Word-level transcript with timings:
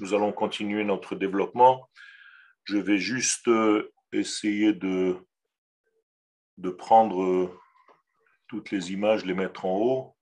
nous 0.00 0.14
allons 0.14 0.32
continuer 0.32 0.84
notre 0.84 1.16
développement. 1.16 1.88
Je 2.64 2.76
vais 2.78 2.98
juste 2.98 3.48
euh, 3.48 3.92
essayer 4.12 4.72
de, 4.72 5.16
de 6.58 6.70
prendre 6.70 7.22
euh, 7.22 7.58
toutes 8.46 8.70
les 8.70 8.92
images, 8.92 9.24
les 9.24 9.34
mettre 9.34 9.64
en 9.64 9.76
haut. 9.76 10.16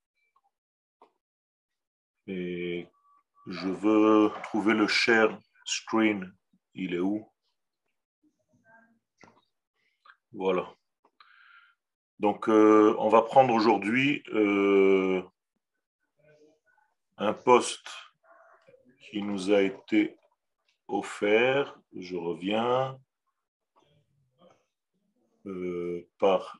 Et 2.26 2.88
je 3.46 3.68
veux 3.68 4.30
trouver 4.44 4.74
le 4.74 4.88
share 4.88 5.38
screen. 5.64 6.32
Il 6.74 6.94
est 6.94 7.00
où? 7.00 7.30
Voilà. 10.32 10.75
Donc, 12.18 12.48
euh, 12.48 12.94
on 12.98 13.08
va 13.08 13.22
prendre 13.22 13.52
aujourd'hui 13.52 14.22
euh, 14.32 15.22
un 17.18 17.34
poste 17.34 17.88
qui 19.00 19.20
nous 19.20 19.52
a 19.52 19.60
été 19.60 20.16
offert. 20.88 21.78
Je 21.94 22.16
reviens 22.16 22.98
euh, 25.44 26.08
par 26.18 26.58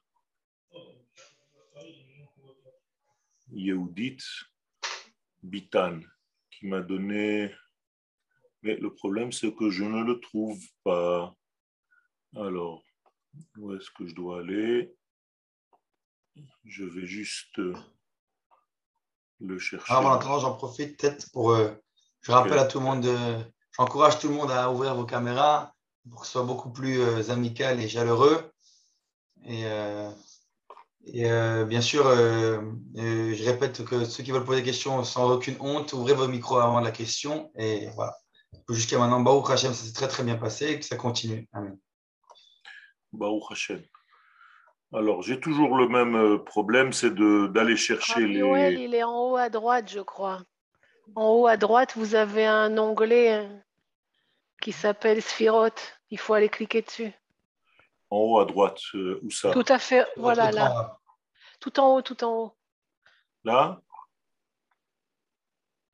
Yehudit 3.51 4.23
Bitan 5.43 6.01
qui 6.51 6.67
m'a 6.67 6.81
donné. 6.81 7.51
Mais 8.63 8.77
le 8.77 8.93
problème, 8.93 9.33
c'est 9.33 9.55
que 9.55 9.71
je 9.71 9.85
ne 9.85 10.05
le 10.05 10.21
trouve 10.21 10.63
pas. 10.85 11.35
Alors, 12.35 12.85
où 13.57 13.75
est-ce 13.75 13.91
que 13.91 14.07
je 14.07 14.15
dois 14.15 14.41
aller? 14.41 14.95
Je 16.65 16.85
vais 16.85 17.07
juste 17.07 17.61
le 19.41 19.59
chercher. 19.59 19.87
Ah, 19.95 20.21
j'en 20.41 20.55
profite 20.55 20.99
peut-être 20.99 21.31
pour. 21.33 21.53
euh, 21.53 21.71
je 22.23 22.33
rappelle 22.33 22.59
à 22.59 22.65
tout 22.65 22.79
le 22.81 22.85
monde, 22.85 23.03
de- 23.03 23.39
j'encourage 23.77 24.19
tout 24.19 24.29
le 24.29 24.35
monde 24.35 24.51
à 24.51 24.71
ouvrir 24.71 24.95
vos 24.95 25.05
caméras 25.05 25.75
pour 26.11 26.21
que 26.21 26.27
ce 26.27 26.33
soit 26.33 26.43
beaucoup 26.43 26.71
plus 26.73 27.01
euh, 27.01 27.31
amical 27.31 27.81
et 27.81 27.89
chaleureux. 27.89 28.51
Et, 29.45 29.65
euh, 29.67 30.11
et, 31.05 31.31
euh, 31.31 31.65
bien 31.65 31.81
sûr, 31.81 32.07
euh, 32.07 32.61
euh, 32.97 33.35
je 33.35 33.45
répète 33.45 33.85
que 33.85 34.05
ceux 34.05 34.25
qui 34.25 34.33
veulent 34.33 34.45
poser 34.45 34.61
des 34.61 34.67
questions 34.67 35.05
sans 35.05 35.31
aucune 35.31 35.57
honte, 35.61 35.93
ouvrez 35.93 36.15
vos 36.15 36.27
micros 36.27 36.59
avant 36.59 36.81
la 36.81 36.91
question. 36.91 37.53
Et 37.57 37.89
voilà. 37.95 38.17
Jusqu'à 38.69 38.99
maintenant, 38.99 39.21
Baruch 39.21 39.51
Hashem, 39.51 39.73
ça 39.73 39.85
s'est 39.85 39.93
très 39.93 40.09
très 40.09 40.25
bien 40.25 40.37
passé 40.37 40.67
et 40.67 40.81
que 40.81 40.85
ça 40.85 40.97
continue. 40.97 41.49
Amen. 41.53 41.79
Baruch 43.13 43.45
Hashem. 43.51 43.83
Alors, 44.95 45.23
j'ai 45.23 45.41
toujours 45.41 45.77
le 45.77 45.89
même 45.89 46.15
euh, 46.17 46.39
problème, 46.39 46.93
c'est 46.93 47.11
de- 47.15 47.49
d'aller 47.49 47.77
chercher 47.77 48.21
Rabbi 48.23 48.35
Yoel, 48.35 48.75
les. 48.75 48.83
il 48.85 48.95
est 48.95 49.03
en 49.03 49.19
haut 49.31 49.37
à 49.37 49.49
droite, 49.49 49.91
je 49.91 50.01
crois. 50.01 50.43
En 51.15 51.29
haut 51.31 51.47
à 51.47 51.57
droite, 51.57 51.95
vous 51.97 52.15
avez 52.15 52.47
un 52.47 52.77
onglet 52.79 53.33
hein, 53.33 53.63
qui 54.63 54.73
s'appelle 54.73 55.21
Sphirot. 55.23 55.69
Il 56.11 56.19
faut 56.19 56.35
aller 56.35 56.49
cliquer 56.49 56.83
dessus. 56.83 57.13
En 58.11 58.19
haut 58.19 58.39
à 58.39 58.45
droite, 58.45 58.79
euh, 58.95 59.19
où 59.23 59.31
ça? 59.31 59.51
Tout 59.51 59.65
à 59.69 59.79
fait. 59.79 60.07
Voilà, 60.17 60.53
là. 60.53 60.99
Tout 61.61 61.81
en 61.81 61.95
haut, 61.97 62.03
tout 62.03 62.23
en 62.25 62.33
haut. 62.33 62.57
Là? 63.45 63.81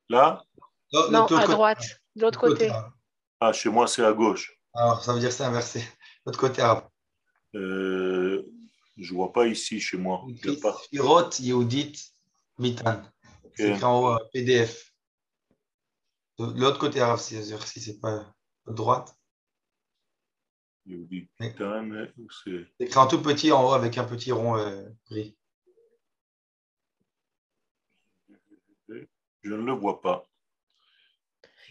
Là? 0.09 0.43
Non, 1.09 1.25
à 1.25 1.47
droite, 1.47 1.83
de 2.15 2.21
l'autre 2.21 2.39
côté. 2.39 2.71
Ah, 3.39 3.51
chez 3.53 3.69
moi, 3.69 3.87
c'est 3.87 4.05
à 4.05 4.13
gauche. 4.13 4.55
Alors, 4.75 5.03
ça 5.03 5.13
veut 5.13 5.19
dire 5.19 5.31
c'est 5.31 5.43
inversé. 5.43 5.83
L'autre 6.25 6.39
côté 6.39 6.61
arabe. 6.61 6.87
Euh, 7.55 8.43
je 8.97 9.13
vois 9.13 9.33
pas 9.33 9.47
ici 9.47 9.79
chez 9.79 9.97
moi. 9.97 10.25
Sphirot 10.83 11.29
Yehudit 11.39 12.13
Mitan. 12.59 13.01
C'est 13.55 13.69
écrit 13.69 13.83
en 13.83 14.01
haut, 14.01 14.09
euh, 14.09 14.29
PDF. 14.31 14.93
De 16.39 16.59
l'autre 16.59 16.79
côté 16.79 16.99
arabe, 16.99 17.19
si, 17.19 17.35
c'est 17.43 17.99
pas 17.99 18.33
à 18.67 18.71
droite. 18.71 19.15
Yehudi 20.85 21.29
Pitan, 21.37 21.89
où 22.17 22.27
c'est 22.29 22.65
C'est 22.77 22.85
écrit 22.85 22.99
en 22.99 23.07
tout 23.07 23.21
petit 23.21 23.51
en 23.51 23.69
haut 23.69 23.73
avec 23.73 23.97
un 23.97 24.03
petit 24.03 24.31
rond 24.31 24.57
euh, 24.57 24.87
gris. 25.09 25.37
Je 29.41 29.53
ne 29.53 29.63
le 29.63 29.73
vois 29.73 30.01
pas. 30.01 30.25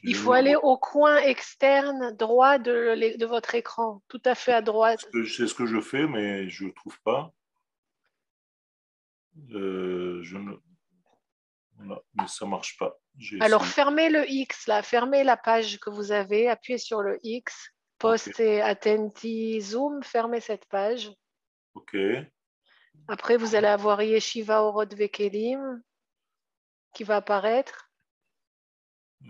Il 0.02 0.16
faut 0.16 0.32
aller 0.32 0.56
au 0.56 0.76
coin 0.76 1.18
externe 1.18 2.16
droit 2.16 2.58
de, 2.58 3.24
votre 3.24 3.54
écran, 3.54 4.02
tout 4.08 4.22
à 4.24 4.34
fait 4.34 4.52
à 4.52 4.62
droite. 4.62 5.06
C'est 5.12 5.46
ce 5.46 5.54
que 5.54 5.66
je 5.66 5.80
fais, 5.80 6.06
mais 6.06 6.48
je 6.48 6.64
ne 6.64 6.70
trouve 6.70 7.00
pas. 7.02 7.32
Euh, 9.52 10.20
je 10.22 10.36
ne... 10.36 10.52
Voilà, 11.76 12.02
mais 12.14 12.26
ça 12.26 12.44
ne 12.44 12.50
marche 12.50 12.76
pas. 12.78 12.98
Alors, 13.40 13.62
essayé. 13.62 13.74
fermez 13.74 14.10
le 14.10 14.28
X, 14.28 14.66
là, 14.66 14.82
fermez 14.82 15.24
la 15.24 15.36
page 15.36 15.78
que 15.78 15.90
vous 15.90 16.12
avez, 16.12 16.48
appuyez 16.48 16.78
sur 16.78 17.02
le 17.02 17.18
X, 17.22 17.72
post 17.98 18.40
et 18.40 18.60
attenti 18.60 19.60
zoom, 19.60 20.02
fermez 20.02 20.40
cette 20.40 20.66
page. 20.66 21.10
Ok. 21.74 21.96
Après, 23.08 23.36
vous 23.36 23.54
allez 23.54 23.68
avoir 23.68 24.02
Yeshiva 24.02 24.62
Orod 24.62 24.94
Vekelim 24.94 25.82
qui 26.92 27.04
va 27.04 27.16
apparaître. 27.16 27.91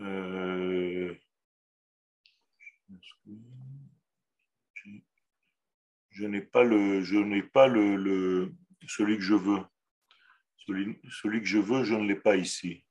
Euh, 0.00 1.14
Je 6.10 6.26
n'ai 6.26 6.42
pas 6.42 6.62
le, 6.62 7.02
je 7.02 7.16
n'ai 7.16 7.42
pas 7.42 7.66
le, 7.66 7.96
le- 7.96 8.52
celui 8.86 9.16
que 9.16 9.22
je 9.22 9.34
veux. 9.34 9.60
Celui, 10.66 11.00
celui 11.10 11.40
que 11.40 11.46
je 11.46 11.58
veux, 11.58 11.84
je 11.84 11.94
ne 11.94 12.06
l'ai 12.06 12.16
pas 12.16 12.36
ici. 12.36 12.84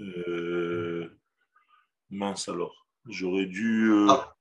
Euh, 0.00 1.18
mince 2.10 2.48
alors. 2.48 2.86
J'aurais 3.08 3.46
dû. 3.46 3.90
euh, 3.90 4.06
Ah. 4.10 4.36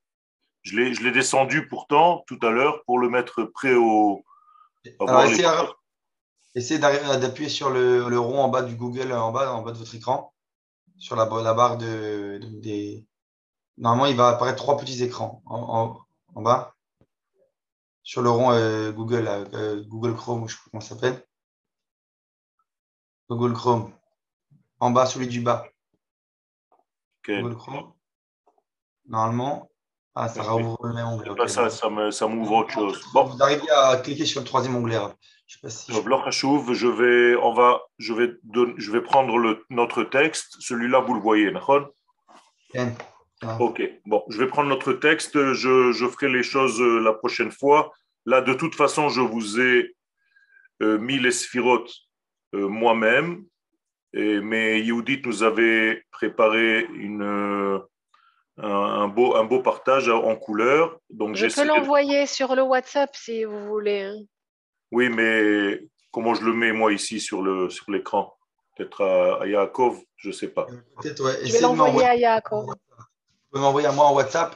Je 0.63 0.77
l'ai, 0.77 0.93
je 0.93 1.03
l'ai 1.03 1.11
descendu 1.11 1.67
pourtant 1.67 2.23
tout 2.27 2.39
à 2.43 2.51
l'heure 2.51 2.83
pour 2.85 2.99
le 2.99 3.09
mettre 3.09 3.43
près 3.43 3.73
au. 3.73 4.23
Essayez, 6.55 6.79
d'appuyer 6.79 7.49
sur 7.49 7.69
le, 7.69 8.07
le 8.09 8.19
rond 8.19 8.39
en 8.39 8.49
bas 8.49 8.61
du 8.61 8.75
Google, 8.75 9.11
en 9.11 9.31
bas, 9.31 9.53
en 9.53 9.61
bas 9.63 9.71
de 9.71 9.77
votre 9.77 9.95
écran, 9.95 10.30
sur 11.01 11.15
la, 11.15 11.25
la 11.25 11.53
barre 11.53 11.77
de, 11.77 12.37
de- 12.41 12.59
des. 12.61 13.05
Normalement, 13.77 14.05
il 14.05 14.15
va 14.15 14.29
apparaître 14.29 14.57
trois 14.61 14.77
petits 14.77 15.03
écrans 15.03 15.41
en, 15.45 15.57
en- 15.59 16.05
en 16.35 16.41
bas. 16.41 16.75
Sur 18.03 18.21
le 18.21 18.29
rond 18.29 18.51
euh, 18.51 18.91
Google, 18.91 19.27
euh, 19.27 19.83
Google 19.87 20.15
Chrome, 20.15 20.47
je 20.47 20.55
sais 20.55 20.59
pas 20.63 20.69
comment 20.71 20.81
ça 20.81 20.95
s'appelle. 20.95 21.25
Google 23.29 23.53
Chrome. 23.53 23.93
En 24.79 24.91
bas, 24.91 25.05
celui 25.05 25.27
du 25.27 25.41
bas. 25.41 25.65
Google 27.41 27.57
Chrome. 27.57 27.93
Normalement. 29.07 29.69
Ah, 30.13 30.27
ça 30.27 30.41
rouvre 30.43 30.77
le 30.87 30.93
même 30.93 31.07
onglet. 31.07 31.47
Ça, 31.47 31.69
ça 32.11 32.27
m'ouvre 32.27 32.51
autre 32.53 32.71
chose. 32.71 33.01
Bon, 33.13 33.23
Vous 33.23 33.41
arrivez 33.41 33.69
à 33.69 33.97
cliquer 33.97 34.25
sur 34.25 34.41
le 34.41 34.45
troisième 34.45 34.75
onglet. 34.75 34.99
Je 35.51 35.57
sais 35.57 35.61
pas 35.61 35.69
si. 35.69 35.91
Je 36.73 36.87
vais, 36.87 37.35
on 37.35 37.51
va, 37.53 37.81
je 37.97 38.13
vais, 38.13 38.31
don- 38.43 38.73
je 38.77 38.89
vais 38.89 39.01
prendre 39.01 39.37
le, 39.37 39.65
notre 39.69 40.03
texte. 40.03 40.55
Celui-là, 40.59 41.01
vous 41.01 41.13
le 41.13 41.19
voyez, 41.19 41.51
d'accord? 41.51 41.89
Bien. 42.73 42.93
Ah. 43.41 43.57
Ok, 43.59 43.81
bon, 44.05 44.23
je 44.29 44.37
vais 44.37 44.47
prendre 44.47 44.69
notre 44.69 44.93
texte, 44.93 45.33
je, 45.53 45.91
je 45.91 46.07
ferai 46.07 46.29
les 46.29 46.43
choses 46.43 46.79
euh, 46.79 46.99
la 46.99 47.11
prochaine 47.11 47.51
fois. 47.51 47.91
Là, 48.25 48.39
de 48.39 48.53
toute 48.53 48.75
façon, 48.75 49.09
je 49.09 49.19
vous 49.19 49.59
ai 49.59 49.93
euh, 50.81 50.97
mis 50.99 51.19
les 51.19 51.31
sphirotes 51.31 51.91
euh, 52.53 52.67
moi-même, 52.69 53.43
Et- 54.13 54.39
mais 54.39 54.79
Yehudit 54.81 55.21
nous 55.25 55.43
avait 55.43 56.03
préparé 56.11 56.85
une, 56.93 57.23
euh, 57.23 57.79
un, 58.57 58.69
un 59.03 59.07
beau, 59.09 59.35
un 59.35 59.43
beau 59.43 59.59
partage 59.61 60.07
en 60.07 60.35
couleur. 60.37 60.97
Donc, 61.09 61.35
Je 61.35 61.47
peux 61.47 61.65
l'envoyer 61.67 62.27
sur 62.27 62.55
le 62.55 62.61
WhatsApp 62.61 63.13
si 63.15 63.43
vous 63.43 63.65
voulez. 63.65 64.13
Oui, 64.91 65.09
mais 65.09 65.87
comment 66.11 66.33
je 66.33 66.43
le 66.43 66.53
mets, 66.53 66.71
moi, 66.73 66.91
ici, 66.93 67.19
sur 67.19 67.41
le 67.41 67.69
sur 67.69 67.89
l'écran? 67.91 68.37
Peut-être 68.75 69.03
à, 69.03 69.43
à 69.43 69.47
Yaakov, 69.47 70.01
je 70.17 70.29
ne 70.29 70.33
sais 70.33 70.47
pas. 70.47 70.65
Peut-être, 71.01 71.23
ouais. 71.23 71.45
Je 71.45 71.53
vais 71.53 71.61
l'envoyer 71.61 72.07
à 72.07 72.15
Yaakov. 72.15 72.65
Vous 72.65 72.73
pouvez 73.51 73.61
m'envoyer 73.61 73.87
à 73.87 73.91
moi 73.91 74.05
en 74.05 74.15
WhatsApp? 74.15 74.55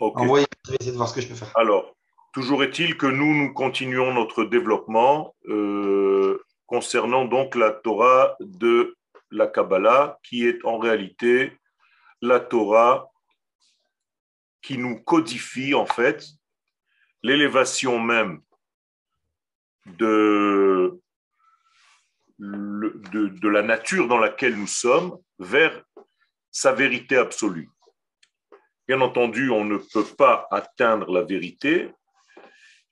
Ok. 0.00 0.20
Envoyez, 0.20 0.46
je 0.66 0.70
vais 0.72 0.76
essayer 0.80 0.92
de 0.92 0.96
voir 0.96 1.08
ce 1.08 1.14
que 1.14 1.20
je 1.20 1.28
peux 1.28 1.34
faire. 1.34 1.52
Alors, 1.54 1.94
toujours 2.32 2.64
est-il 2.64 2.98
que 2.98 3.06
nous, 3.06 3.32
nous 3.32 3.54
continuons 3.54 4.12
notre 4.12 4.44
développement 4.44 5.34
euh, 5.48 6.44
concernant 6.66 7.24
donc 7.24 7.54
la 7.54 7.70
Torah 7.70 8.36
de 8.40 8.96
la 9.30 9.46
Kabbalah, 9.46 10.18
qui 10.24 10.46
est 10.46 10.64
en 10.64 10.78
réalité 10.78 11.56
la 12.20 12.40
Torah 12.40 13.08
qui 14.62 14.78
nous 14.78 15.00
codifie 15.00 15.74
en 15.74 15.86
fait 15.86 16.26
l'élévation 17.24 17.98
même 17.98 18.42
de, 19.86 21.00
de 22.38 23.48
la 23.48 23.62
nature 23.62 24.06
dans 24.06 24.18
laquelle 24.18 24.56
nous 24.56 24.68
sommes 24.68 25.18
vers 25.38 25.82
sa 26.52 26.72
vérité 26.72 27.16
absolue. 27.16 27.70
Bien 28.86 29.00
entendu, 29.00 29.50
on 29.50 29.64
ne 29.64 29.78
peut 29.78 30.04
pas 30.04 30.46
atteindre 30.50 31.10
la 31.10 31.22
vérité. 31.22 31.90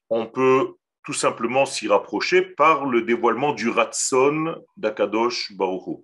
On 0.08 0.26
peut 0.26 0.76
tout 1.04 1.12
simplement 1.12 1.66
s'y 1.66 1.86
rapprocher 1.86 2.40
par 2.40 2.86
le 2.86 3.02
dévoilement 3.02 3.52
du 3.52 3.68
Ratson 3.68 4.56
d'Akadosh 4.78 5.52
Baruch 5.52 6.00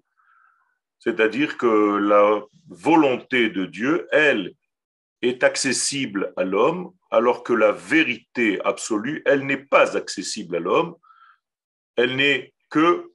C'est-à-dire 0.99 1.57
que 1.57 1.97
la 1.97 2.43
volonté 2.69 3.49
de 3.49 3.65
Dieu, 3.65 4.07
elle, 4.13 4.53
est 5.23 5.43
accessible 5.43 6.33
à 6.37 6.45
l'homme, 6.45 6.93
alors 7.11 7.43
que 7.43 7.53
la 7.53 7.73
vérité 7.73 8.61
absolue, 8.65 9.23
elle 9.25 9.47
n'est 9.47 9.65
pas 9.65 9.97
accessible 9.97 10.57
à 10.57 10.61
l'homme. 10.61 10.97
Elle 11.97 12.17
n'est 12.17 12.53
que, 12.71 13.11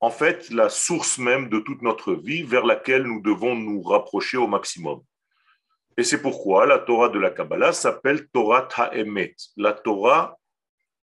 en 0.00 0.10
fait, 0.10 0.50
la 0.50 0.68
source 0.68 1.18
même 1.18 1.48
de 1.48 1.60
toute 1.60 1.82
notre 1.82 2.12
vie 2.14 2.42
vers 2.42 2.66
laquelle 2.66 3.04
nous 3.04 3.20
devons 3.20 3.54
nous 3.54 3.82
rapprocher 3.82 4.36
au 4.36 4.46
maximum. 4.46 5.00
Et 5.96 6.04
c'est 6.04 6.22
pourquoi 6.22 6.66
la 6.66 6.78
Torah 6.78 7.08
de 7.08 7.18
la 7.18 7.30
Kabbalah 7.30 7.72
s'appelle 7.72 8.28
Torah 8.28 8.68
Ha'emet, 8.76 9.36
la 9.56 9.72
Torah 9.72 10.38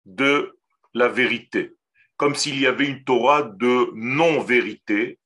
de 0.06 0.58
la 0.94 1.08
vérité. 1.08 1.76
Comme 2.18 2.36
s'il 2.36 2.60
y 2.60 2.66
avait 2.66 2.88
une 2.88 3.04
Torah 3.04 3.44
de 3.44 3.92
non-vérité. 3.94 5.20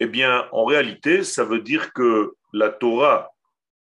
Eh 0.00 0.06
bien, 0.06 0.48
en 0.50 0.64
réalité, 0.64 1.22
ça 1.24 1.44
veut 1.44 1.60
dire 1.60 1.92
que 1.92 2.34
la 2.52 2.70
Torah 2.70 3.30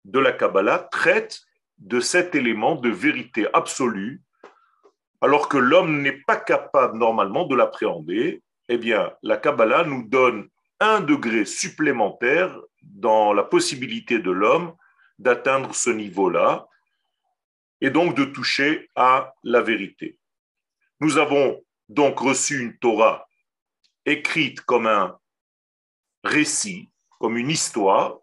de 0.04 0.18
la 0.18 0.32
Kabbalah 0.32 0.88
traite 0.90 1.42
de 1.82 1.98
cet 2.00 2.34
élément 2.34 2.76
de 2.76 2.88
vérité 2.88 3.46
absolue, 3.52 4.22
alors 5.20 5.48
que 5.48 5.58
l'homme 5.58 6.00
n'est 6.00 6.20
pas 6.26 6.36
capable 6.36 6.96
normalement 6.96 7.44
de 7.46 7.56
l'appréhender. 7.56 8.42
Eh 8.68 8.78
bien, 8.78 9.12
la 9.22 9.36
Kabbalah 9.36 9.84
nous 9.84 10.04
donne 10.04 10.48
un 10.78 11.00
degré 11.00 11.44
supplémentaire 11.44 12.56
dans 12.82 13.32
la 13.32 13.42
possibilité 13.42 14.20
de 14.20 14.30
l'homme 14.30 14.74
d'atteindre 15.18 15.74
ce 15.74 15.90
niveau-là 15.90 16.68
et 17.80 17.90
donc 17.90 18.16
de 18.16 18.24
toucher 18.24 18.88
à 18.94 19.34
la 19.42 19.60
vérité. 19.60 20.18
Nous 21.00 21.18
avons 21.18 21.64
donc 21.88 22.20
reçu 22.20 22.60
une 22.60 22.78
Torah 22.78 23.26
écrite 24.04 24.60
comme 24.62 24.86
un 24.86 25.18
récit, 26.22 26.90
comme 27.18 27.36
une 27.36 27.50
histoire, 27.50 28.18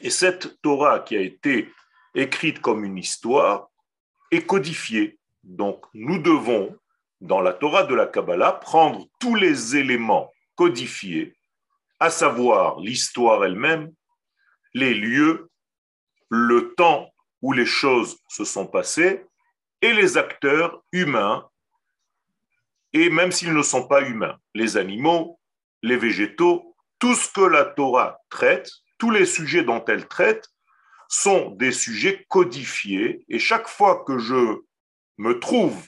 et 0.00 0.10
cette 0.10 0.60
Torah 0.62 1.00
qui 1.00 1.16
a 1.16 1.20
été 1.20 1.72
écrite 2.14 2.60
comme 2.60 2.84
une 2.84 2.98
histoire 2.98 3.68
est 4.30 4.46
codifiée. 4.46 5.18
Donc 5.44 5.84
nous 5.94 6.18
devons, 6.18 6.76
dans 7.20 7.40
la 7.40 7.52
Torah 7.52 7.84
de 7.84 7.94
la 7.94 8.06
Kabbalah, 8.06 8.52
prendre 8.52 9.06
tous 9.18 9.34
les 9.34 9.76
éléments 9.76 10.32
codifiés 10.54 11.36
à 12.00 12.10
savoir 12.10 12.80
l'histoire 12.80 13.44
elle-même, 13.44 13.92
les 14.74 14.94
lieux, 14.94 15.50
le 16.28 16.74
temps 16.74 17.12
où 17.42 17.52
les 17.52 17.66
choses 17.66 18.18
se 18.28 18.44
sont 18.44 18.66
passées 18.66 19.24
et 19.82 19.92
les 19.92 20.16
acteurs 20.16 20.82
humains, 20.92 21.48
et 22.92 23.10
même 23.10 23.32
s'ils 23.32 23.54
ne 23.54 23.62
sont 23.62 23.86
pas 23.86 24.02
humains, 24.02 24.38
les 24.54 24.76
animaux, 24.76 25.38
les 25.82 25.96
végétaux, 25.96 26.74
tout 26.98 27.14
ce 27.14 27.30
que 27.30 27.40
la 27.40 27.64
Torah 27.64 28.18
traite, 28.30 28.70
tous 28.98 29.10
les 29.10 29.26
sujets 29.26 29.64
dont 29.64 29.84
elle 29.86 30.06
traite, 30.06 30.51
sont 31.12 31.50
des 31.50 31.72
sujets 31.72 32.24
codifiés, 32.30 33.22
et 33.28 33.38
chaque 33.38 33.68
fois 33.68 34.02
que 34.06 34.18
je 34.18 34.62
me 35.18 35.38
trouve 35.38 35.86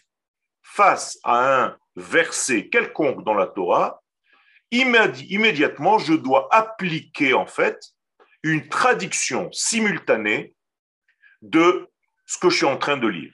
face 0.62 1.18
à 1.24 1.64
un 1.64 1.78
verset 1.96 2.68
quelconque 2.68 3.24
dans 3.24 3.32
la 3.32 3.46
Torah, 3.46 4.02
immédiatement, 4.70 5.98
je 5.98 6.12
dois 6.12 6.46
appliquer 6.52 7.32
en 7.32 7.46
fait 7.46 7.80
une 8.42 8.68
traduction 8.68 9.50
simultanée 9.50 10.54
de 11.40 11.88
ce 12.26 12.36
que 12.36 12.50
je 12.50 12.56
suis 12.58 12.66
en 12.66 12.76
train 12.76 12.98
de 12.98 13.08
lire. 13.08 13.32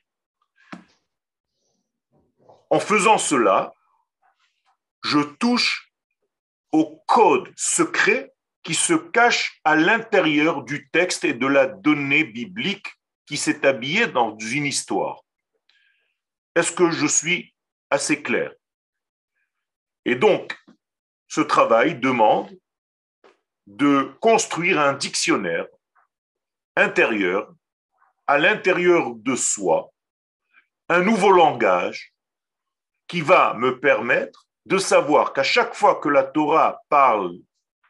En 2.71 2.79
faisant 2.79 3.19
cela, 3.19 3.75
je 5.03 5.19
touche 5.19 5.93
au 6.71 7.03
code 7.09 7.53
secret 7.57 8.33
qui 8.63 8.75
se 8.75 8.95
cache 8.95 9.61
à 9.65 9.77
l'intérieur 9.77 10.63
du 10.65 10.89
texte 10.91 11.25
et 11.25 11.35
de 11.35 11.47
la 11.47 11.67
donnée 11.67 12.25
biblique 12.25 12.87
qui 13.27 13.37
s'est 13.37 13.67
habillée 13.67 14.07
dans 14.07 14.37
une 14.39 14.67
histoire. 14.67 15.21
Est-ce 16.55 16.73
que 16.73 16.91
je 16.91 17.07
suis 17.07 17.55
assez 17.91 18.23
clair? 18.23 18.53
Et 20.05 20.15
donc, 20.15 20.59
ce 21.29 21.41
travail 21.41 21.99
demande 21.99 22.51
de 23.67 24.13
construire 24.21 24.81
un 24.81 24.95
dictionnaire 24.95 25.67
intérieur, 26.77 27.53
à 28.27 28.39
l'intérieur 28.39 29.15
de 29.15 29.37
soi, 29.37 29.93
un 30.89 31.03
nouveau 31.03 31.31
langage 31.31 32.13
qui 33.07 33.21
va 33.21 33.55
me 33.55 33.79
permettre 33.79 34.47
de 34.67 34.79
savoir 34.79 35.33
qu'à 35.33 35.43
chaque 35.43 35.75
fois 35.75 35.97
que 36.01 36.09
la 36.09 36.25
Torah 36.25 36.81
parle 36.89 37.39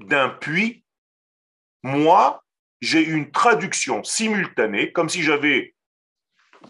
d'un 0.00 0.29
puits, 0.29 0.85
moi, 1.82 2.44
j'ai 2.81 3.02
une 3.02 3.31
traduction 3.31 4.02
simultanée, 4.05 4.93
comme 4.93 5.08
si 5.08 5.23
j'avais 5.23 5.75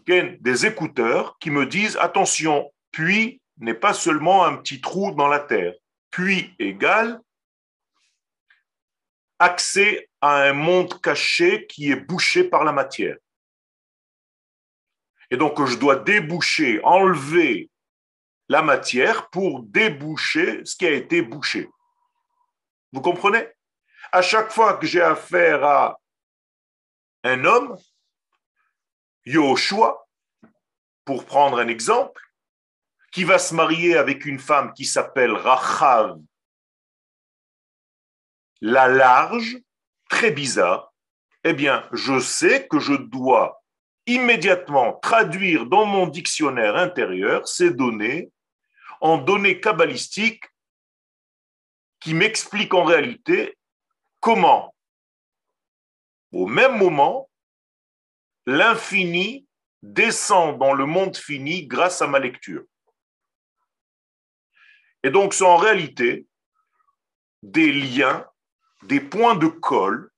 des 0.06 0.66
écouteurs 0.66 1.38
qui 1.38 1.50
me 1.50 1.66
disent, 1.66 1.96
attention, 1.96 2.72
puits 2.92 3.40
n'est 3.58 3.74
pas 3.74 3.94
seulement 3.94 4.44
un 4.44 4.56
petit 4.56 4.80
trou 4.80 5.12
dans 5.12 5.28
la 5.28 5.40
terre 5.40 5.74
puis 6.10 6.54
égale 6.58 7.20
accès 9.38 10.10
à 10.20 10.42
un 10.42 10.52
monde 10.52 11.00
caché 11.00 11.66
qui 11.66 11.90
est 11.90 11.96
bouché 11.96 12.44
par 12.44 12.64
la 12.64 12.72
matière. 12.72 13.16
Et 15.30 15.36
donc 15.36 15.64
je 15.64 15.76
dois 15.76 15.96
déboucher, 15.96 16.80
enlever 16.82 17.70
la 18.48 18.62
matière 18.62 19.30
pour 19.30 19.62
déboucher 19.62 20.64
ce 20.64 20.76
qui 20.76 20.86
a 20.86 20.90
été 20.90 21.22
bouché. 21.22 21.68
Vous 22.92 23.00
comprenez? 23.00 23.46
À 24.12 24.22
chaque 24.22 24.50
fois 24.50 24.76
que 24.76 24.86
j'ai 24.86 25.02
affaire 25.02 25.64
à 25.64 26.00
un 27.22 27.44
homme, 27.44 27.76
Yoshua, 29.24 30.06
pour 31.04 31.24
prendre 31.24 31.58
un 31.58 31.68
exemple, 31.68 32.20
qui 33.12 33.24
va 33.24 33.38
se 33.38 33.54
marier 33.54 33.96
avec 33.96 34.24
une 34.24 34.38
femme 34.38 34.72
qui 34.72 34.84
s'appelle 34.84 35.32
Rachav, 35.32 36.18
la 38.60 38.88
large, 38.88 39.58
très 40.08 40.30
bizarre, 40.30 40.92
eh 41.44 41.52
bien, 41.52 41.88
je 41.92 42.18
sais 42.20 42.66
que 42.68 42.78
je 42.78 42.94
dois 42.94 43.62
immédiatement 44.06 44.94
traduire 44.94 45.66
dans 45.66 45.86
mon 45.86 46.06
dictionnaire 46.06 46.76
intérieur 46.76 47.46
ces 47.46 47.70
données 47.70 48.30
en 49.00 49.18
données 49.18 49.60
kabbalistiques 49.60 50.44
qui 52.00 52.14
m'expliquent 52.14 52.74
en 52.74 52.84
réalité 52.84 53.56
comment, 54.20 54.74
au 56.32 56.46
même 56.46 56.78
moment, 56.78 57.30
l'infini 58.46 59.46
descend 59.82 60.58
dans 60.58 60.72
le 60.72 60.86
monde 60.86 61.16
fini 61.16 61.66
grâce 61.66 62.02
à 62.02 62.06
ma 62.06 62.18
lecture. 62.18 62.64
Et 65.02 65.10
donc, 65.10 65.34
sont 65.34 65.46
en 65.46 65.56
réalité 65.56 66.26
des 67.42 67.72
liens, 67.72 68.26
des 68.82 69.00
points 69.00 69.36
de 69.36 69.46
colle 69.46 70.10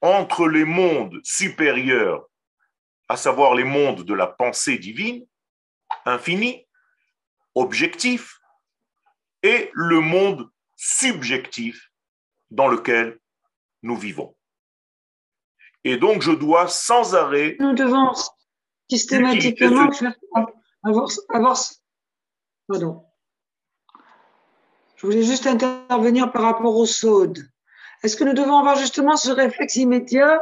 entre 0.00 0.48
les 0.48 0.64
mondes 0.64 1.20
supérieurs, 1.24 2.28
à 3.08 3.16
savoir 3.16 3.54
les 3.54 3.64
mondes 3.64 4.04
de 4.04 4.14
la 4.14 4.26
pensée 4.26 4.78
divine, 4.78 5.26
infini, 6.04 6.66
objectif, 7.54 8.38
et 9.42 9.70
le 9.72 10.00
monde 10.00 10.48
subjectif 10.78 11.90
dans 12.50 12.68
lequel 12.68 13.18
nous 13.82 13.96
vivons. 13.96 14.34
Et 15.84 15.96
donc, 15.96 16.22
je 16.22 16.30
dois 16.30 16.68
sans 16.68 17.14
arrêt. 17.14 17.56
Nous 17.60 17.74
devons 17.74 18.12
systématiquement 18.88 19.92
faire 19.92 20.14
avoir, 20.84 21.08
pardon. 22.68 23.04
Je 24.96 25.06
voulais 25.06 25.22
juste 25.24 25.46
intervenir 25.46 26.32
par 26.32 26.42
rapport 26.42 26.76
au 26.76 26.86
SAUD. 26.86 27.38
Est-ce 28.02 28.16
que 28.16 28.24
nous 28.24 28.34
devons 28.34 28.58
avoir 28.58 28.76
justement 28.76 29.16
ce 29.16 29.30
réflexe 29.30 29.76
immédiat 29.76 30.40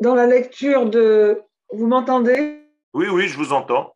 dans 0.00 0.14
la 0.14 0.26
lecture 0.26 0.88
de... 0.88 1.42
Vous 1.72 1.88
m'entendez? 1.88 2.62
Oui, 2.92 3.08
oui, 3.08 3.26
je 3.28 3.36
vous 3.36 3.52
entends. 3.52 3.95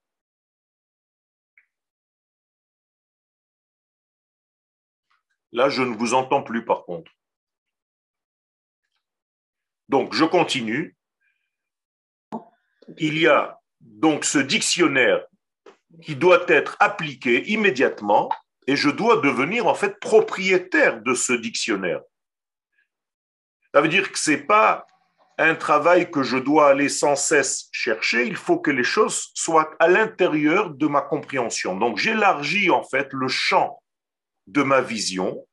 Là, 5.52 5.69
je 5.69 5.83
ne 5.83 5.97
vous 5.97 6.14
entends 6.14 6.42
plus 6.42 6.64
par 6.64 6.85
contre. 6.85 7.11
Donc, 9.88 10.14
je 10.14 10.25
continue. 10.25 10.97
Il 12.99 13.19
y 13.19 13.26
a 13.26 13.61
donc 13.80 14.25
ce 14.25 14.38
dictionnaire 14.38 15.25
qui 16.02 16.14
doit 16.14 16.45
être 16.49 16.76
appliqué 16.78 17.49
immédiatement 17.50 18.30
et 18.66 18.76
je 18.76 18.90
dois 18.90 19.16
devenir 19.16 19.66
en 19.66 19.75
fait 19.75 19.99
propriétaire 19.99 21.02
de 21.02 21.14
ce 21.14 21.33
dictionnaire. 21.33 22.02
Ça 23.75 23.80
veut 23.80 23.88
dire 23.88 24.11
que 24.11 24.19
ce 24.19 24.33
n'est 24.33 24.45
pas 24.45 24.87
un 25.38 25.54
travail 25.54 26.11
que 26.11 26.23
je 26.23 26.37
dois 26.37 26.69
aller 26.69 26.88
sans 26.88 27.16
cesse 27.16 27.69
chercher, 27.73 28.26
il 28.26 28.37
faut 28.37 28.59
que 28.59 28.71
les 28.71 28.85
choses 28.85 29.30
soient 29.35 29.71
à 29.78 29.88
l'intérieur 29.88 30.71
de 30.71 30.87
ma 30.87 31.00
compréhension. 31.00 31.76
Donc 31.76 31.97
j'élargis 31.97 32.71
en 32.71 32.83
fait 32.83 33.09
le 33.12 33.28
champ 33.28 33.80
de 34.50 34.62
ma 34.62 34.80
vision 34.80 35.47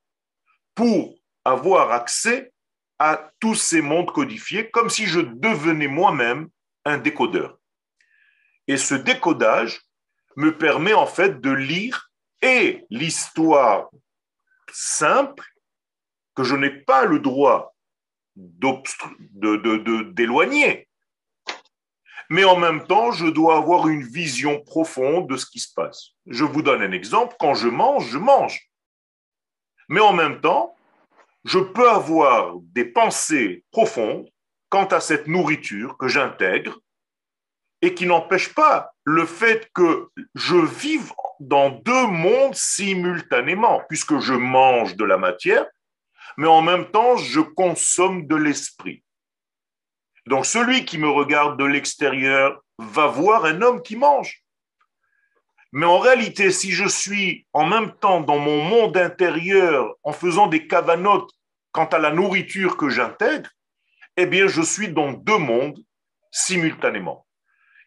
pour 0.75 1.15
avoir 1.45 1.91
accès 1.91 2.51
à 2.99 3.31
tous 3.39 3.55
ces 3.55 3.81
mondes 3.81 4.11
codifiés, 4.11 4.69
comme 4.69 4.89
si 4.89 5.05
je 5.05 5.19
devenais 5.19 5.87
moi-même 5.87 6.49
un 6.85 6.97
décodeur. 6.97 7.57
Et 8.67 8.77
ce 8.77 8.95
décodage 8.95 9.81
me 10.35 10.57
permet 10.57 10.93
en 10.93 11.07
fait 11.07 11.41
de 11.41 11.51
lire 11.51 12.11
et 12.41 12.85
l'histoire 12.89 13.89
simple 14.71 15.43
que 16.35 16.43
je 16.43 16.55
n'ai 16.55 16.69
pas 16.69 17.05
le 17.05 17.19
droit 17.19 17.75
d'éloigner. 18.35 20.87
Mais 22.29 22.43
en 22.43 22.57
même 22.57 22.85
temps, 22.85 23.11
je 23.11 23.27
dois 23.27 23.57
avoir 23.57 23.87
une 23.87 24.03
vision 24.03 24.61
profonde 24.61 25.29
de 25.29 25.37
ce 25.37 25.45
qui 25.45 25.59
se 25.59 25.73
passe. 25.73 26.09
Je 26.25 26.43
vous 26.43 26.61
donne 26.61 26.81
un 26.81 26.91
exemple. 26.91 27.35
Quand 27.39 27.53
je 27.53 27.69
mange, 27.69 28.09
je 28.09 28.17
mange. 28.17 28.66
Mais 29.89 30.01
en 30.01 30.13
même 30.13 30.41
temps, 30.41 30.75
je 31.45 31.59
peux 31.59 31.89
avoir 31.89 32.55
des 32.61 32.85
pensées 32.85 33.63
profondes 33.71 34.29
quant 34.69 34.85
à 34.85 34.99
cette 34.99 35.27
nourriture 35.27 35.97
que 35.97 36.07
j'intègre 36.07 36.79
et 37.81 37.93
qui 37.93 38.05
n'empêche 38.05 38.53
pas 38.53 38.93
le 39.03 39.25
fait 39.25 39.69
que 39.73 40.09
je 40.35 40.57
vive 40.57 41.11
dans 41.39 41.69
deux 41.69 42.07
mondes 42.07 42.55
simultanément, 42.55 43.81
puisque 43.87 44.19
je 44.19 44.33
mange 44.33 44.95
de 44.95 45.05
la 45.05 45.17
matière, 45.17 45.65
mais 46.37 46.47
en 46.47 46.61
même 46.61 46.89
temps, 46.91 47.17
je 47.17 47.39
consomme 47.39 48.27
de 48.27 48.35
l'esprit. 48.35 49.03
Donc 50.25 50.45
celui 50.45 50.85
qui 50.85 50.97
me 50.97 51.09
regarde 51.09 51.57
de 51.57 51.63
l'extérieur 51.63 52.61
va 52.77 53.07
voir 53.07 53.45
un 53.45 53.61
homme 53.61 53.81
qui 53.81 53.95
mange. 53.95 54.43
Mais 55.73 55.85
en 55.85 55.99
réalité, 55.99 56.51
si 56.51 56.71
je 56.71 56.87
suis 56.87 57.45
en 57.53 57.65
même 57.65 57.93
temps 57.99 58.21
dans 58.21 58.39
mon 58.39 58.63
monde 58.63 58.97
intérieur 58.97 59.95
en 60.03 60.13
faisant 60.13 60.47
des 60.47 60.67
cavanotes 60.67 61.31
quant 61.71 61.85
à 61.85 61.99
la 61.99 62.11
nourriture 62.11 62.77
que 62.77 62.89
j'intègre, 62.89 63.49
eh 64.15 64.25
bien, 64.25 64.47
je 64.47 64.61
suis 64.61 64.89
dans 64.89 65.11
deux 65.11 65.37
mondes 65.37 65.79
simultanément. 66.31 67.27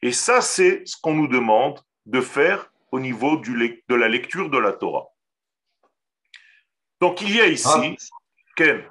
Et 0.03 0.13
ça, 0.13 0.41
c'est 0.41 0.83
ce 0.85 0.97
qu'on 1.01 1.15
nous 1.15 1.29
demande 1.29 1.81
de 2.07 2.21
faire 2.21 2.71
au 2.93 3.01
niveau 3.01 3.37
du, 3.37 3.83
de 3.89 3.95
la 3.95 4.09
lecture 4.09 4.51
de 4.51 4.59
la 4.59 4.73
Torah. 4.73 5.09
Donc, 7.01 7.21
il 7.21 7.35
y 7.35 7.41
a 7.41 7.47
ici. 7.47 7.67
Ah, 7.69 7.83
Ken. 8.57 8.83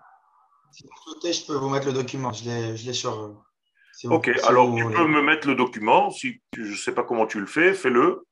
Si 0.72 0.84
vous 0.84 1.14
souhaitez, 1.14 1.34
je 1.34 1.46
peux 1.46 1.56
vous 1.56 1.70
mettre 1.70 1.88
le 1.88 1.94
document. 1.94 2.32
Je 2.32 2.86
l'ai 2.86 2.94
sur. 2.94 3.20
Euh, 3.20 4.10
ok, 4.10 4.30
alors 4.48 4.74
tu 4.76 4.84
peux 4.84 5.08
me 5.08 5.22
mettre 5.22 5.48
le 5.48 5.56
document. 5.56 6.10
Si 6.10 6.42
je 6.56 6.62
ne 6.62 6.76
sais 6.76 6.94
pas 6.94 7.04
comment 7.04 7.26
tu 7.26 7.40
le 7.40 7.46
fais, 7.46 7.74
fais-le. 7.74 8.26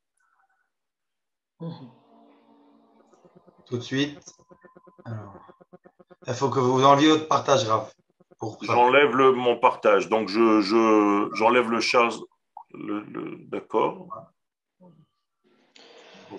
Tout 1.59 1.71
de 3.77 3.81
suite. 3.81 4.19
il 6.27 6.33
faut 6.33 6.49
que 6.49 6.59
vous 6.59 6.83
enleviez 6.83 7.09
votre 7.09 7.27
partage, 7.27 7.65
Raph. 7.65 7.93
J'enlève 8.61 9.15
mon 9.15 9.57
partage. 9.57 10.09
Donc, 10.09 10.29
je, 10.29 11.29
j'enlève 11.33 11.69
le 11.69 11.79
chat. 11.79 12.09
Le, 12.73 13.37
D'accord. 13.47 14.07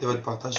Et 0.01 0.07
votre 0.07 0.23
partage. 0.23 0.55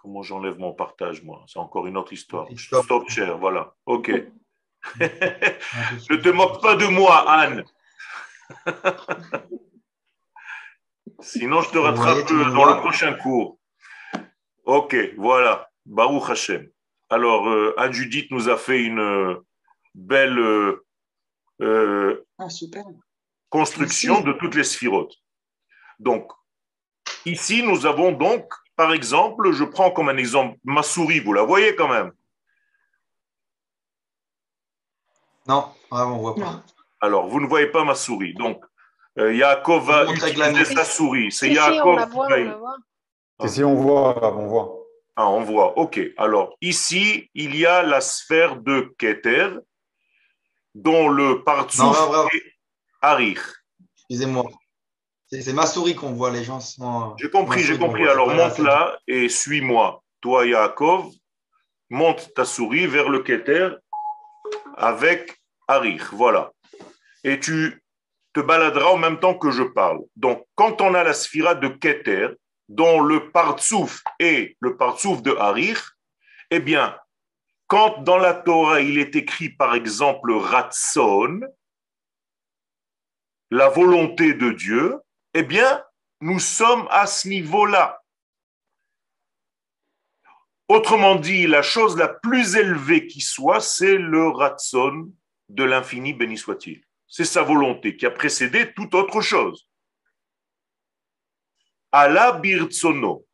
Comment 0.00 0.22
j'enlève 0.22 0.58
mon 0.58 0.72
partage, 0.72 1.24
moi? 1.24 1.44
C'est 1.48 1.58
encore 1.58 1.88
une 1.88 1.96
autre 1.96 2.12
histoire. 2.12 2.46
Stop, 2.56 2.84
Stop 2.84 3.08
share, 3.08 3.36
voilà. 3.38 3.74
OK. 3.86 4.08
ne 5.00 6.16
te 6.16 6.28
moque 6.28 6.62
pas 6.62 6.76
de 6.76 6.86
moi, 6.86 7.28
Anne. 7.28 7.64
Sinon, 11.20 11.62
je 11.62 11.70
te 11.70 11.78
rattrape 11.78 12.28
dans 12.28 12.64
le 12.64 12.80
prochain 12.80 13.14
cours. 13.14 13.58
Ok, 14.64 14.96
voilà. 15.16 15.68
Baruch 15.86 16.30
Hashem. 16.30 16.68
Alors, 17.10 17.48
euh, 17.48 17.74
Anne 17.78 17.92
Judith 17.92 18.30
nous 18.30 18.48
a 18.48 18.56
fait 18.56 18.82
une 18.82 19.00
euh, 19.00 19.34
belle 19.94 20.38
euh, 21.60 22.26
ah, 22.38 22.48
construction 23.48 24.20
de 24.20 24.32
toutes 24.32 24.54
les 24.54 24.64
sphirotes. 24.64 25.16
Donc, 25.98 26.30
ici, 27.24 27.62
nous 27.62 27.86
avons 27.86 28.12
donc, 28.12 28.52
par 28.76 28.92
exemple, 28.92 29.52
je 29.52 29.64
prends 29.64 29.90
comme 29.90 30.10
un 30.10 30.18
exemple 30.18 30.58
ma 30.64 30.82
souris, 30.82 31.20
vous 31.20 31.32
la 31.32 31.42
voyez 31.42 31.74
quand 31.74 31.88
même 31.88 32.12
Non, 35.46 35.72
ah, 35.90 36.06
on 36.06 36.16
ne 36.16 36.20
voit 36.20 36.34
pas. 36.36 36.62
Alors, 37.00 37.26
vous 37.26 37.40
ne 37.40 37.46
voyez 37.46 37.68
pas 37.68 37.84
ma 37.84 37.94
souris. 37.94 38.34
Donc, 38.34 38.62
euh, 39.18 39.34
Yaakov 39.34 39.86
va 39.86 40.04
utiliser 40.12 40.64
sa 40.64 40.84
souris. 40.84 41.32
C'est 41.32 41.50
Yaakov 41.50 42.10
qui 42.10 42.44
va... 42.44 42.76
Ici, 43.44 43.62
on 43.62 43.74
voit, 43.74 44.36
on 44.36 44.46
voit. 44.46 44.78
Ah, 45.16 45.28
on 45.28 45.42
voit. 45.42 45.76
OK. 45.78 46.00
Alors, 46.16 46.56
ici, 46.60 47.28
il 47.34 47.56
y 47.56 47.66
a 47.66 47.82
la 47.82 48.00
sphère 48.00 48.56
de 48.56 48.94
Keter, 48.98 49.48
dont 50.74 51.08
le 51.08 51.42
partout 51.42 51.92
est 52.32 52.42
Arir. 53.00 53.42
Excusez-moi. 53.96 54.44
C'est 55.30 55.52
ma 55.52 55.66
souris 55.66 55.94
qu'on 55.94 56.12
voit, 56.12 56.30
les 56.30 56.44
gens 56.44 56.60
J'ai 57.18 57.30
compris, 57.30 57.62
j'ai 57.62 57.78
compris. 57.78 58.08
Alors, 58.08 58.28
monte 58.34 58.58
là 58.58 58.98
et 59.06 59.28
suis-moi. 59.28 60.02
Toi, 60.20 60.46
Yaakov, 60.46 61.12
monte 61.90 62.32
ta 62.34 62.44
souris 62.44 62.86
vers 62.86 63.08
le 63.08 63.20
Keter 63.20 63.70
avec 64.76 65.40
Arir. 65.66 66.10
Voilà. 66.12 66.52
Et 67.24 67.38
tu 67.38 67.82
te 68.32 68.40
baladera 68.40 68.92
en 68.92 68.98
même 68.98 69.18
temps 69.18 69.36
que 69.36 69.50
je 69.50 69.62
parle. 69.62 70.00
Donc, 70.16 70.46
quand 70.54 70.80
on 70.80 70.94
a 70.94 71.02
la 71.02 71.14
sphira 71.14 71.54
de 71.54 71.68
Keter, 71.68 72.28
dont 72.68 73.00
le 73.00 73.30
partsouf 73.30 74.02
est 74.18 74.56
le 74.60 74.76
partsouf 74.76 75.22
de 75.22 75.34
Harir, 75.34 75.96
eh 76.50 76.60
bien, 76.60 76.96
quand 77.66 78.02
dans 78.02 78.18
la 78.18 78.34
Torah 78.34 78.80
il 78.80 78.98
est 78.98 79.16
écrit 79.16 79.50
par 79.50 79.74
exemple 79.74 80.32
Ratson, 80.32 81.40
la 83.50 83.68
volonté 83.68 84.34
de 84.34 84.50
Dieu, 84.50 84.98
eh 85.34 85.42
bien, 85.42 85.82
nous 86.20 86.38
sommes 86.38 86.86
à 86.90 87.06
ce 87.06 87.28
niveau-là. 87.28 88.02
Autrement 90.68 91.14
dit, 91.14 91.46
la 91.46 91.62
chose 91.62 91.96
la 91.96 92.08
plus 92.08 92.56
élevée 92.56 93.06
qui 93.06 93.22
soit, 93.22 93.60
c'est 93.60 93.96
le 93.96 94.28
Ratson 94.28 95.10
de 95.48 95.64
l'infini, 95.64 96.12
béni 96.12 96.36
soit-il 96.36 96.82
c'est 97.08 97.24
sa 97.24 97.42
volonté 97.42 97.96
qui 97.96 98.06
a 98.06 98.10
précédé 98.10 98.72
toute 98.74 98.94
autre 98.94 99.20
chose. 99.20 99.68
Allah 101.90 102.32
birtsono. 102.32 103.24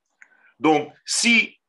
Donc, 0.61 0.93
si 1.04 1.61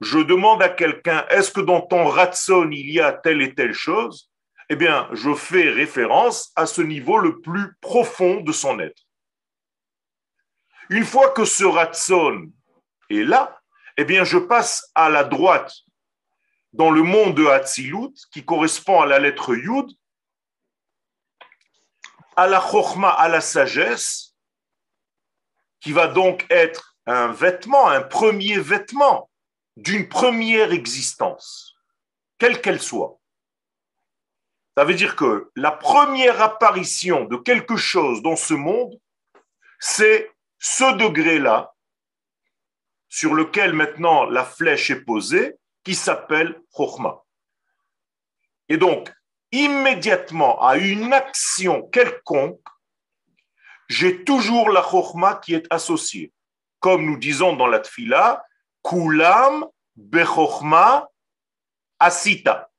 je 0.00 0.18
demande 0.18 0.62
à 0.62 0.70
quelqu'un, 0.70 1.26
est-ce 1.28 1.50
que 1.50 1.60
dans 1.60 1.82
ton 1.82 2.06
ratson 2.06 2.70
il 2.70 2.90
y 2.90 3.00
a 3.00 3.12
telle 3.12 3.42
et 3.42 3.54
telle 3.54 3.74
chose? 3.74 4.30
Eh 4.68 4.76
bien, 4.76 5.08
je 5.12 5.34
fais 5.34 5.68
référence 5.68 6.50
à 6.56 6.66
ce 6.66 6.82
niveau 6.82 7.18
le 7.18 7.40
plus 7.40 7.76
profond 7.80 8.40
de 8.40 8.52
son 8.52 8.80
être. 8.80 9.02
Une 10.88 11.04
fois 11.04 11.30
que 11.30 11.44
ce 11.44 11.64
ratson 11.64 12.50
est 13.10 13.22
là, 13.22 13.60
eh 13.96 14.04
bien, 14.04 14.24
je 14.24 14.38
passe 14.38 14.90
à 14.94 15.08
la 15.08 15.24
droite 15.24 15.72
dans 16.72 16.90
le 16.90 17.02
monde 17.02 17.34
de 17.34 17.46
Hatzilut, 17.46 18.12
qui 18.32 18.44
correspond 18.44 19.00
à 19.00 19.06
la 19.06 19.18
lettre 19.18 19.54
Yud, 19.54 19.86
à 22.36 22.46
la 22.46 22.60
chokma, 22.60 23.10
à 23.10 23.28
la 23.28 23.40
sagesse, 23.40 24.34
qui 25.80 25.92
va 25.92 26.06
donc 26.06 26.46
être 26.50 26.96
un 27.06 27.28
vêtement, 27.28 27.88
un 27.88 28.02
premier 28.02 28.58
vêtement 28.58 29.30
d'une 29.76 30.08
première 30.08 30.72
existence, 30.72 31.74
quelle 32.38 32.60
qu'elle 32.60 32.80
soit. 32.80 33.18
Ça 34.76 34.84
veut 34.84 34.94
dire 34.94 35.16
que 35.16 35.50
la 35.56 35.70
première 35.70 36.42
apparition 36.42 37.24
de 37.24 37.36
quelque 37.36 37.76
chose 37.76 38.22
dans 38.22 38.36
ce 38.36 38.54
monde, 38.54 38.98
c'est 39.78 40.30
ce 40.58 40.96
degré-là 40.96 41.74
sur 43.08 43.34
lequel 43.34 43.72
maintenant 43.72 44.24
la 44.24 44.44
flèche 44.44 44.90
est 44.90 45.00
posée, 45.04 45.56
qui 45.84 45.94
s'appelle 45.94 46.60
Chokhmah. 46.76 47.22
Et 48.68 48.76
donc, 48.76 49.10
immédiatement 49.52 50.62
à 50.62 50.76
une 50.76 51.12
action 51.12 51.82
quelconque, 51.88 52.60
j'ai 53.88 54.24
toujours 54.24 54.70
la 54.70 54.82
chokma 54.82 55.36
qui 55.36 55.54
est 55.54 55.66
associée. 55.70 56.32
Comme 56.80 57.06
nous 57.06 57.16
disons 57.16 57.54
dans 57.54 57.66
la 57.66 57.80
tfila, 57.80 58.44
kulam 58.82 59.66
bechokma 59.94 61.08
asita. 61.98 62.70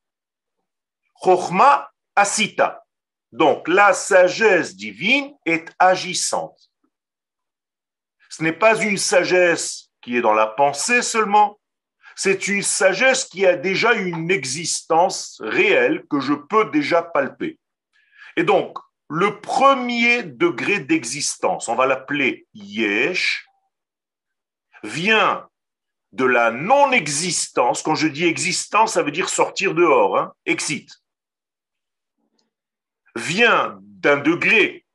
Chokma 1.23 1.89
asita. 2.15 2.83
Donc 3.31 3.67
la 3.67 3.93
sagesse 3.93 4.75
divine 4.75 5.35
est 5.45 5.69
agissante. 5.79 6.57
Ce 8.29 8.43
n'est 8.43 8.53
pas 8.53 8.81
une 8.81 8.97
sagesse 8.97 9.89
qui 10.01 10.17
est 10.17 10.21
dans 10.21 10.33
la 10.33 10.47
pensée 10.47 11.01
seulement, 11.01 11.59
c'est 12.17 12.47
une 12.47 12.63
sagesse 12.63 13.25
qui 13.25 13.45
a 13.45 13.55
déjà 13.55 13.93
une 13.93 14.31
existence 14.31 15.37
réelle 15.39 16.03
que 16.09 16.19
je 16.19 16.33
peux 16.33 16.69
déjà 16.71 17.03
palper. 17.03 17.59
Et 18.35 18.43
donc, 18.43 18.79
le 19.07 19.39
premier 19.39 20.23
degré 20.23 20.79
d'existence, 20.79 21.69
on 21.69 21.75
va 21.75 21.85
l'appeler 21.85 22.47
yesh, 22.55 23.47
vient 24.83 25.47
de 26.11 26.25
la 26.25 26.49
non-existence. 26.49 27.83
Quand 27.83 27.95
je 27.95 28.07
dis 28.07 28.25
existence, 28.25 28.93
ça 28.93 29.03
veut 29.03 29.11
dire 29.11 29.29
sortir 29.29 29.75
dehors, 29.75 30.17
hein, 30.17 30.33
exit. 30.47 30.91
Vient 33.15 33.77
d'un 33.81 34.17
degré 34.17 34.85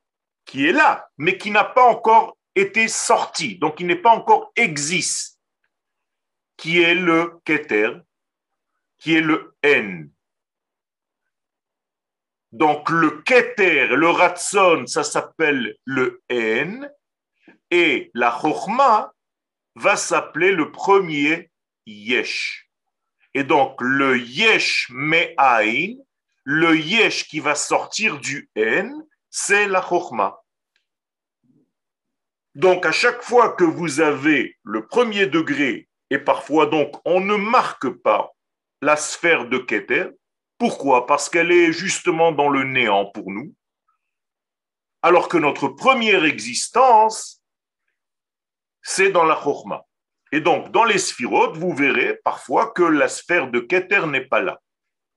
qui 0.45 0.67
est 0.67 0.73
là, 0.73 1.07
mais 1.17 1.37
qui 1.37 1.51
n'a 1.51 1.63
pas 1.63 1.85
encore 1.85 2.37
été 2.53 2.89
sorti, 2.89 3.57
donc 3.57 3.79
il 3.79 3.87
n'est 3.87 3.95
pas 3.95 4.11
encore 4.11 4.51
existe, 4.57 5.32
qui 6.63 6.81
est 6.81 6.95
le 6.95 7.41
keter, 7.43 7.91
qui 8.97 9.15
est 9.15 9.21
le 9.21 9.53
n. 9.63 10.09
Donc 12.53 12.89
le 12.89 13.21
keter, 13.21 13.87
le 13.87 14.09
ratson, 14.09 14.87
ça 14.87 15.03
s'appelle 15.03 15.75
le 15.83 16.23
n, 16.29 16.89
et 17.69 18.11
la 18.13 18.31
chokhma 18.31 19.11
va 19.75 19.97
s'appeler 19.97 20.53
le 20.53 20.71
premier 20.71 21.51
yesh. 21.85 22.69
Et 23.33 23.43
donc 23.43 23.75
le 23.81 24.17
yesh 24.17 24.89
me'ain, 24.89 25.97
le 26.45 26.77
yesh 26.77 27.27
qui 27.27 27.41
va 27.41 27.55
sortir 27.55 28.21
du 28.21 28.49
n, 28.55 29.05
c'est 29.29 29.67
la 29.67 29.81
chokhma. 29.81 30.41
Donc 32.55 32.85
à 32.85 32.93
chaque 32.93 33.21
fois 33.21 33.51
que 33.51 33.65
vous 33.65 33.99
avez 33.99 34.57
le 34.63 34.87
premier 34.87 35.27
degré, 35.27 35.89
et 36.13 36.19
parfois 36.19 36.67
donc 36.67 36.91
on 37.05 37.21
ne 37.21 37.35
marque 37.35 37.89
pas 37.89 38.33
la 38.81 38.95
sphère 38.95 39.47
de 39.49 39.57
Keter, 39.57 40.09
pourquoi? 40.59 41.07
Parce 41.07 41.27
qu'elle 41.27 41.51
est 41.51 41.73
justement 41.73 42.31
dans 42.31 42.49
le 42.49 42.63
néant 42.63 43.07
pour 43.07 43.31
nous, 43.31 43.51
alors 45.01 45.27
que 45.27 45.37
notre 45.37 45.69
première 45.69 46.23
existence, 46.23 47.41
c'est 48.83 49.09
dans 49.09 49.23
la 49.23 49.41
Chokhmah. 49.41 49.83
Et 50.31 50.39
donc, 50.39 50.71
dans 50.71 50.83
les 50.83 50.99
sphirotes, 50.99 51.57
vous 51.57 51.73
verrez 51.73 52.19
parfois 52.23 52.71
que 52.71 52.83
la 52.83 53.07
sphère 53.07 53.49
de 53.49 53.59
Keter 53.59 54.05
n'est 54.05 54.25
pas 54.25 54.41
là. 54.41 54.61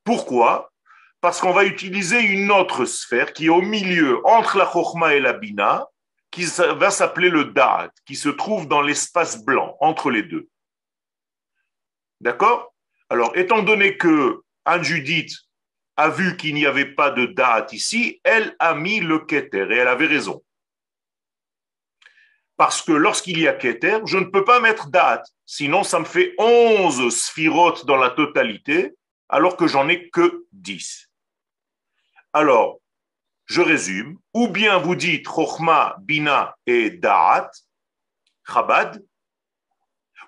Pourquoi? 0.03 0.73
Parce 1.21 1.41
qu'on 1.41 1.53
va 1.53 1.65
utiliser 1.65 2.21
une 2.21 2.51
autre 2.51 2.87
sphère 2.87 3.35
qui 3.35 3.47
est 3.47 3.51
au 3.51 3.63
milieu, 3.63 4.27
entre 4.27 4.57
la 4.57 4.71
Chokhmah 4.71 5.15
et 5.15 5.21
la 5.21 5.35
Bina, 5.35 5.87
qui 6.31 6.45
va 6.45 6.91
s'appeler 6.91 7.29
le 7.29 7.47
Da'at, 7.47 7.91
qui 8.07 8.17
se 8.17 8.31
trouve 8.31 8.67
dans 8.67 8.81
l'espace 8.81 9.45
blanc, 9.45 9.77
entre 9.81 10.11
les 10.11 10.23
deux. 10.23 10.49
D'accord? 12.21 12.75
Alors, 13.09 13.37
étant 13.37 13.63
donné 13.63 13.97
que 13.97 14.43
Anne-Judith 14.65 15.33
a 15.97 16.09
vu 16.09 16.37
qu'il 16.37 16.55
n'y 16.55 16.67
avait 16.67 16.95
pas 16.95 17.11
de 17.11 17.27
date 17.27 17.73
ici, 17.73 18.21
elle 18.25 18.55
a 18.59 18.75
mis 18.75 19.01
le 19.01 19.21
keter 19.21 19.67
et 19.71 19.77
elle 19.77 19.89
avait 19.89 20.07
raison. 20.07 20.43
Parce 22.57 22.83
que 22.83 22.93
lorsqu'il 22.93 23.39
y 23.39 23.49
a 23.49 23.53
keter, 23.53 24.01
je 24.07 24.19
ne 24.19 24.25
peux 24.25 24.45
pas 24.45 24.61
mettre 24.61 24.89
date, 24.89 25.27
sinon 25.45 25.85
ça 25.85 25.99
me 25.99 26.05
fait 26.05 26.35
11 26.39 27.15
sphirotes 27.15 27.85
dans 27.87 27.97
la 27.97 28.11
totalité, 28.11 28.95
alors 29.29 29.57
que 29.57 29.67
j'en 29.67 29.89
ai 29.89 30.09
que 30.11 30.47
10. 30.53 31.11
Alors, 32.33 32.81
je 33.47 33.61
résume, 33.61 34.19
ou 34.35 34.49
bien 34.49 34.79
vous 34.79 34.97
dites 34.97 35.27
Chochma, 35.27 35.97
Bina 36.01 36.57
et 36.67 36.91
Da'at, 36.91 37.51
Chabad, 38.47 39.05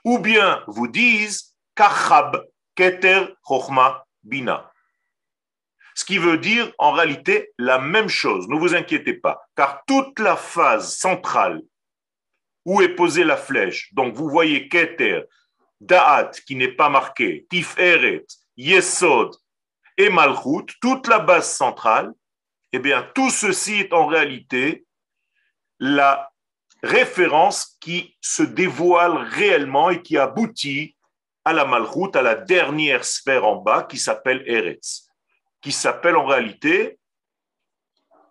ou 0.04 0.18
bien 0.18 0.62
vous 0.66 0.86
dites 0.86 1.54
Ce 5.94 6.04
qui 6.04 6.18
veut 6.18 6.38
dire 6.38 6.72
en 6.78 6.92
réalité 6.92 7.52
la 7.58 7.78
même 7.78 8.08
chose, 8.08 8.48
ne 8.48 8.56
vous 8.56 8.74
inquiétez 8.74 9.14
pas, 9.14 9.40
car 9.56 9.82
toute 9.86 10.18
la 10.18 10.36
phase 10.36 10.96
centrale 10.96 11.62
où 12.64 12.82
est 12.82 12.94
posée 12.94 13.24
la 13.24 13.36
flèche, 13.36 13.94
donc 13.94 14.14
vous 14.14 14.28
voyez 14.28 14.68
Keter, 14.68 15.22
Da'at 15.80 16.32
qui 16.46 16.56
n'est 16.56 16.72
pas 16.72 16.88
marqué, 16.88 17.46
Tiferet, 17.48 18.26
Yesod 18.56 19.36
et 19.96 20.10
Malchut, 20.10 20.66
toute 20.80 21.06
la 21.06 21.20
base 21.20 21.50
centrale, 21.50 22.12
eh 22.72 22.78
bien 22.78 23.08
tout 23.14 23.30
ceci 23.30 23.80
est 23.80 23.92
en 23.92 24.06
réalité 24.06 24.84
la 25.78 26.30
référence 26.82 27.76
qui 27.80 28.16
se 28.20 28.42
dévoile 28.42 29.16
réellement 29.16 29.90
et 29.90 30.02
qui 30.02 30.18
aboutit 30.18 30.96
à 31.48 31.52
la 31.52 31.64
Malchut, 31.64 32.14
à 32.14 32.22
la 32.22 32.34
dernière 32.34 33.04
sphère 33.04 33.44
en 33.44 33.56
bas 33.56 33.82
qui 33.82 33.98
s'appelle 33.98 34.42
Eretz 34.46 35.08
qui 35.60 35.72
s'appelle 35.72 36.16
en 36.16 36.26
réalité 36.26 36.98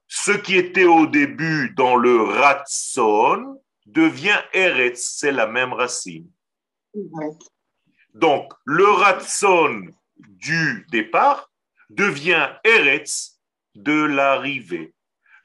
ce 0.08 0.32
qui 0.32 0.56
était 0.56 0.86
au 0.86 1.06
début 1.06 1.74
dans 1.76 1.96
le 1.96 2.22
ratson 2.22 3.62
devient 3.86 4.40
eretz, 4.54 5.16
c'est 5.20 5.32
la 5.32 5.48
même 5.48 5.74
racine. 5.74 6.30
Donc, 8.14 8.54
le 8.64 8.86
ratson 8.86 9.82
du 10.18 10.86
départ 10.90 11.52
devient 11.90 12.50
eretz 12.64 13.40
de 13.76 14.04
l'arrivée. 14.04 14.94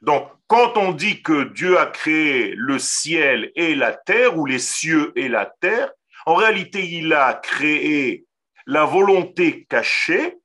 Donc, 0.01 0.29
quand 0.47 0.77
on 0.77 0.93
dit 0.93 1.21
que 1.21 1.43
Dieu 1.43 1.77
a 1.77 1.87
créé 1.87 2.53
le 2.55 2.79
ciel 2.79 3.51
et 3.55 3.75
la 3.75 3.93
terre, 3.93 4.37
ou 4.37 4.45
les 4.45 4.59
cieux 4.59 5.11
et 5.15 5.27
la 5.27 5.45
terre, 5.45 5.91
en 6.25 6.35
réalité, 6.35 6.87
il 6.89 7.13
a 7.13 7.33
créé 7.33 8.25
la 8.65 8.85
volonté 8.85 9.65
cachée 9.65 10.37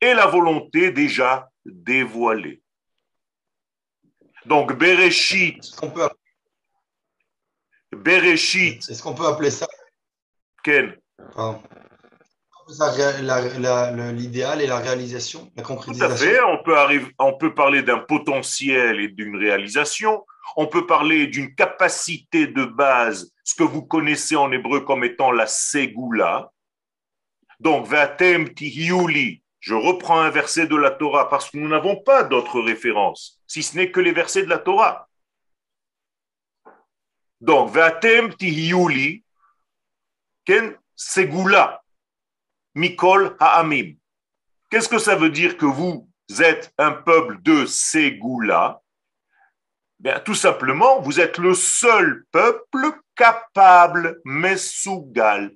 et 0.00 0.14
la 0.14 0.26
volonté 0.26 0.90
déjà 0.90 1.50
dévoilée. 1.64 2.62
Donc, 4.46 4.76
Bereshit. 4.76 5.58
Est-ce 5.58 5.76
qu'on 5.76 5.90
peut, 5.90 6.08
Bereshit. 7.92 8.88
Est-ce 8.88 9.02
qu'on 9.02 9.14
peut 9.14 9.26
appeler 9.26 9.50
ça 9.50 9.66
Ken 10.62 10.96
L'idéal 14.14 14.62
et 14.62 14.66
la 14.66 14.78
réalisation, 14.78 15.52
la 15.54 15.62
concrétisation. 15.62 16.08
Tout 16.08 16.12
à 16.12 16.16
fait. 16.16 16.42
On 16.42 16.62
peut, 16.62 16.78
arriver, 16.78 17.06
on 17.18 17.34
peut 17.34 17.54
parler 17.54 17.82
d'un 17.82 17.98
potentiel 17.98 19.00
et 19.00 19.08
d'une 19.08 19.36
réalisation. 19.36 20.24
On 20.56 20.66
peut 20.66 20.86
parler 20.86 21.26
d'une 21.26 21.54
capacité 21.54 22.46
de 22.46 22.64
base, 22.64 23.32
ce 23.42 23.54
que 23.54 23.64
vous 23.64 23.82
connaissez 23.82 24.36
en 24.36 24.52
hébreu 24.52 24.80
comme 24.80 25.04
étant 25.04 25.32
la 25.32 25.46
segula. 25.46 26.52
Donc, 27.60 27.86
Vatem 27.86 28.52
tihiuli, 28.54 29.42
je 29.60 29.74
reprends 29.74 30.20
un 30.20 30.30
verset 30.30 30.66
de 30.66 30.76
la 30.76 30.90
Torah 30.90 31.28
parce 31.28 31.50
que 31.50 31.56
nous 31.56 31.68
n'avons 31.68 31.96
pas 31.96 32.22
d'autres 32.22 32.60
références, 32.60 33.40
si 33.46 33.62
ce 33.62 33.76
n'est 33.76 33.90
que 33.90 34.00
les 34.00 34.12
versets 34.12 34.42
de 34.42 34.50
la 34.50 34.58
Torah. 34.58 35.08
Donc, 37.40 37.70
Vatem 37.70 38.34
tihiyuli, 38.34 39.24
ken 40.44 40.76
segula, 40.94 41.82
mikol 42.74 43.36
ha'amim. 43.40 43.96
Qu'est-ce 44.70 44.88
que 44.88 44.98
ça 44.98 45.16
veut 45.16 45.30
dire 45.30 45.56
que 45.56 45.66
vous 45.66 46.08
êtes 46.38 46.72
un 46.78 46.92
peuple 46.92 47.40
de 47.42 47.66
segula 47.66 48.82
Tout 50.24 50.34
simplement, 50.34 51.00
vous 51.00 51.20
êtes 51.20 51.38
le 51.38 51.54
seul 51.54 52.24
peuple 52.30 52.92
capable, 53.14 54.20
mesugal, 54.24 55.50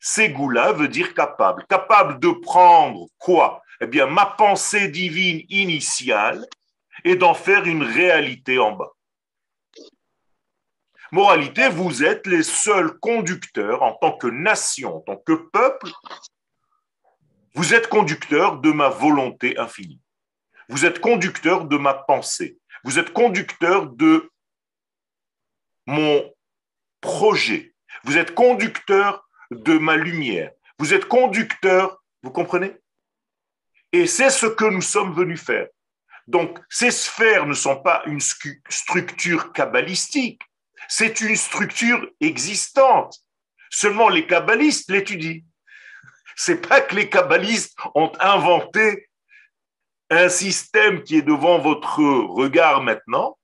Ségoula 0.00 0.72
veut 0.72 0.88
dire 0.88 1.14
capable. 1.14 1.66
Capable 1.68 2.20
de 2.20 2.30
prendre 2.30 3.06
quoi? 3.18 3.62
Eh 3.80 3.86
bien, 3.86 4.06
ma 4.06 4.26
pensée 4.26 4.88
divine 4.88 5.44
initiale 5.48 6.46
et 7.04 7.16
d'en 7.16 7.34
faire 7.34 7.64
une 7.64 7.82
réalité 7.82 8.58
en 8.58 8.72
bas. 8.72 8.92
Moralité, 11.10 11.68
vous 11.68 12.04
êtes 12.04 12.26
les 12.26 12.42
seuls 12.42 12.98
conducteurs 12.98 13.82
en 13.82 13.94
tant 13.94 14.12
que 14.12 14.26
nation, 14.26 14.96
en 14.96 15.00
tant 15.00 15.16
que 15.16 15.32
peuple. 15.32 15.90
Vous 17.54 17.74
êtes 17.74 17.88
conducteurs 17.88 18.58
de 18.58 18.70
ma 18.70 18.88
volonté 18.88 19.58
infinie. 19.58 20.00
Vous 20.68 20.84
êtes 20.84 21.00
conducteurs 21.00 21.64
de 21.64 21.78
ma 21.78 21.94
pensée. 21.94 22.57
Vous 22.84 22.98
êtes 22.98 23.12
conducteurs 23.12 23.86
de 23.86 24.30
mon 25.86 26.32
projet. 27.00 27.74
Vous 28.04 28.18
êtes 28.18 28.34
conducteurs 28.34 29.28
de 29.50 29.78
ma 29.78 29.96
lumière. 29.96 30.52
Vous 30.78 30.94
êtes 30.94 31.06
conducteur, 31.06 32.02
vous 32.22 32.30
comprenez? 32.30 32.76
Et 33.92 34.06
c'est 34.06 34.30
ce 34.30 34.46
que 34.46 34.64
nous 34.64 34.82
sommes 34.82 35.14
venus 35.14 35.42
faire. 35.42 35.68
Donc, 36.26 36.58
ces 36.68 36.90
sphères 36.90 37.46
ne 37.46 37.54
sont 37.54 37.80
pas 37.80 38.02
une 38.04 38.20
structure 38.20 39.52
kabbalistique, 39.52 40.42
c'est 40.86 41.22
une 41.22 41.36
structure 41.36 42.06
existante. 42.20 43.18
Seulement 43.70 44.08
les 44.08 44.26
kabbalistes 44.26 44.90
l'étudient. 44.90 45.40
C'est 46.36 46.66
pas 46.68 46.82
que 46.82 46.94
les 46.94 47.08
kabbalistes 47.08 47.76
ont 47.94 48.12
inventé 48.20 49.07
un 50.10 50.28
système 50.28 51.02
qui 51.02 51.16
est 51.18 51.22
devant 51.22 51.58
votre 51.58 52.00
regard 52.00 52.82
maintenant, 52.82 53.38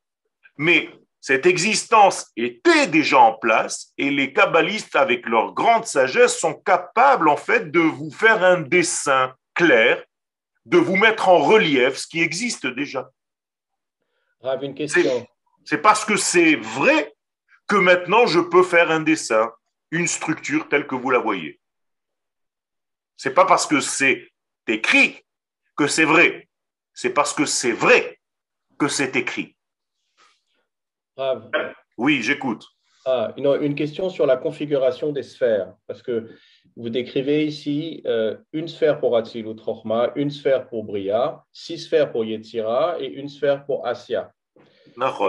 mais 0.56 0.90
Cette 1.26 1.46
existence 1.46 2.30
était 2.36 2.86
déjà 2.86 3.18
en 3.18 3.32
place 3.32 3.94
et 3.96 4.10
les 4.10 4.34
kabbalistes, 4.34 4.94
avec 4.94 5.26
leur 5.26 5.54
grande 5.54 5.86
sagesse, 5.86 6.38
sont 6.38 6.52
capables 6.52 7.30
en 7.30 7.38
fait 7.38 7.70
de 7.70 7.80
vous 7.80 8.10
faire 8.10 8.44
un 8.44 8.60
dessin 8.60 9.34
clair, 9.54 10.04
de 10.66 10.76
vous 10.76 10.96
mettre 10.96 11.30
en 11.30 11.38
relief 11.38 11.96
ce 11.96 12.06
qui 12.06 12.20
existe 12.20 12.66
déjà. 12.66 13.10
Rav, 14.42 14.62
une 14.64 14.74
question. 14.74 15.26
C'est 15.64 15.80
parce 15.80 16.04
que 16.04 16.18
c'est 16.18 16.56
vrai 16.56 17.14
que 17.68 17.76
maintenant 17.76 18.26
je 18.26 18.40
peux 18.40 18.62
faire 18.62 18.90
un 18.90 19.00
dessin, 19.00 19.50
une 19.92 20.08
structure 20.08 20.68
telle 20.68 20.86
que 20.86 20.94
vous 20.94 21.08
la 21.08 21.20
voyez. 21.20 21.58
C'est 23.16 23.32
pas 23.32 23.46
parce 23.46 23.66
que 23.66 23.80
c'est 23.80 24.30
écrit 24.68 25.24
que 25.74 25.86
c'est 25.86 26.04
vrai. 26.04 26.50
C'est 26.94 27.12
parce 27.12 27.34
que 27.34 27.44
c'est 27.44 27.72
vrai 27.72 28.18
que 28.78 28.88
c'est 28.88 29.16
écrit. 29.16 29.56
Oui, 31.98 32.22
j'écoute. 32.22 32.64
ah, 33.06 33.32
une, 33.36 33.46
une 33.60 33.74
question 33.74 34.08
sur 34.08 34.26
la 34.26 34.36
configuration 34.36 35.12
des 35.12 35.22
sphères. 35.22 35.74
Parce 35.86 36.02
que 36.02 36.30
vous 36.76 36.88
décrivez 36.88 37.44
ici 37.44 38.02
euh, 38.06 38.36
une 38.52 38.66
sphère 38.68 38.98
pour 38.98 39.16
Atzilut 39.16 39.60
Rochma, 39.60 40.12
une 40.16 40.30
sphère 40.30 40.66
pour 40.68 40.84
Bria, 40.84 41.44
six 41.52 41.78
sphères 41.78 42.10
pour 42.10 42.24
Yetzira 42.24 42.96
et 43.00 43.06
une 43.06 43.28
sphère 43.28 43.64
pour 43.66 43.86
Asya. 43.86 44.32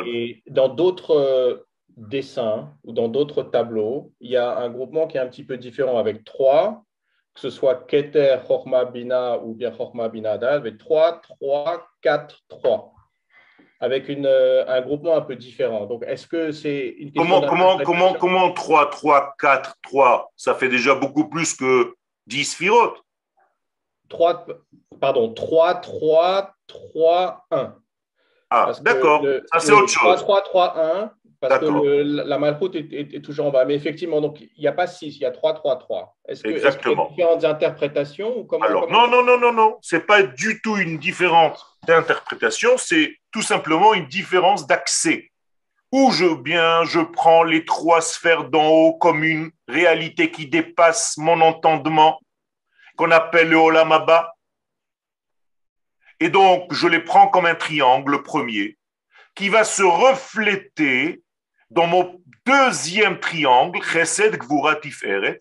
Et 0.07 0.41
dans 0.47 0.69
d'autres 0.69 1.15
euh, 1.15 1.67
dessins 1.97 2.73
ou 2.83 2.93
dans 2.93 3.07
d'autres 3.09 3.43
tableaux, 3.43 4.11
il 4.21 4.31
y 4.31 4.37
a 4.37 4.57
un 4.57 4.69
groupement 4.69 5.07
qui 5.07 5.17
est 5.17 5.19
un 5.21 5.27
petit 5.27 5.43
peu 5.43 5.57
différent 5.57 5.97
avec 5.97 6.23
trois, 6.23 6.83
que 7.35 7.41
ce 7.41 7.49
soit 7.49 7.85
Keter, 7.85 8.37
Chorma, 8.47 8.85
Bina 8.85 9.37
ou 9.39 9.53
bien 9.53 9.69
Chorma, 9.71 10.07
Bina, 10.07 10.31
Adal, 10.31 10.55
avec 10.55 10.77
3, 10.77 11.21
3, 11.21 11.85
4, 12.01 12.43
3, 12.47 12.93
avec 13.81 14.07
une, 14.07 14.25
euh, 14.25 14.65
un 14.67 14.81
groupement 14.81 15.17
un 15.17 15.21
peu 15.21 15.35
différent. 15.35 15.85
Donc, 15.85 16.03
est-ce 16.07 16.27
que 16.27 16.53
c'est 16.53 16.95
une 16.97 17.11
question 17.11 17.41
Comment, 17.41 17.47
comment, 17.47 17.77
comment, 17.83 18.13
comment 18.13 18.53
3, 18.53 18.89
3, 18.89 19.35
4, 19.37 19.75
3 19.83 20.31
Ça 20.37 20.55
fait 20.55 20.69
déjà 20.69 20.95
beaucoup 20.95 21.27
plus 21.27 21.53
que 21.55 21.93
10 22.27 22.45
sphirotes. 22.45 23.03
3, 24.07 24.45
pardon, 25.01 25.33
3, 25.33 25.75
3, 25.75 26.55
3, 26.67 27.45
1. 27.51 27.75
Ah, 28.49 28.71
d'accord. 28.79 29.25
Ça, 29.51 29.59
c'est 29.59 29.73
autre 29.73 29.89
chose. 29.89 30.21
3, 30.21 30.41
3, 30.41 30.73
3, 30.73 31.01
1, 31.03 31.11
parce 31.49 31.59
que 31.61 31.65
le- 31.83 32.03
la 32.03 32.37
malroute 32.37 32.75
est, 32.75 32.91
est- 32.93 33.13
est 33.15 33.21
toujours 33.21 33.45
en 33.47 33.51
bas. 33.51 33.65
Mais 33.65 33.75
effectivement, 33.75 34.21
donc, 34.21 34.39
il 34.41 34.49
n'y 34.59 34.67
a 34.67 34.71
pas 34.71 34.87
6, 34.87 35.15
il 35.17 35.21
y 35.21 35.25
a 35.25 35.31
3, 35.31 35.53
3, 35.53 35.77
3. 35.77 36.15
Est-ce 36.27 36.43
que, 36.43 36.49
y 36.49 36.65
a 36.65 36.71
différentes 37.09 37.43
interprétations 37.45 38.37
ou 38.37 38.43
comment, 38.45 38.65
Alors, 38.65 38.87
comment- 38.87 39.07
non, 39.07 39.23
non, 39.23 39.23
non, 39.23 39.39
non, 39.39 39.53
non. 39.53 39.77
C'est 39.81 40.05
pas 40.05 40.23
du 40.23 40.61
tout 40.61 40.77
une 40.77 40.97
différence 40.97 41.65
d'interprétation. 41.87 42.71
C'est 42.77 43.15
tout 43.31 43.41
simplement 43.41 43.93
une 43.93 44.07
différence 44.07 44.65
d'accès. 44.67 45.31
Ou 45.91 46.11
je 46.11 46.33
bien, 46.35 46.83
je 46.83 46.99
prends 46.99 47.43
les 47.43 47.63
trois 47.63 48.01
sphères 48.01 48.49
d'en 48.49 48.67
haut 48.67 48.93
comme 48.97 49.23
une 49.23 49.51
réalité 49.67 50.29
qui 50.31 50.47
dépasse 50.47 51.17
mon 51.17 51.39
entendement, 51.41 52.19
qu'on 52.97 53.11
appelle 53.11 53.49
le 53.49 53.57
Olam 53.57 53.91
Abba. 53.91 54.33
Et 56.19 56.29
donc, 56.29 56.73
je 56.73 56.87
les 56.87 56.99
prends 57.01 57.27
comme 57.27 57.45
un 57.45 57.55
triangle 57.55 58.23
premier 58.23 58.77
qui 59.35 59.49
va 59.49 59.63
se 59.65 59.83
refléter 59.83 61.21
dans 61.69 61.87
mon 61.87 62.21
deuxième 62.45 63.19
triangle, 63.19 63.81
Chesed 63.81 64.37
Gvura 64.37 64.75
Tiferet, 64.75 65.39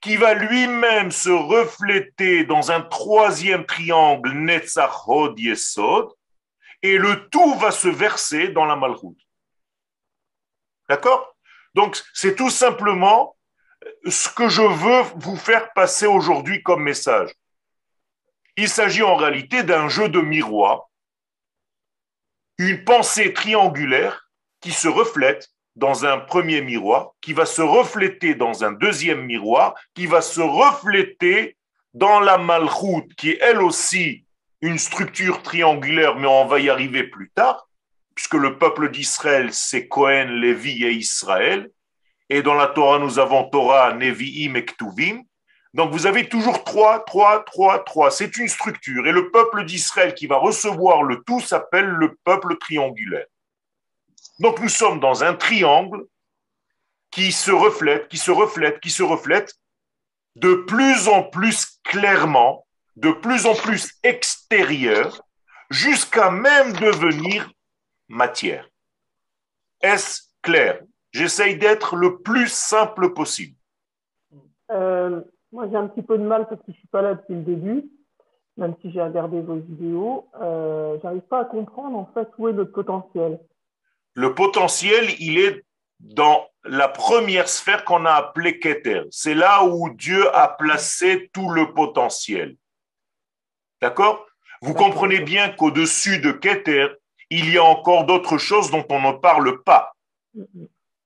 qui 0.00 0.16
va 0.16 0.34
lui-même 0.34 1.10
se 1.10 1.30
refléter 1.30 2.44
dans 2.44 2.70
un 2.70 2.80
troisième 2.80 3.66
triangle, 3.66 4.32
Netzach 4.32 5.08
Hod 5.08 5.38
Yesod, 5.38 6.12
et 6.82 6.98
le 6.98 7.28
tout 7.28 7.54
va 7.54 7.70
se 7.70 7.88
verser 7.88 8.48
dans 8.48 8.66
la 8.66 8.76
Malchut. 8.76 9.16
D'accord? 10.88 11.36
Donc, 11.74 12.00
c'est 12.14 12.36
tout 12.36 12.50
simplement 12.50 13.36
ce 14.06 14.28
que 14.28 14.48
je 14.48 14.62
veux 14.62 15.02
vous 15.16 15.36
faire 15.36 15.72
passer 15.72 16.06
aujourd'hui 16.06 16.62
comme 16.62 16.82
message. 16.82 17.30
Il 18.56 18.68
s'agit 18.68 19.02
en 19.02 19.16
réalité 19.16 19.62
d'un 19.62 19.88
jeu 19.88 20.08
de 20.08 20.20
miroir, 20.20 20.88
une 22.58 22.84
pensée 22.84 23.32
triangulaire 23.32 24.25
qui 24.66 24.72
se 24.72 24.88
reflète 24.88 25.48
dans 25.76 26.06
un 26.06 26.18
premier 26.18 26.60
miroir, 26.60 27.12
qui 27.20 27.32
va 27.32 27.46
se 27.46 27.62
refléter 27.62 28.34
dans 28.34 28.64
un 28.64 28.72
deuxième 28.72 29.24
miroir, 29.24 29.76
qui 29.94 30.06
va 30.06 30.20
se 30.20 30.40
refléter 30.40 31.56
dans 31.94 32.18
la 32.18 32.36
malchoute, 32.36 33.14
qui 33.14 33.30
est 33.30 33.38
elle 33.40 33.62
aussi 33.62 34.24
une 34.60 34.78
structure 34.78 35.40
triangulaire, 35.42 36.16
mais 36.16 36.26
on 36.26 36.46
va 36.46 36.58
y 36.58 36.68
arriver 36.68 37.04
plus 37.04 37.30
tard, 37.30 37.68
puisque 38.16 38.34
le 38.34 38.58
peuple 38.58 38.90
d'Israël, 38.90 39.52
c'est 39.52 39.86
Cohen, 39.86 40.30
Lévi 40.30 40.84
et 40.84 40.90
Israël. 40.90 41.70
Et 42.28 42.42
dans 42.42 42.54
la 42.54 42.66
Torah, 42.66 42.98
nous 42.98 43.20
avons 43.20 43.48
Torah, 43.48 43.92
Nevi'im 43.92 44.56
et. 44.56 44.66
Donc 45.74 45.92
vous 45.92 46.06
avez 46.06 46.28
toujours 46.28 46.64
trois, 46.64 47.04
trois, 47.04 47.44
trois, 47.44 47.84
trois. 47.84 48.10
C'est 48.10 48.36
une 48.36 48.48
structure. 48.48 49.06
Et 49.06 49.12
le 49.12 49.30
peuple 49.30 49.64
d'Israël 49.64 50.12
qui 50.12 50.26
va 50.26 50.38
recevoir 50.38 51.04
le 51.04 51.22
tout 51.22 51.38
s'appelle 51.38 51.86
le 51.86 52.16
peuple 52.24 52.56
triangulaire. 52.58 53.26
Donc 54.38 54.60
nous 54.60 54.68
sommes 54.68 55.00
dans 55.00 55.24
un 55.24 55.34
triangle 55.34 56.04
qui 57.10 57.32
se 57.32 57.50
reflète, 57.50 58.08
qui 58.08 58.18
se 58.18 58.30
reflète, 58.30 58.80
qui 58.80 58.90
se 58.90 59.02
reflète 59.02 59.54
de 60.36 60.54
plus 60.54 61.08
en 61.08 61.22
plus 61.22 61.80
clairement, 61.84 62.66
de 62.96 63.10
plus 63.10 63.46
en 63.46 63.54
plus 63.54 63.94
extérieur, 64.02 65.22
jusqu'à 65.70 66.30
même 66.30 66.72
devenir 66.74 67.50
matière. 68.08 68.68
Est-ce 69.80 70.22
clair? 70.42 70.80
J'essaye 71.12 71.56
d'être 71.56 71.96
le 71.96 72.18
plus 72.18 72.48
simple 72.48 73.14
possible. 73.14 73.56
Euh, 74.70 75.22
moi, 75.52 75.68
j'ai 75.70 75.76
un 75.76 75.88
petit 75.88 76.02
peu 76.02 76.18
de 76.18 76.24
mal 76.24 76.46
parce 76.48 76.60
que 76.60 76.72
je 76.72 76.78
suis 76.78 76.88
pas 76.88 77.02
là 77.02 77.14
depuis 77.14 77.34
le 77.34 77.42
début, 77.42 77.88
même 78.56 78.74
si 78.82 78.92
j'ai 78.92 79.00
regardé 79.00 79.40
vos 79.40 79.56
vidéos. 79.56 80.28
Euh, 80.40 80.98
J'arrive 81.02 81.22
pas 81.22 81.40
à 81.40 81.44
comprendre 81.46 81.96
en 81.96 82.10
fait 82.12 82.28
où 82.36 82.48
est 82.48 82.52
notre 82.52 82.72
potentiel. 82.72 83.40
Le 84.16 84.34
potentiel, 84.34 85.14
il 85.20 85.38
est 85.38 85.62
dans 86.00 86.48
la 86.64 86.88
première 86.88 87.50
sphère 87.50 87.84
qu'on 87.84 88.06
a 88.06 88.12
appelée 88.12 88.58
Keter. 88.58 89.02
C'est 89.10 89.34
là 89.34 89.62
où 89.64 89.90
Dieu 89.90 90.34
a 90.34 90.48
placé 90.48 91.28
tout 91.34 91.50
le 91.50 91.74
potentiel. 91.74 92.56
D'accord? 93.82 94.26
Vous 94.62 94.72
comprenez 94.72 95.20
bien 95.20 95.50
qu'au-dessus 95.50 96.18
de 96.18 96.32
Keter, 96.32 96.88
il 97.28 97.52
y 97.52 97.58
a 97.58 97.64
encore 97.64 98.06
d'autres 98.06 98.38
choses 98.38 98.70
dont 98.70 98.86
on 98.88 99.12
ne 99.12 99.18
parle 99.18 99.62
pas, 99.62 99.94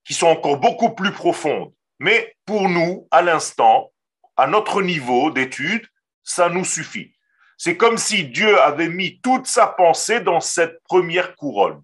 qui 0.04 0.14
sont 0.14 0.28
encore 0.28 0.58
beaucoup 0.58 0.90
plus 0.90 1.10
profondes. 1.10 1.72
Mais 1.98 2.36
pour 2.46 2.68
nous, 2.68 3.08
à 3.10 3.22
l'instant, 3.22 3.90
à 4.36 4.46
notre 4.46 4.82
niveau 4.82 5.32
d'étude, 5.32 5.84
ça 6.22 6.48
nous 6.48 6.64
suffit. 6.64 7.12
C'est 7.58 7.76
comme 7.76 7.98
si 7.98 8.24
Dieu 8.24 8.60
avait 8.60 8.88
mis 8.88 9.20
toute 9.20 9.48
sa 9.48 9.66
pensée 9.66 10.20
dans 10.20 10.40
cette 10.40 10.80
première 10.84 11.34
couronne. 11.34 11.82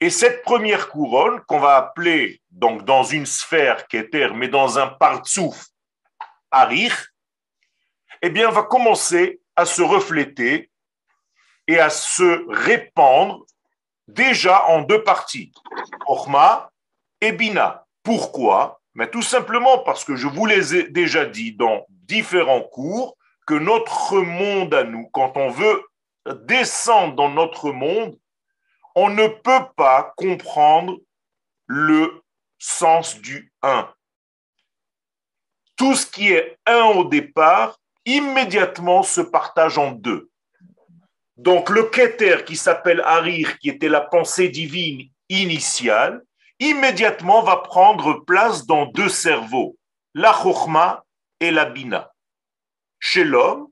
Et 0.00 0.10
cette 0.10 0.42
première 0.42 0.88
couronne, 0.88 1.40
qu'on 1.42 1.58
va 1.58 1.76
appeler 1.76 2.40
donc 2.50 2.84
dans 2.84 3.02
une 3.02 3.26
sphère 3.26 3.88
Keter, 3.88 4.28
mais 4.34 4.48
dans 4.48 4.78
un 4.78 4.86
partsouf 4.86 5.66
Arich, 6.50 6.94
eh 8.22 8.30
bien, 8.30 8.50
va 8.50 8.62
commencer 8.62 9.40
à 9.56 9.64
se 9.64 9.82
refléter 9.82 10.70
et 11.66 11.78
à 11.78 11.90
se 11.90 12.44
répandre 12.48 13.44
déjà 14.06 14.66
en 14.66 14.82
deux 14.82 15.02
parties, 15.02 15.52
Orma 16.06 16.70
et 17.20 17.32
Bina. 17.32 17.84
Pourquoi? 18.02 18.80
Mais 18.94 19.10
tout 19.10 19.22
simplement 19.22 19.78
parce 19.78 20.04
que 20.04 20.16
je 20.16 20.26
vous 20.26 20.46
l'ai 20.46 20.88
déjà 20.90 21.24
dit 21.24 21.52
dans 21.52 21.84
différents 21.90 22.62
cours 22.62 23.16
que 23.46 23.54
notre 23.54 24.18
monde 24.18 24.74
à 24.74 24.84
nous, 24.84 25.08
quand 25.12 25.36
on 25.36 25.50
veut 25.50 25.82
descendre 26.44 27.14
dans 27.14 27.28
notre 27.28 27.70
monde, 27.70 28.16
on 29.00 29.10
ne 29.10 29.28
peut 29.28 29.66
pas 29.76 30.12
comprendre 30.16 30.98
le 31.68 32.20
sens 32.58 33.20
du 33.20 33.52
1. 33.62 33.88
Tout 35.76 35.94
ce 35.94 36.04
qui 36.04 36.32
est 36.32 36.58
1 36.66 36.96
au 36.96 37.04
départ, 37.04 37.78
immédiatement 38.04 39.04
se 39.04 39.20
partage 39.20 39.78
en 39.78 39.92
deux. 39.92 40.28
Donc 41.36 41.70
le 41.70 41.84
Keter 41.84 42.38
qui 42.44 42.56
s'appelle 42.56 43.00
Harir, 43.02 43.60
qui 43.60 43.68
était 43.68 43.88
la 43.88 44.00
pensée 44.00 44.48
divine 44.48 45.08
initiale, 45.28 46.24
immédiatement 46.58 47.42
va 47.42 47.58
prendre 47.58 48.14
place 48.24 48.66
dans 48.66 48.86
deux 48.86 49.08
cerveaux, 49.08 49.78
la 50.12 50.32
Chochma 50.32 51.04
et 51.38 51.52
la 51.52 51.66
Bina. 51.66 52.12
Chez 52.98 53.22
l'homme, 53.22 53.68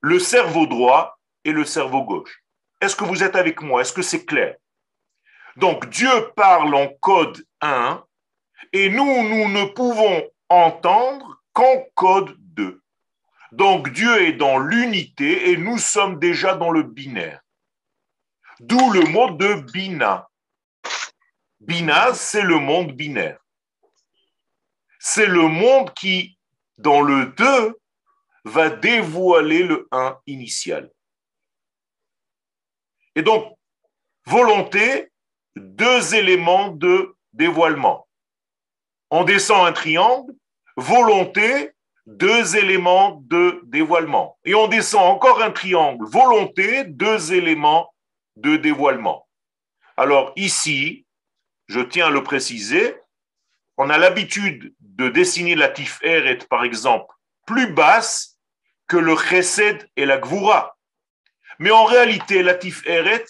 le 0.00 0.20
cerveau 0.20 0.66
droit 0.66 1.18
et 1.44 1.50
le 1.50 1.64
cerveau 1.64 2.04
gauche. 2.04 2.39
Est-ce 2.80 2.96
que 2.96 3.04
vous 3.04 3.22
êtes 3.22 3.36
avec 3.36 3.60
moi? 3.62 3.82
Est-ce 3.82 3.92
que 3.92 4.02
c'est 4.02 4.24
clair? 4.24 4.56
Donc 5.56 5.88
Dieu 5.90 6.30
parle 6.34 6.74
en 6.74 6.88
code 7.00 7.44
1 7.60 8.04
et 8.72 8.88
nous, 8.88 9.28
nous 9.28 9.48
ne 9.48 9.64
pouvons 9.66 10.30
entendre 10.48 11.42
qu'en 11.52 11.84
code 11.94 12.34
2. 12.38 12.80
Donc 13.52 13.90
Dieu 13.90 14.22
est 14.22 14.32
dans 14.32 14.58
l'unité 14.58 15.50
et 15.50 15.56
nous 15.56 15.78
sommes 15.78 16.18
déjà 16.18 16.54
dans 16.54 16.70
le 16.70 16.82
binaire. 16.82 17.40
D'où 18.60 18.92
le 18.92 19.02
mot 19.02 19.30
de 19.30 19.54
bina. 19.72 20.28
Bina, 21.60 22.14
c'est 22.14 22.42
le 22.42 22.58
monde 22.58 22.92
binaire. 22.92 23.38
C'est 24.98 25.26
le 25.26 25.48
monde 25.48 25.92
qui, 25.94 26.38
dans 26.78 27.00
le 27.00 27.26
2, 27.26 27.78
va 28.44 28.70
dévoiler 28.70 29.64
le 29.64 29.88
1 29.90 30.18
initial. 30.26 30.90
Et 33.14 33.22
donc, 33.22 33.56
volonté, 34.26 35.10
deux 35.56 36.14
éléments 36.14 36.68
de 36.68 37.14
dévoilement. 37.32 38.06
On 39.10 39.24
descend 39.24 39.66
un 39.66 39.72
triangle, 39.72 40.32
volonté, 40.76 41.72
deux 42.06 42.56
éléments 42.56 43.22
de 43.26 43.60
dévoilement. 43.64 44.38
Et 44.44 44.54
on 44.54 44.68
descend 44.68 45.02
encore 45.02 45.42
un 45.42 45.50
triangle, 45.50 46.04
volonté, 46.06 46.84
deux 46.84 47.32
éléments 47.32 47.92
de 48.36 48.56
dévoilement. 48.56 49.28
Alors 49.96 50.32
ici, 50.36 51.06
je 51.68 51.80
tiens 51.80 52.06
à 52.06 52.10
le 52.10 52.22
préciser, 52.22 52.96
on 53.76 53.90
a 53.90 53.98
l'habitude 53.98 54.74
de 54.80 55.08
dessiner 55.08 55.54
la 55.54 55.68
Tiferet, 55.68 56.38
par 56.48 56.64
exemple, 56.64 57.14
plus 57.46 57.72
basse 57.72 58.38
que 58.86 58.96
le 58.96 59.16
Chesed 59.16 59.88
et 59.96 60.04
la 60.04 60.18
Gvura. 60.18 60.76
Mais 61.60 61.70
en 61.70 61.84
réalité, 61.84 62.42
la 62.42 62.54
Tiferet 62.54 63.26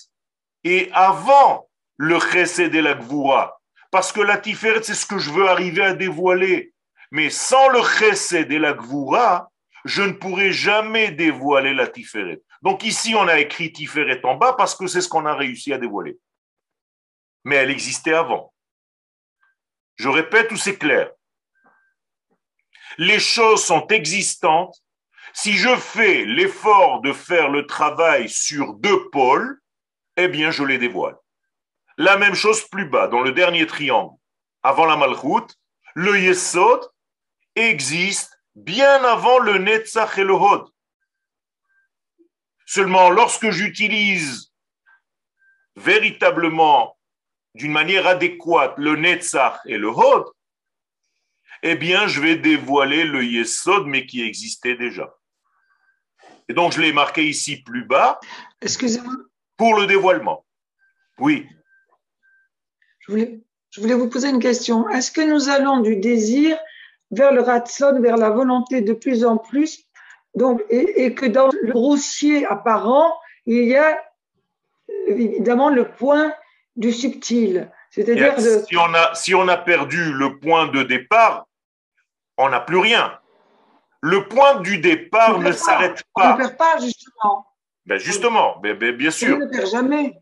est 0.63 0.91
avant 0.93 1.69
le 1.97 2.19
Chesed 2.21 2.73
et 2.73 2.81
la 2.81 2.95
Gvura. 2.95 3.61
Parce 3.91 4.13
que 4.13 4.21
la 4.21 4.39
Tiferet, 4.39 4.85
c'est 4.85 4.95
ce 4.95 5.05
que 5.05 5.19
je 5.19 5.31
veux 5.31 5.49
arriver 5.49 5.83
à 5.83 5.95
dévoiler. 5.95 6.73
Mais 7.11 7.29
sans 7.29 7.69
le 7.71 7.83
Chesed 7.83 8.53
et 8.53 8.59
la 8.61 8.73
Gvura, 8.73 9.51
je 9.85 10.03
ne 10.03 10.13
pourrai 10.13 10.53
jamais 10.53 11.11
dévoiler 11.11 11.75
la 11.75 11.89
Tiferet. 11.89 12.41
Donc 12.63 12.85
ici, 12.85 13.17
on 13.17 13.27
a 13.27 13.41
écrit 13.41 13.73
Tiferet 13.73 14.25
en 14.25 14.37
bas 14.37 14.53
parce 14.53 14.77
que 14.77 14.87
c'est 14.87 15.01
ce 15.01 15.09
qu'on 15.09 15.27
a 15.27 15.35
réussi 15.35 15.73
à 15.73 15.79
dévoiler. 15.79 16.17
Mais 17.45 17.57
elle 17.57 17.71
existait 17.71 18.15
avant. 18.15 18.55
Je 19.97 20.09
répète 20.09 20.53
où 20.53 20.57
c'est 20.57 20.79
clair? 20.79 21.11
Les 22.97 23.19
choses 23.19 23.65
sont 23.65 23.89
existantes. 23.89 24.77
Si 25.33 25.53
je 25.53 25.75
fais 25.77 26.25
l'effort 26.25 27.01
de 27.03 27.13
faire 27.13 27.49
le 27.49 27.67
travail 27.67 28.29
sur 28.29 28.75
deux 28.75 29.09
pôles, 29.11 29.61
eh 30.17 30.29
bien, 30.29 30.51
je 30.51 30.65
les 30.65 30.79
dévoile. 30.79 31.17
La 31.97 32.17
même 32.17 32.35
chose 32.35 32.67
plus 32.69 32.89
bas, 32.89 33.09
dans 33.09 33.21
le 33.21 33.33
dernier 33.33 33.67
triangle, 33.67 34.17
avant 34.63 34.87
la 34.87 34.97
Malchut, 34.97 35.55
le 35.95 36.19
Yesod 36.19 36.81
existe 37.55 38.41
bien 38.55 39.05
avant 39.05 39.39
le 39.39 39.59
Netzach 39.59 40.19
et 40.19 40.25
le 40.25 40.35
Hod. 40.35 40.67
Seulement, 42.67 43.11
lorsque 43.11 43.51
j'utilise 43.51 44.53
véritablement 45.77 46.99
d'une 47.55 47.73
manière 47.73 48.07
adéquate 48.07 48.75
le 48.77 48.97
Netzach 48.97 49.61
et 49.67 49.79
le 49.79 49.89
Hod, 49.89 50.27
eh 51.63 51.77
bien, 51.77 52.07
je 52.07 52.21
vais 52.21 52.37
dévoiler 52.37 53.05
le 53.05 53.25
Yesod, 53.25 53.87
mais 53.87 54.07
qui 54.07 54.23
existait 54.23 54.77
déjà. 54.77 55.15
Et 56.51 56.53
donc, 56.53 56.73
je 56.73 56.81
l'ai 56.81 56.93
marqué 56.93 57.23
ici 57.23 57.63
plus 57.63 57.85
bas. 57.85 58.19
Excusez-moi. 58.61 59.15
Pour 59.57 59.77
le 59.77 59.87
dévoilement. 59.87 60.45
Oui. 61.21 61.47
Je 62.99 63.13
voulais, 63.13 63.41
je 63.71 63.81
voulais 63.81 63.95
vous 63.95 64.09
poser 64.09 64.31
une 64.31 64.41
question. 64.41 64.89
Est-ce 64.89 65.13
que 65.13 65.21
nous 65.21 65.49
allons 65.49 65.79
du 65.79 65.95
désir 65.95 66.59
vers 67.13 67.33
le 67.33 67.41
ratson, 67.41 68.01
vers 68.01 68.17
la 68.17 68.31
volonté 68.31 68.81
de 68.81 68.93
plus 68.93 69.25
en 69.25 69.37
plus, 69.37 69.85
donc, 70.35 70.61
et, 70.71 71.15
que 71.15 71.27
dans 71.27 71.51
le 71.53 71.71
grossier 71.71 72.45
apparent, 72.47 73.17
il 73.47 73.69
y 73.69 73.77
a 73.77 74.03
évidemment 75.07 75.71
le 75.71 75.89
point 75.89 76.35
du 76.75 76.91
subtil. 76.91 77.71
C'est-à-dire 77.91 78.35
si, 78.41 78.77
on 78.77 78.93
a, 78.93 79.15
si 79.15 79.37
on 79.37 79.47
a 79.47 79.57
perdu 79.57 80.13
le 80.13 80.41
point 80.41 80.67
de 80.67 80.83
départ, 80.83 81.47
on 82.37 82.49
n'a 82.49 82.61
plus 82.61 82.79
rien. 82.79 83.20
Le 84.03 84.27
point 84.27 84.61
du 84.61 84.79
départ 84.79 85.39
ne 85.39 85.53
s'arrête 85.53 86.03
pas. 86.15 86.35
On 86.35 86.39
ne 86.39 86.39
perd 86.39 86.57
pas, 86.57 86.79
justement. 86.81 87.47
Ben 87.87 87.99
justement, 87.99 88.59
ben, 88.61 88.77
ben, 88.77 88.97
bien 88.97 89.11
sûr. 89.11 89.37
On 89.37 89.41
ne 89.41 89.47
perd 89.47 89.71
jamais. 89.71 90.15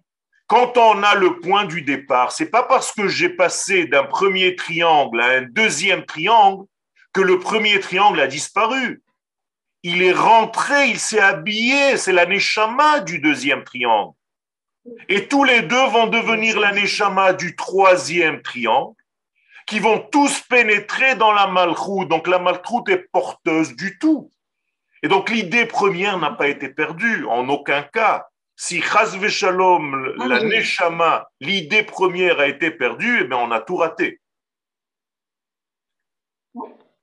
Quand 0.47 0.79
on 0.79 1.03
a 1.03 1.15
le 1.15 1.41
point 1.41 1.67
du 1.67 1.83
départ, 1.83 2.33
c'est 2.33 2.51
pas 2.51 2.63
parce 2.63 2.93
que 2.93 3.07
j'ai 3.07 3.29
passé 3.29 3.87
d'un 3.87 4.05
premier 4.05 4.57
triangle 4.57 5.21
à 5.21 5.27
un 5.27 5.43
deuxième 5.43 6.07
triangle 6.07 6.65
que 7.13 7.21
le 7.21 7.39
premier 7.39 7.79
triangle 7.81 8.19
a 8.21 8.27
disparu. 8.27 9.03
Il 9.83 10.03
est 10.03 10.13
rentré, 10.13 10.89
il 10.89 10.99
s'est 10.99 11.21
habillé, 11.21 11.97
c'est 11.99 12.13
la 12.13 12.27
neshama 12.27 13.01
du 13.01 13.19
deuxième 13.19 13.63
triangle. 13.63 14.15
Et 15.09 15.29
tous 15.29 15.45
les 15.45 15.63
deux 15.63 15.87
vont 15.89 16.07
devenir 16.07 16.59
la 16.59 16.73
neshama 16.73 17.35
du 17.35 17.55
troisième 17.55 18.41
triangle 18.41 18.95
qui 19.69 19.81
vont 19.81 20.01
tous 20.01 20.41
pénétrer 20.49 21.15
dans 21.15 21.33
la 21.33 21.47
malchoute. 21.47 22.09
Donc 22.09 22.27
la 22.27 22.39
malchoute 22.39 22.89
est 22.89 23.07
porteuse 23.13 23.77
du 23.77 23.99
tout. 23.99 24.31
Et 25.03 25.09
donc 25.09 25.31
l'idée 25.31 25.67
première 25.67 26.19
n'a 26.19 26.33
pas 26.33 26.49
été 26.49 26.71
perdue, 26.71 27.27
en 27.27 27.49
aucun 27.49 27.83
cas. 27.83 28.27
Si 28.57 28.81
chas 28.81 29.17
shalom, 29.29 30.15
la 30.27 30.37
ah 30.37 30.43
neshama, 30.43 31.29
l'idée 31.41 31.85
première 31.85 32.41
a 32.41 32.49
été 32.49 32.73
perdue, 32.73 33.21
eh 33.21 33.25
bien 33.25 33.37
on 33.37 33.53
a 33.53 33.61
tout 33.61 33.77
raté. 33.77 34.21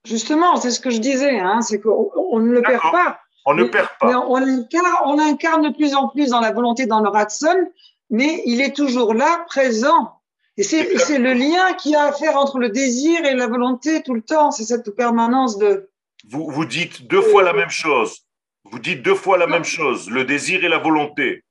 Justement, 0.03 0.57
c'est 0.57 0.71
ce 0.71 0.81
que 0.81 0.89
je 0.89 0.97
disais, 0.97 1.39
hein, 1.39 1.61
c'est 1.61 1.79
qu'on 1.79 2.39
ne 2.39 2.51
le 2.51 2.61
perd 2.61 2.81
pas. 2.81 3.19
On 3.45 3.53
ne 3.53 3.63
perd 3.63 3.89
pas. 3.99 4.25
On 4.27 4.35
incarne, 4.37 4.87
on 5.05 5.19
incarne 5.19 5.69
de 5.69 5.73
plus 5.73 5.95
en 5.95 6.09
plus 6.09 6.31
dans 6.31 6.41
la 6.41 6.51
volonté 6.51 6.87
dans 6.87 6.99
le 6.99 7.09
Ratson, 7.09 7.71
mais 8.09 8.41
il 8.45 8.59
est 8.59 8.75
toujours 8.75 9.13
là, 9.13 9.45
présent. 9.47 10.19
Et 10.57 10.63
c'est 10.63 11.17
le 11.17 11.33
lien 11.33 11.73
qu'il 11.73 11.91
y 11.91 11.95
a 11.95 12.03
à 12.03 12.13
faire 12.13 12.37
entre 12.37 12.59
le 12.59 12.69
désir 12.69 13.25
et 13.25 13.35
la 13.35 13.47
volonté 13.47 14.01
tout 14.03 14.13
le 14.13 14.21
temps. 14.21 14.51
C'est 14.51 14.63
cette 14.63 14.95
permanence 14.95 15.57
de. 15.57 15.89
Vous, 16.29 16.49
vous 16.49 16.65
dites 16.65 17.07
deux 17.07 17.21
fois 17.21 17.43
la 17.43 17.53
même 17.53 17.69
chose. 17.69 18.25
Vous 18.63 18.79
dites 18.79 19.03
deux 19.03 19.15
fois 19.15 19.37
la 19.37 19.47
même 19.47 19.63
chose, 19.63 20.09
le 20.09 20.25
désir 20.25 20.63
et 20.63 20.69
la 20.69 20.79
volonté. 20.79 21.43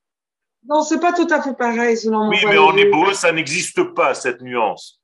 Non, 0.66 0.82
c'est 0.82 0.98
pas 0.98 1.12
tout 1.12 1.28
à 1.30 1.42
fait 1.42 1.54
pareil 1.54 1.96
selon 1.96 2.28
Oui, 2.28 2.38
mais 2.46 2.58
en 2.58 2.76
hébreu, 2.76 3.12
ça 3.14 3.30
n'existe 3.30 3.82
pas, 3.94 4.14
cette 4.14 4.40
nuance. 4.40 5.00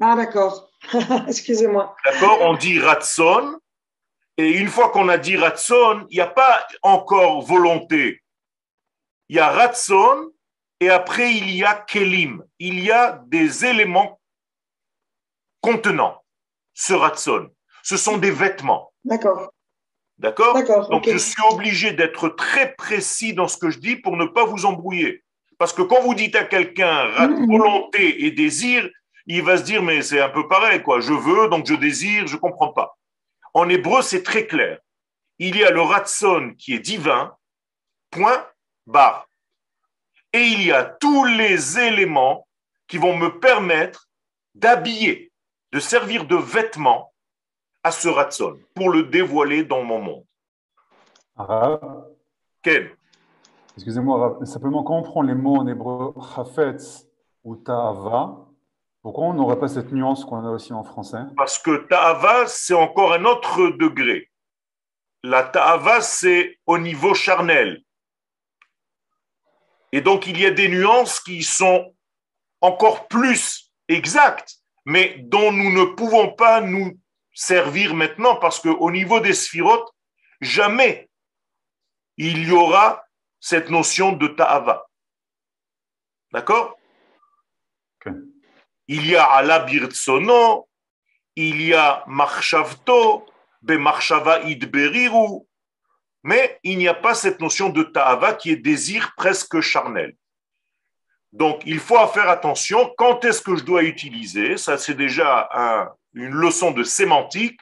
Ah, 0.00 0.16
d'accord. 0.16 0.70
Excusez-moi. 1.28 1.94
D'accord 2.04 2.38
On 2.40 2.54
dit 2.54 2.78
ratson, 2.78 3.58
et 4.38 4.48
une 4.48 4.68
fois 4.68 4.90
qu'on 4.90 5.08
a 5.08 5.18
dit 5.18 5.36
ratson, 5.36 6.06
il 6.08 6.14
n'y 6.14 6.20
a 6.20 6.26
pas 6.26 6.66
encore 6.82 7.42
volonté. 7.42 8.22
Il 9.28 9.36
y 9.36 9.40
a 9.40 9.50
ratson, 9.50 10.30
et 10.80 10.88
après 10.88 11.32
il 11.32 11.50
y 11.50 11.64
a 11.64 11.74
kelim. 11.74 12.42
Il 12.58 12.80
y 12.80 12.90
a 12.90 13.22
des 13.26 13.64
éléments 13.64 14.20
contenant 15.60 16.22
ce 16.74 16.94
ratson. 16.94 17.50
Ce 17.82 17.96
sont 17.96 18.16
des 18.16 18.30
vêtements. 18.30 18.92
D'accord. 19.04 19.52
D'accord? 20.18 20.88
Donc 20.90 21.08
je 21.08 21.16
suis 21.16 21.42
obligé 21.50 21.92
d'être 21.92 22.28
très 22.30 22.74
précis 22.74 23.32
dans 23.32 23.48
ce 23.48 23.56
que 23.56 23.70
je 23.70 23.78
dis 23.78 23.96
pour 23.96 24.16
ne 24.16 24.26
pas 24.26 24.44
vous 24.44 24.66
embrouiller. 24.66 25.24
Parce 25.58 25.72
que 25.72 25.82
quand 25.82 26.02
vous 26.02 26.14
dites 26.14 26.36
à 26.36 26.44
quelqu'un 26.44 27.06
mm-hmm. 27.06 27.46
volonté 27.46 28.24
et 28.24 28.30
désir, 28.30 28.88
il 29.26 29.42
va 29.42 29.58
se 29.58 29.62
dire 29.62 29.82
mais 29.82 30.02
c'est 30.02 30.20
un 30.20 30.28
peu 30.28 30.48
pareil 30.48 30.82
quoi. 30.82 31.00
Je 31.00 31.12
veux 31.12 31.48
donc 31.48 31.66
je 31.66 31.74
désire, 31.74 32.26
je 32.26 32.36
comprends 32.36 32.72
pas. 32.72 32.98
En 33.54 33.68
hébreu 33.68 34.02
c'est 34.02 34.22
très 34.22 34.46
clair. 34.46 34.78
Il 35.38 35.56
y 35.56 35.64
a 35.64 35.70
le 35.70 35.80
ratson 35.80 36.54
qui 36.58 36.74
est 36.74 36.80
divin. 36.80 37.34
Point 38.10 38.44
barre 38.86 39.29
et 40.32 40.42
il 40.42 40.64
y 40.64 40.72
a 40.72 40.84
tous 40.84 41.24
les 41.24 41.78
éléments 41.78 42.46
qui 42.86 42.98
vont 42.98 43.16
me 43.16 43.38
permettre 43.38 44.08
d'habiller, 44.54 45.32
de 45.72 45.80
servir 45.80 46.26
de 46.26 46.36
vêtement 46.36 47.12
à 47.82 47.90
ce 47.90 48.08
ratson 48.08 48.58
pour 48.74 48.90
le 48.90 49.04
dévoiler 49.04 49.64
dans 49.64 49.82
mon 49.82 50.00
monde. 50.00 50.24
Arabe. 51.36 52.06
Quel 52.62 52.90
Excusez-moi, 53.76 54.38
simplement 54.44 54.82
quand 54.82 54.98
on 54.98 55.02
prend 55.02 55.22
les 55.22 55.34
mots 55.34 55.56
en 55.56 55.66
hébreu 55.66 56.12
chafetz 56.34 57.06
ou 57.44 57.56
ta'ava, 57.56 58.46
pourquoi 59.00 59.24
on 59.24 59.34
n'aurait 59.34 59.58
pas 59.58 59.68
cette 59.68 59.92
nuance 59.92 60.24
qu'on 60.24 60.44
a 60.44 60.50
aussi 60.50 60.74
en 60.74 60.84
français? 60.84 61.22
Parce 61.36 61.58
que 61.58 61.86
ta'ava, 61.88 62.46
c'est 62.46 62.74
encore 62.74 63.14
un 63.14 63.24
autre 63.24 63.70
degré. 63.78 64.30
La 65.22 65.44
ta'ava, 65.44 66.02
c'est 66.02 66.58
au 66.66 66.76
niveau 66.76 67.14
charnel. 67.14 67.82
Et 69.92 70.00
donc, 70.00 70.26
il 70.26 70.40
y 70.40 70.46
a 70.46 70.50
des 70.50 70.68
nuances 70.68 71.20
qui 71.20 71.42
sont 71.42 71.94
encore 72.60 73.08
plus 73.08 73.72
exactes, 73.88 74.56
mais 74.84 75.16
dont 75.18 75.52
nous 75.52 75.72
ne 75.72 75.84
pouvons 75.94 76.32
pas 76.32 76.60
nous 76.60 76.98
servir 77.32 77.94
maintenant 77.94 78.36
parce 78.36 78.60
qu'au 78.60 78.90
niveau 78.90 79.20
des 79.20 79.34
sphirotes, 79.34 79.88
jamais 80.40 81.10
il 82.16 82.46
y 82.46 82.52
aura 82.52 83.02
cette 83.40 83.70
notion 83.70 84.12
de 84.12 84.28
ta'ava. 84.28 84.86
D'accord? 86.32 86.76
Il 88.86 89.06
y 89.06 89.16
a 89.16 89.24
ala 89.24 89.60
birtsono, 89.60 90.68
il 91.36 91.62
y 91.62 91.74
a 91.74 92.04
marchavto, 92.06 93.26
be 93.62 93.78
marchava 93.78 94.42
idberiru, 94.42 95.46
mais 96.22 96.58
il 96.62 96.78
n'y 96.78 96.88
a 96.88 96.94
pas 96.94 97.14
cette 97.14 97.40
notion 97.40 97.70
de 97.70 97.82
ta'ava 97.82 98.34
qui 98.34 98.50
est 98.50 98.56
désir 98.56 99.12
presque 99.16 99.60
charnel. 99.60 100.14
Donc, 101.32 101.62
il 101.64 101.78
faut 101.78 102.04
faire 102.08 102.28
attention. 102.28 102.92
Quand 102.98 103.24
est-ce 103.24 103.40
que 103.40 103.56
je 103.56 103.64
dois 103.64 103.84
utiliser 103.84 104.56
Ça, 104.56 104.78
c'est 104.78 104.94
déjà 104.94 105.48
une 106.14 106.32
leçon 106.32 106.72
de 106.72 106.82
sémantique. 106.82 107.58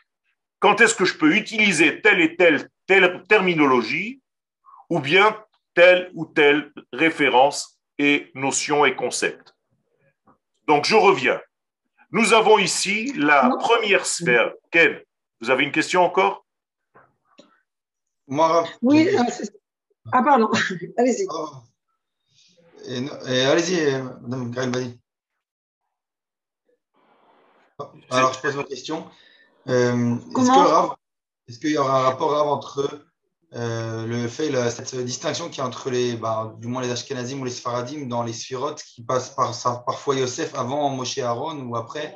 Quand 0.59 0.81
est-ce 0.81 0.95
que 0.95 1.05
je 1.05 1.15
peux 1.15 1.37
utiliser 1.37 2.01
telle 2.01 2.21
et 2.21 2.37
telle, 2.37 2.69
telle 2.87 3.23
terminologie 3.29 4.23
ou 4.89 5.01
bien 5.01 5.39
telle 5.75 6.11
ou 6.15 6.25
telle 6.25 6.73
référence 6.93 7.79
et 7.99 8.31
notion 8.35 8.87
et 8.87 8.97
concept 8.97 9.55
Donc, 10.67 10.87
je 10.87 10.97
reviens. 10.97 11.41
Nous 12.11 12.33
avons 12.33 12.59
ici 12.59 13.13
la 13.17 13.51
première 13.59 14.07
sphère. 14.07 14.53
Ken, 14.71 14.99
vous 15.43 15.51
avez 15.51 15.65
une 15.65 15.73
question 15.73 16.03
encore? 16.03 16.47
Moi, 18.29 18.69
Oui, 18.83 19.09
euh, 19.09 19.23
ah 20.13 20.23
pardon, 20.23 20.51
allez-y. 20.99 21.27
Oh. 21.31 21.49
Allez-y, 22.87 24.01
Madame 24.23 24.55
Karine 24.55 24.99
Alors, 28.11 28.35
je 28.35 28.41
pose 28.41 28.57
ma 28.57 28.65
question. 28.65 29.07
Euh, 29.69 30.17
est-ce 31.49 31.59
qu'il 31.59 31.71
y, 31.71 31.79
aura 31.79 32.01
un 32.01 32.03
rapport 32.03 32.47
entre 32.47 33.07
euh, 33.55 34.07
le 34.07 34.29
fait, 34.29 34.51
cette 34.71 34.95
distinction 34.97 35.49
qui 35.49 35.61
est 35.61 35.63
entre 35.63 35.91
les, 35.91 36.17
bah, 36.17 36.55
du 36.59 36.67
moins 36.69 36.83
les 36.83 36.91
Ashkenazim 36.91 37.41
ou 37.41 37.45
les 37.45 37.51
Sfaradim 37.51 38.07
dans 38.07 38.23
les 38.23 38.35
sphirotes 38.35 38.83
qui 38.83 39.03
passent 39.03 39.31
par, 39.31 39.53
parfois 39.85 40.17
Yosef 40.17 40.55
avant 40.55 40.91
Moshe 40.91 41.19
Aaron 41.19 41.61
ou 41.61 41.77
après? 41.77 42.15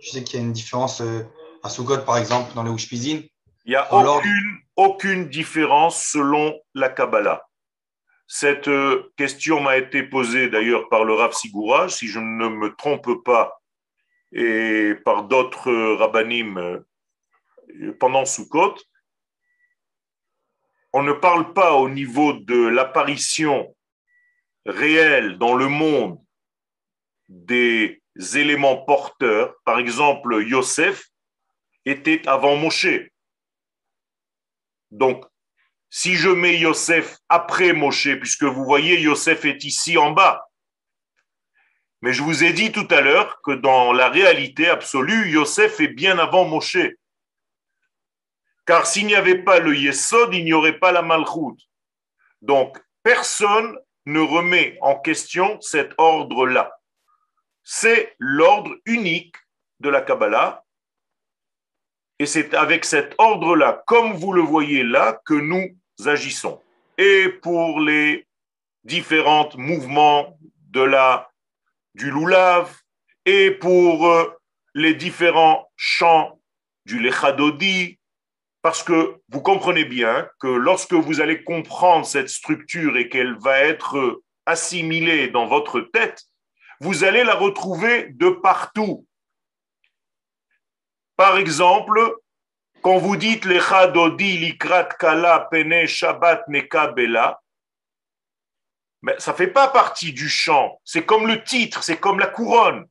Je 0.00 0.10
sais 0.10 0.24
qu'il 0.24 0.40
y 0.40 0.42
a 0.42 0.46
une 0.46 0.52
différence 0.52 1.00
euh, 1.00 1.22
à 1.62 1.68
Sukkot, 1.68 1.98
par 1.98 2.16
exemple, 2.16 2.54
dans 2.54 2.62
les 2.62 2.72
Ushpizin. 2.72 3.20
Il 3.64 3.70
n'y 3.70 3.76
a 3.76 3.92
aucune, 3.92 4.58
aucune 4.76 5.28
différence 5.28 6.04
selon 6.04 6.58
la 6.74 6.88
Kabbalah. 6.88 7.46
Cette 8.26 8.68
euh, 8.68 9.12
question 9.16 9.60
m'a 9.60 9.76
été 9.76 10.02
posée 10.02 10.48
d'ailleurs 10.48 10.88
par 10.88 11.04
le 11.04 11.14
Rav 11.14 11.32
Sigura, 11.32 11.88
si 11.88 12.08
je 12.08 12.18
ne 12.18 12.48
me 12.48 12.74
trompe 12.74 13.22
pas, 13.24 13.62
et 14.32 14.94
par 15.04 15.24
d'autres 15.24 15.70
rabbinim 15.96 16.56
euh, 16.56 17.92
pendant 18.00 18.24
Sukkot. 18.24 18.76
On 20.92 21.02
ne 21.02 21.12
parle 21.12 21.52
pas 21.52 21.74
au 21.74 21.88
niveau 21.88 22.32
de 22.32 22.66
l'apparition 22.66 23.74
réelle 24.66 25.38
dans 25.38 25.54
le 25.54 25.68
monde 25.68 26.18
des 27.28 28.02
éléments 28.34 28.78
porteurs. 28.84 29.54
Par 29.64 29.78
exemple, 29.78 30.42
Yosef 30.46 31.08
était 31.84 32.26
avant 32.28 32.56
Moshe. 32.56 33.11
Donc, 34.92 35.24
si 35.90 36.14
je 36.14 36.28
mets 36.28 36.58
Yosef 36.58 37.18
après 37.28 37.72
Moshe, 37.72 38.14
puisque 38.18 38.44
vous 38.44 38.64
voyez, 38.64 39.00
Yosef 39.00 39.44
est 39.44 39.64
ici 39.64 39.98
en 39.98 40.12
bas. 40.12 40.48
Mais 42.02 42.12
je 42.12 42.22
vous 42.22 42.44
ai 42.44 42.52
dit 42.52 42.72
tout 42.72 42.88
à 42.90 43.00
l'heure 43.00 43.40
que 43.42 43.52
dans 43.52 43.92
la 43.92 44.08
réalité 44.08 44.68
absolue, 44.68 45.30
Yosef 45.30 45.80
est 45.80 45.88
bien 45.88 46.18
avant 46.18 46.44
Moshe. 46.44 46.78
Car 48.66 48.86
s'il 48.86 49.06
n'y 49.06 49.14
avait 49.14 49.42
pas 49.42 49.58
le 49.58 49.76
Yesod, 49.76 50.34
il 50.34 50.44
n'y 50.44 50.52
aurait 50.52 50.78
pas 50.78 50.92
la 50.92 51.02
Malchut. 51.02 51.60
Donc, 52.42 52.78
personne 53.02 53.78
ne 54.06 54.20
remet 54.20 54.78
en 54.80 54.98
question 54.98 55.60
cet 55.60 55.92
ordre-là. 55.98 56.72
C'est 57.64 58.14
l'ordre 58.18 58.74
unique 58.86 59.36
de 59.80 59.88
la 59.88 60.00
Kabbalah. 60.00 60.61
Et 62.18 62.26
c'est 62.26 62.54
avec 62.54 62.84
cet 62.84 63.14
ordre-là, 63.18 63.82
comme 63.86 64.12
vous 64.12 64.32
le 64.32 64.42
voyez 64.42 64.82
là, 64.82 65.20
que 65.24 65.34
nous 65.34 65.76
agissons. 66.04 66.60
Et 66.98 67.28
pour 67.28 67.80
les 67.80 68.26
différents 68.84 69.48
mouvements 69.56 70.38
du 71.94 72.10
loulav, 72.10 72.74
et 73.24 73.50
pour 73.50 74.08
euh, 74.08 74.30
les 74.74 74.94
différents 74.94 75.70
chants 75.76 76.40
du 76.86 76.98
lechadodi, 76.98 77.98
parce 78.62 78.82
que 78.82 79.16
vous 79.28 79.42
comprenez 79.42 79.84
bien 79.84 80.28
que 80.40 80.46
lorsque 80.46 80.94
vous 80.94 81.20
allez 81.20 81.42
comprendre 81.42 82.06
cette 82.06 82.28
structure 82.28 82.96
et 82.96 83.08
qu'elle 83.08 83.36
va 83.38 83.58
être 83.58 84.22
assimilée 84.46 85.28
dans 85.28 85.46
votre 85.46 85.80
tête, 85.80 86.22
vous 86.80 87.04
allez 87.04 87.24
la 87.24 87.34
retrouver 87.34 88.08
de 88.10 88.30
partout. 88.30 89.06
Par 91.16 91.36
exemple, 91.36 92.00
quand 92.82 92.98
vous 92.98 93.16
dites 93.16 93.44
Lechadodi 93.44 94.38
likrat 94.38 94.88
kala 94.98 95.48
pene 95.50 95.86
shabbat 95.86 96.48
nekabela, 96.48 97.40
mais 99.02 99.18
ça 99.18 99.32
ne 99.32 99.36
fait 99.36 99.48
pas 99.48 99.68
partie 99.68 100.12
du 100.12 100.28
chant. 100.28 100.80
C'est 100.84 101.04
comme 101.04 101.26
le 101.26 101.42
titre, 101.42 101.82
c'est 101.82 101.98
comme 101.98 102.20
la 102.20 102.28
couronne. 102.28 102.88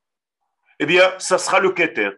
Eh 0.79 0.86
bien, 0.86 1.17
ça 1.19 1.38
sera 1.38 1.60
le 1.60 1.71
keter. 1.71 2.12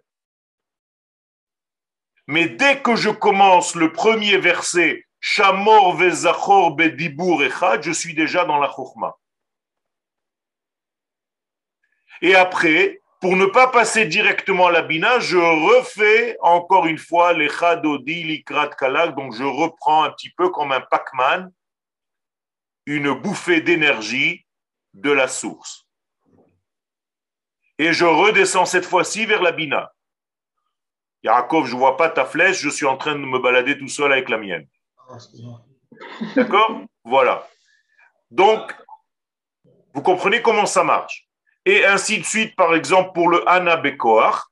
Mais 2.28 2.48
dès 2.48 2.82
que 2.82 2.96
je 2.96 3.10
commence 3.10 3.76
le 3.76 3.92
premier 3.92 4.38
verset, 4.38 5.06
Shamor 5.20 5.96
vezachor 5.96 6.76
echad, 6.82 7.84
je 7.84 7.92
suis 7.92 8.13
déjà 8.13 8.46
dans 8.46 8.60
la 8.60 8.70
chokma. 8.70 9.16
Et 12.22 12.36
après, 12.36 13.02
pour 13.24 13.38
ne 13.38 13.46
pas 13.46 13.70
passer 13.70 14.06
directement 14.06 14.68
à 14.68 14.72
la 14.74 14.82
bina, 14.82 15.18
je 15.22 15.38
refais 15.38 16.38
encore 16.42 16.88
une 16.88 16.98
fois 16.98 17.32
les 17.32 17.48
chadodi 17.48 18.22
likrat 18.22 18.68
kalak, 18.68 19.16
donc 19.16 19.34
je 19.34 19.46
reprends 19.46 20.04
un 20.04 20.12
petit 20.12 20.30
peu 20.32 20.50
comme 20.50 20.74
un 20.74 20.82
Pac-Man, 20.82 21.50
une 22.86 23.14
bouffée 23.14 23.62
d'énergie 23.62 24.46
de 24.94 25.10
la 25.10 25.30
source. 25.30 25.88
Et 27.78 27.94
je 27.94 28.04
redescends 28.04 28.66
cette 28.66 28.86
fois-ci 28.86 29.26
vers 29.26 29.42
la 29.42 29.54
bina. 29.54 29.94
Yaakov, 31.24 31.66
je 31.68 31.76
ne 31.76 31.80
vois 31.80 31.96
pas 31.96 32.10
ta 32.10 32.26
flèche, 32.26 32.60
je 32.60 32.68
suis 32.68 32.86
en 32.86 32.98
train 32.98 33.14
de 33.14 33.20
me 33.20 33.40
balader 33.40 33.78
tout 33.78 33.88
seul 33.88 34.12
avec 34.12 34.28
la 34.28 34.38
mienne. 34.38 34.68
D'accord? 36.36 36.82
Voilà. 37.06 37.48
Donc, 38.30 38.76
vous 39.94 40.02
comprenez 40.02 40.42
comment 40.42 40.66
ça 40.66 40.84
marche? 40.84 41.23
Et 41.65 41.86
ainsi 41.86 42.19
de 42.19 42.26
suite, 42.26 42.56
par 42.56 42.76
exemple, 42.76 43.12
pour 43.13 43.30
le 43.30 43.47
Anabekoar. 43.47 44.52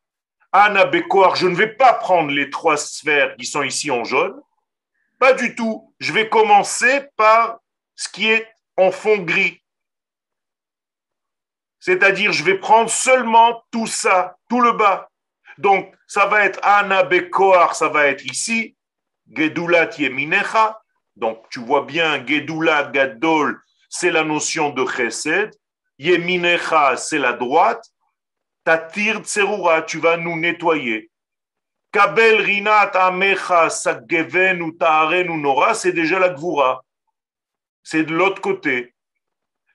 Anabekoar, 0.52 1.36
je 1.36 1.48
ne 1.48 1.56
vais 1.56 1.74
pas 1.76 1.94
prendre 1.94 2.32
les 2.32 2.50
trois 2.50 2.78
sphères 2.78 3.36
qui 3.38 3.46
sont 3.46 3.64
ici 3.64 3.92
en 3.92 4.04
jaune. 4.04 4.40
Pas 5.20 5.34
du 5.34 5.56
tout. 5.56 5.94
Je 6.00 6.14
vais 6.14 6.30
commencer 6.30 7.08
par 7.16 7.60
ce 7.96 8.10
qui 8.10 8.30
est 8.30 8.48
en 8.78 8.92
fond 8.92 9.18
gris. 9.18 9.62
C'est-à-dire, 11.80 12.32
je 12.32 12.44
vais 12.44 12.58
prendre 12.58 12.90
seulement 12.90 13.64
tout 13.72 13.88
ça, 13.88 14.38
tout 14.50 14.62
le 14.62 14.72
bas. 14.74 15.10
Donc, 15.58 15.94
ça 16.08 16.26
va 16.28 16.46
être 16.46 16.60
Anabekoar, 16.64 17.76
ça 17.76 17.90
va 17.90 18.08
être 18.08 18.26
ici. 18.26 18.76
Gedulat 19.32 19.90
Yeminecha. 19.98 20.82
Donc, 21.16 21.44
tu 21.50 21.60
vois 21.60 21.84
bien, 21.84 22.26
Gedulat 22.26 22.92
Gadol, 22.92 23.62
c'est 23.90 24.12
la 24.12 24.24
notion 24.24 24.70
de 24.70 24.86
Chesed. 24.86 25.52
Yeminecha, 26.02 26.98
c'est 26.98 27.20
la 27.20 27.34
droite. 27.34 27.86
Tatir 28.64 29.20
tserura, 29.20 29.84
tu 29.84 30.00
vas 30.00 30.18
nous 30.18 30.36
nettoyer. 30.36 31.12
Kabel 31.92 32.42
rinat 32.42 32.90
amecha 32.96 33.70
sageven 33.70 34.64
ou 34.64 34.72
ta'aren 34.72 35.30
ou 35.30 35.38
nora, 35.38 35.76
c'est 35.76 35.92
déjà 35.92 36.18
la 36.18 36.30
gvura. 36.30 36.84
C'est 37.84 38.04
de 38.04 38.16
l'autre 38.16 38.42
côté. 38.42 38.96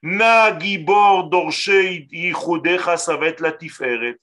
Na 0.03 0.59
gibor 0.59 1.31
dorshei 1.31 2.09
yichudecha, 2.11 2.97
ça 2.97 3.17
va 3.17 3.29
être 3.29 3.41
la 3.41 3.53
tiferet. 3.53 4.17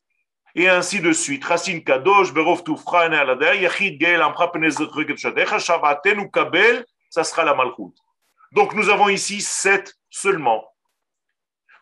Et 0.55 0.67
ainsi 0.67 0.99
de 0.99 1.13
suite. 1.13 1.47
Chassin 1.47 1.79
kadosh, 1.79 2.33
berov 2.33 2.65
tufra 2.65 3.05
ene 3.05 3.15
aladeh, 3.15 3.61
yachid 3.61 3.97
geil 3.97 4.21
amcha 4.21 4.49
penezet 4.49 4.89
shadecha, 5.15 5.57
shavaten 5.57 6.19
ou 6.19 6.29
kabel, 6.29 6.85
ça 7.09 7.23
sera 7.23 7.45
la 7.45 7.53
malchut. 7.53 7.95
Donc 8.51 8.73
nous 8.73 8.89
avons 8.89 9.07
ici 9.07 9.39
sept 9.39 9.93
seulement. 10.09 10.72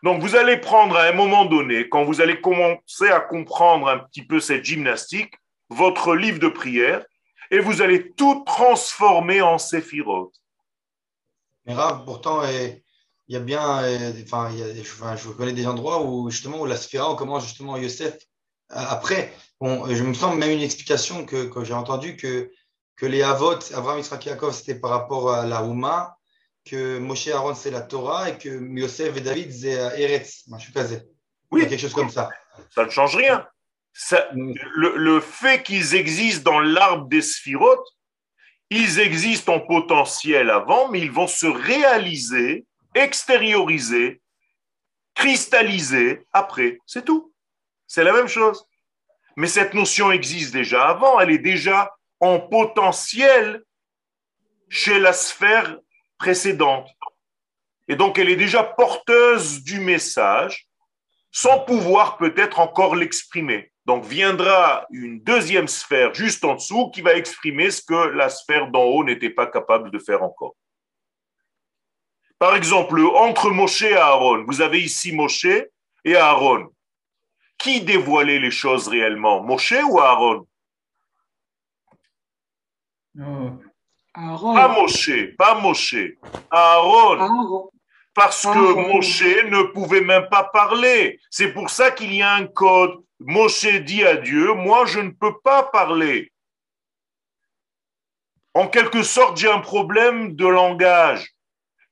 Donc, 0.02 0.20
vous 0.20 0.34
allez 0.34 0.56
prendre 0.56 0.96
à 0.96 1.04
un 1.04 1.12
moment 1.12 1.44
donné, 1.44 1.88
quand 1.88 2.04
vous 2.04 2.20
allez 2.20 2.40
commencer 2.40 3.08
à 3.08 3.20
comprendre 3.20 3.88
un 3.88 3.98
petit 3.98 4.22
peu 4.22 4.40
cette 4.40 4.64
gymnastique, 4.64 5.34
votre 5.70 6.14
livre 6.14 6.40
de 6.40 6.48
prière, 6.48 7.04
et 7.50 7.60
vous 7.60 7.82
allez 7.82 8.10
tout 8.12 8.42
transformer 8.44 9.42
en 9.42 9.58
séphirote. 9.58 10.34
Mais 11.66 11.74
Rav, 11.74 12.04
pourtant, 12.04 12.42
il 12.44 12.82
y 13.28 13.36
a 13.36 13.40
bien, 13.40 13.84
enfin, 14.22 14.50
je 15.16 15.28
connais 15.28 15.52
des 15.52 15.66
endroits 15.66 16.02
où 16.02 16.30
justement 16.30 16.60
où 16.60 16.66
la 16.66 16.76
sphira, 16.76 17.10
on 17.10 17.14
commence 17.14 17.44
justement 17.44 17.76
Yosef. 17.76 18.18
Après, 18.70 19.32
bon, 19.60 19.86
je 19.94 20.02
me 20.02 20.14
semble 20.14 20.38
même 20.38 20.50
une 20.50 20.62
explication 20.62 21.24
que, 21.26 21.50
j'ai 21.62 21.74
entendue 21.74 22.16
que, 22.16 22.50
que 22.96 23.06
les 23.06 23.22
Avot, 23.22 23.58
Abraham, 23.74 24.00
Israël, 24.00 24.38
c'était 24.52 24.74
par 24.74 24.90
rapport 24.90 25.32
à 25.32 25.46
la 25.46 25.62
Houma, 25.62 26.16
que 26.64 26.98
Moshe 26.98 27.28
Aaron 27.28 27.54
c'est 27.54 27.70
la 27.70 27.82
Torah 27.82 28.30
et 28.30 28.38
que 28.38 28.48
Yosef 28.48 29.16
et 29.16 29.20
David 29.20 29.52
c'est 29.52 30.00
Eretz. 30.00 30.44
Oui. 31.50 31.68
Quelque 31.68 31.80
chose 31.80 31.94
comme 31.94 32.10
ça. 32.10 32.30
Ça 32.74 32.84
ne 32.84 32.90
change 32.90 33.16
rien. 33.16 33.46
Mm. 34.32 34.54
le, 34.74 35.20
fait 35.20 35.62
qu'ils 35.62 35.94
existent 35.94 36.50
dans 36.50 36.60
l'arbre 36.60 37.08
des 37.08 37.20
sphirotes, 37.20 37.86
ils 38.70 39.00
existent 39.00 39.54
en 39.54 39.60
potentiel 39.60 40.48
avant, 40.48 40.88
mais 40.88 41.00
ils 41.00 41.10
vont 41.10 41.26
se 41.26 41.46
réaliser, 41.46 42.64
extérioriser 42.94 44.22
cristallisé 45.14 46.26
après. 46.32 46.78
C'est 46.86 47.04
tout. 47.04 47.34
C'est 47.86 48.04
la 48.04 48.12
même 48.12 48.28
chose. 48.28 48.66
Mais 49.36 49.46
cette 49.46 49.74
notion 49.74 50.10
existe 50.10 50.52
déjà 50.52 50.88
avant, 50.88 51.20
elle 51.20 51.30
est 51.30 51.38
déjà 51.38 51.94
en 52.20 52.38
potentiel 52.40 53.62
chez 54.68 54.98
la 54.98 55.12
sphère 55.12 55.78
précédente. 56.22 56.88
Et 57.88 57.96
donc 57.96 58.16
elle 58.18 58.30
est 58.30 58.42
déjà 58.46 58.62
porteuse 58.62 59.64
du 59.64 59.80
message 59.80 60.68
sans 61.32 61.58
pouvoir 61.58 62.16
peut-être 62.16 62.60
encore 62.60 62.94
l'exprimer. 62.94 63.72
Donc 63.86 64.04
viendra 64.04 64.86
une 64.92 65.20
deuxième 65.20 65.66
sphère 65.66 66.14
juste 66.14 66.44
en 66.44 66.54
dessous 66.54 66.90
qui 66.90 67.02
va 67.02 67.14
exprimer 67.14 67.72
ce 67.72 67.82
que 67.82 68.00
la 68.20 68.28
sphère 68.28 68.70
d'en 68.70 68.84
haut 68.84 69.02
n'était 69.02 69.30
pas 69.30 69.48
capable 69.48 69.90
de 69.90 69.98
faire 69.98 70.22
encore. 70.22 70.54
Par 72.38 72.54
exemple, 72.54 73.00
entre 73.28 73.50
Moshe 73.50 73.82
et 73.82 73.96
Aaron, 73.96 74.44
vous 74.46 74.60
avez 74.60 74.80
ici 74.80 75.12
Moshe 75.12 75.46
et 76.04 76.16
Aaron. 76.16 76.68
Qui 77.58 77.80
dévoilait 77.80 78.40
les 78.46 78.50
choses 78.50 78.86
réellement, 78.88 79.42
Moshe 79.42 79.74
ou 79.88 79.98
Aaron? 79.98 80.46
Aaron. 84.14 84.54
Pas 84.54 84.68
Moshe, 84.68 85.36
pas 85.36 85.54
Moshe. 85.54 86.16
Aaron. 86.50 87.20
Aaron. 87.20 87.70
Parce 88.14 88.42
que. 88.42 88.92
Moshe 88.92 89.22
ne 89.22 89.62
pouvait 89.72 90.02
même 90.02 90.28
pas 90.28 90.44
parler. 90.44 91.18
C'est 91.30 91.52
pour 91.52 91.70
ça 91.70 91.90
qu'il 91.90 92.14
y 92.14 92.22
a 92.22 92.34
un 92.34 92.46
code. 92.46 93.02
Moshe 93.20 93.66
dit 93.66 94.04
à 94.04 94.16
Dieu, 94.16 94.52
moi 94.54 94.84
je 94.86 95.00
ne 95.00 95.10
peux 95.10 95.38
pas 95.40 95.62
parler. 95.62 96.32
En 98.54 98.68
quelque 98.68 99.02
sorte, 99.02 99.38
j'ai 99.38 99.50
un 99.50 99.60
problème 99.60 100.34
de 100.34 100.46
langage. 100.46 101.32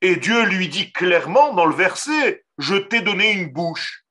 Et 0.02 0.16
Dieu 0.16 0.44
lui 0.44 0.68
dit 0.68 0.92
clairement 0.92 1.54
dans 1.54 1.66
le 1.66 1.74
verset, 1.74 2.44
je 2.58 2.74
t'ai 2.74 3.00
donné 3.00 3.32
une 3.32 3.50
bouche. 3.50 4.04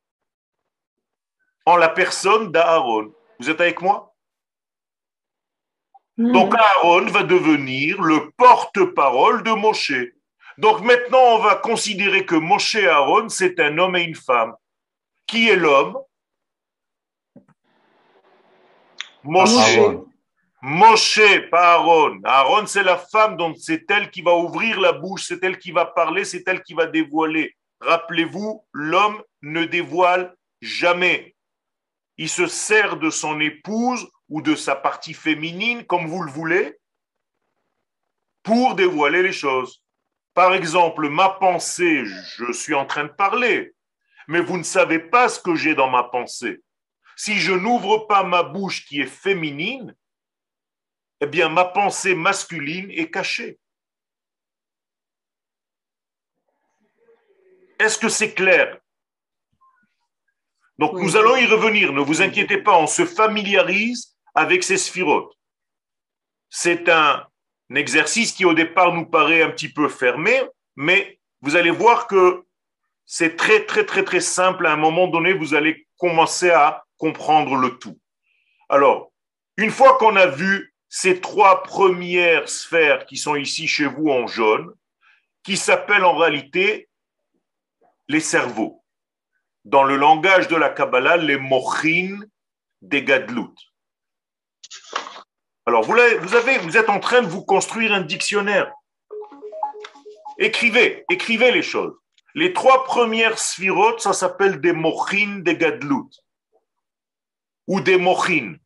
En 1.66 1.76
la 1.76 1.90
personne 1.90 2.52
d'Aaron. 2.52 3.14
Vous 3.40 3.50
êtes 3.50 3.62
avec 3.62 3.82
moi? 3.82 4.09
Donc 6.20 6.54
Aaron 6.54 7.06
va 7.06 7.24
devenir 7.24 8.02
le 8.02 8.32
porte-parole 8.32 9.42
de 9.42 9.52
Moshe. 9.52 9.94
Donc 10.58 10.82
maintenant, 10.82 11.36
on 11.36 11.40
va 11.40 11.56
considérer 11.56 12.26
que 12.26 12.36
Moshe 12.36 12.76
et 12.76 12.90
Aaron, 12.90 13.30
c'est 13.30 13.58
un 13.62 13.78
homme 13.78 13.96
et 13.96 14.04
une 14.04 14.16
femme. 14.16 14.54
Qui 15.26 15.48
est 15.48 15.56
l'homme? 15.56 15.98
Moshe. 19.24 19.78
Aaron. 19.78 20.08
Moshe, 20.62 21.50
pas 21.50 21.76
Aaron. 21.76 22.20
Aaron, 22.26 22.66
c'est 22.66 22.84
la 22.84 22.98
femme, 22.98 23.38
donc 23.38 23.56
c'est 23.58 23.90
elle 23.90 24.12
qui 24.12 24.22
va 24.22 24.36
ouvrir 24.36 24.82
la 24.82 24.92
bouche, 24.92 25.24
c'est 25.24 25.42
elle 25.42 25.58
qui 25.58 25.72
va 25.72 25.86
parler, 25.86 26.26
c'est 26.26 26.46
elle 26.46 26.62
qui 26.64 26.74
va 26.74 26.86
dévoiler. 26.86 27.56
Rappelez-vous, 27.80 28.66
l'homme 28.74 29.24
ne 29.42 29.64
dévoile 29.64 30.36
jamais. 30.62 31.34
Il 32.18 32.28
se 32.28 32.46
sert 32.48 32.98
de 32.98 33.10
son 33.10 33.40
épouse 33.40 34.06
ou 34.30 34.42
de 34.42 34.56
sa 34.56 34.76
partie 34.76 35.14
féminine, 35.14 35.86
comme 35.86 36.08
vous 36.08 36.22
le 36.22 36.32
voulez, 36.32 36.80
pour 38.44 38.76
dévoiler 38.76 39.24
les 39.24 39.34
choses. 39.34 39.84
Par 40.34 40.54
exemple, 40.54 41.10
ma 41.10 41.30
pensée, 41.30 42.06
je 42.06 42.52
suis 42.54 42.76
en 42.76 42.86
train 42.86 43.04
de 43.06 43.10
parler, 43.10 43.74
mais 44.28 44.40
vous 44.40 44.58
ne 44.58 44.64
savez 44.64 45.00
pas 45.00 45.28
ce 45.28 45.40
que 45.40 45.56
j'ai 45.56 45.76
dans 45.76 45.90
ma 45.90 46.04
pensée. 46.04 46.62
Si 47.16 47.36
je 47.38 47.52
n'ouvre 47.52 48.08
pas 48.08 48.24
ma 48.24 48.44
bouche 48.44 48.86
qui 48.86 49.02
est 49.02 49.08
féminine, 49.08 49.96
eh 51.20 51.26
bien, 51.28 51.50
ma 51.50 51.66
pensée 51.66 52.16
masculine 52.16 52.90
est 52.92 53.12
cachée. 53.12 53.60
Est-ce 57.80 57.98
que 57.98 58.10
c'est 58.10 58.34
clair? 58.34 58.78
Donc, 60.78 60.94
Oui. 60.94 61.04
nous 61.04 61.18
allons 61.18 61.36
y 61.36 61.46
revenir. 61.46 61.92
Ne 61.92 62.02
vous 62.02 62.22
inquiétez 62.22 62.62
pas, 62.62 62.78
on 62.78 62.88
se 62.88 63.06
familiarise 63.06 64.18
avec 64.36 64.64
ces 64.64 64.78
sphirotes. 64.78 65.34
C'est 66.50 66.90
un 66.90 67.28
exercice 67.76 68.32
qui, 68.32 68.46
au 68.46 68.54
départ, 68.54 68.94
nous 68.94 69.06
paraît 69.06 69.42
un 69.42 69.50
petit 69.50 69.72
peu 69.72 69.88
fermé, 69.90 70.42
mais 70.76 71.20
vous 71.42 71.56
allez 71.56 71.72
voir 71.72 72.08
que 72.08 72.44
c'est 73.06 73.36
très, 73.36 73.66
très, 73.66 73.86
très, 73.86 74.04
très 74.04 74.20
simple. 74.20 74.66
À 74.66 74.74
un 74.74 74.78
moment 74.78 75.08
donné, 75.08 75.34
vous 75.34 75.54
allez 75.54 75.88
commencer 75.98 76.50
à 76.50 76.86
comprendre 76.98 77.56
le 77.56 77.78
tout. 77.78 78.00
Alors, 78.70 79.12
une 79.58 79.72
fois 79.72 79.98
qu'on 79.98 80.16
a 80.16 80.28
vu 80.28 80.74
ces 80.90 81.22
trois 81.22 81.64
premières 81.64 82.50
sphères 82.50 83.06
qui 83.06 83.18
sont 83.18 83.36
ici 83.36 83.68
chez 83.68 83.86
vous 83.86 84.10
en 84.10 84.28
jaune, 84.28 84.74
qui 85.44 85.58
s'appellent 85.58 86.06
en 86.06 86.16
réalité 86.16 86.90
les 88.08 88.20
cerveaux. 88.20 88.84
Dans 89.66 89.84
le 89.84 89.96
langage 89.96 90.48
de 90.48 90.56
la 90.56 90.70
Kabbalah, 90.70 91.18
les 91.18 91.38
mochines 91.38 92.28
des 92.82 93.04
gadlout. 93.04 93.54
Alors, 95.70 95.84
vous, 95.84 96.78
êtes 96.78 96.90
en 96.90 97.00
train 97.00 97.22
de 97.22 97.28
vous 97.28 97.46
construire 97.46 97.94
un 97.94 98.02
dictionnaire. 98.02 98.74
Écrivez, 100.40 101.06
écrivez 101.12 101.52
les 101.52 101.62
choses. 101.62 101.94
Les 102.34 102.54
trois 102.54 102.86
premières 102.86 103.38
sphirotes, 103.38 104.02
ça 104.02 104.14
s'appelle 104.14 104.62
des 104.62 104.74
mochines 104.74 105.44
des 105.44 105.56
gadlout. 105.56 106.10
Ou 107.68 107.82
des 107.82 107.98
mochines 107.98 108.58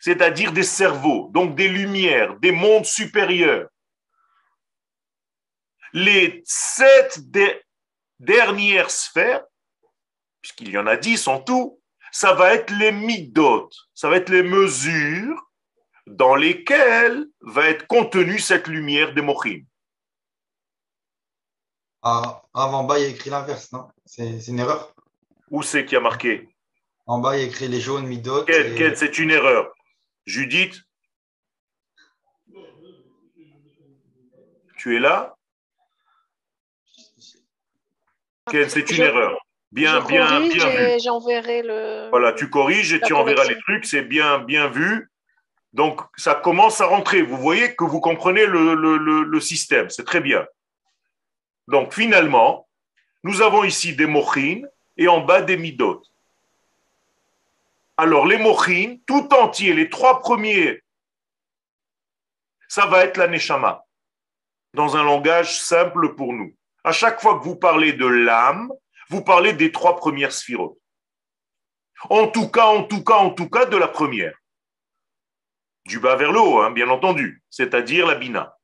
c'est-à-dire 0.00 0.52
des 0.52 0.62
cerveaux, 0.62 1.30
donc 1.32 1.56
des 1.56 1.68
lumières, 1.68 2.36
des 2.38 2.52
mondes 2.52 2.84
supérieurs. 2.84 3.68
Les 5.92 6.42
sept 6.44 7.30
de- 7.30 7.60
dernières 8.20 8.90
sphères, 8.90 9.44
puisqu'il 10.40 10.70
y 10.70 10.78
en 10.78 10.86
a 10.86 10.96
dix 10.96 11.26
en 11.26 11.40
tout, 11.40 11.80
ça 12.12 12.34
va 12.34 12.54
être 12.54 12.72
les 12.74 12.92
midot, 12.92 13.68
ça 13.94 14.08
va 14.08 14.16
être 14.16 14.28
les 14.28 14.44
mesures 14.44 15.42
dans 16.06 16.34
lesquelles 16.36 17.26
va 17.40 17.68
être 17.68 17.86
contenue 17.86 18.38
cette 18.38 18.68
lumière 18.68 19.12
des 19.14 19.22
mochim. 19.22 19.64
Ah, 22.02 22.42
ah, 22.54 22.66
en 22.68 22.84
bas, 22.84 22.98
il 22.98 23.02
y 23.02 23.06
a 23.06 23.08
écrit 23.08 23.30
l'inverse, 23.30 23.72
non? 23.72 23.88
C'est 24.04 24.40
c'est 24.40 24.52
une 24.52 24.60
erreur? 24.60 24.94
Où 25.50 25.62
c'est 25.62 25.84
qui 25.84 25.96
a 25.96 26.00
marqué? 26.00 26.48
En 27.06 27.18
bas, 27.18 27.36
il 27.36 27.40
y 27.40 27.44
a 27.44 27.46
écrit 27.48 27.68
les 27.68 27.80
jaunes 27.80 28.06
midot. 28.06 28.44
Quel, 28.44 28.72
et- 28.72 28.74
quel, 28.76 28.96
c'est 28.96 29.18
une 29.18 29.30
erreur. 29.30 29.72
Judith? 30.24 30.80
Tu 34.76 34.96
es 34.96 35.00
là? 35.00 35.36
Quel, 38.48 38.70
c'est 38.70 38.88
une 38.90 38.96
Je- 38.96 39.02
erreur. 39.02 39.40
Bien, 39.72 40.00
je 40.00 40.06
bien, 40.06 40.40
bien 40.48 40.68
vu. 40.68 41.00
j'enverrai 41.00 41.62
le. 41.62 42.08
Voilà, 42.10 42.32
tu 42.32 42.48
corriges 42.48 42.92
et 42.92 43.00
tu 43.00 43.12
enverras 43.12 43.44
les 43.44 43.58
trucs, 43.58 43.84
c'est 43.84 44.02
bien, 44.02 44.38
bien 44.38 44.68
vu. 44.68 45.10
Donc, 45.76 46.00
ça 46.16 46.34
commence 46.34 46.80
à 46.80 46.86
rentrer. 46.86 47.20
Vous 47.20 47.36
voyez 47.36 47.76
que 47.76 47.84
vous 47.84 48.00
comprenez 48.00 48.46
le, 48.46 49.40
système, 49.40 49.90
c'est 49.90 50.06
très 50.06 50.22
bien. 50.22 50.46
Donc, 51.68 51.92
finalement, 51.92 52.66
nous 53.22 53.42
avons 53.42 53.62
ici 53.62 53.94
des 53.94 54.06
mochines 54.06 54.66
et 54.96 55.06
en 55.06 55.20
bas 55.20 55.42
des 55.42 55.58
midot. 55.58 56.02
Alors, 57.98 58.26
les 58.26 58.38
mochines, 58.38 59.02
tout 59.06 59.28
entier, 59.34 59.74
les 59.74 59.90
trois 59.90 60.20
premiers, 60.20 60.82
ça 62.68 62.86
va 62.86 63.04
être 63.04 63.18
la 63.18 63.28
neshama, 63.28 63.84
dans 64.72 64.96
un 64.96 65.04
langage 65.04 65.60
simple 65.60 66.14
pour 66.14 66.32
nous. 66.32 66.54
À 66.84 66.92
chaque 66.92 67.20
fois 67.20 67.38
que 67.38 67.44
vous 67.44 67.56
parlez 67.56 67.92
de 67.92 68.06
l'âme, 68.06 68.72
vous 69.10 69.22
parlez 69.22 69.52
des 69.52 69.72
trois 69.72 69.96
premières 69.96 70.32
sphirotes. 70.32 70.78
En 72.08 72.28
tout 72.28 72.48
cas, 72.48 72.64
en 72.64 72.82
tout 72.84 73.04
cas, 73.04 73.16
en 73.16 73.28
tout 73.28 73.50
cas, 73.50 73.66
de 73.66 73.76
la 73.76 73.88
première. 73.88 74.34
Du 75.86 76.00
bas 76.00 76.16
vers 76.16 76.32
le 76.32 76.40
haut, 76.40 76.60
hein, 76.60 76.72
bien 76.72 76.88
entendu, 76.88 77.42
c'est-à-dire 77.48 78.06
la 78.06 78.16
bina. 78.16 78.56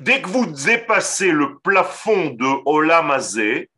Dès 0.00 0.20
que 0.20 0.28
vous 0.28 0.44
dépassez 0.44 1.30
le 1.30 1.58
plafond 1.60 2.30
de 2.30 2.46
Olam 2.66 3.10
Hazé, 3.10 3.70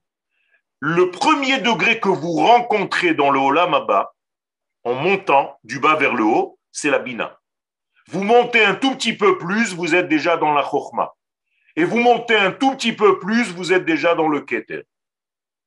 le 0.81 1.11
premier 1.11 1.59
degré 1.59 2.01
que 2.01 2.09
vous 2.09 2.33
rencontrez 2.33 3.15
dans 3.15 3.31
le 3.31 3.39
Olam 3.39 3.75
Abba, 3.75 4.13
en 4.83 4.95
montant 4.95 5.59
du 5.63 5.79
bas 5.79 5.95
vers 5.95 6.15
le 6.15 6.25
haut, 6.25 6.59
c'est 6.73 6.91
la 6.91 6.99
bina. 6.99 7.39
Vous 8.09 8.25
montez 8.25 8.65
un 8.65 8.75
tout 8.75 8.95
petit 8.97 9.17
peu 9.17 9.39
plus, 9.39 9.75
vous 9.75 9.95
êtes 9.95 10.09
déjà 10.09 10.37
dans 10.37 10.53
la 10.53 10.63
chorma. 10.63 11.15
Et 11.77 11.85
vous 11.85 11.99
montez 11.99 12.37
un 12.37 12.51
tout 12.51 12.73
petit 12.73 12.93
peu 12.93 13.19
plus, 13.21 13.53
vous 13.53 13.73
êtes 13.73 13.85
déjà 13.85 14.15
dans 14.15 14.29
le 14.29 14.41
keter. 14.41 14.83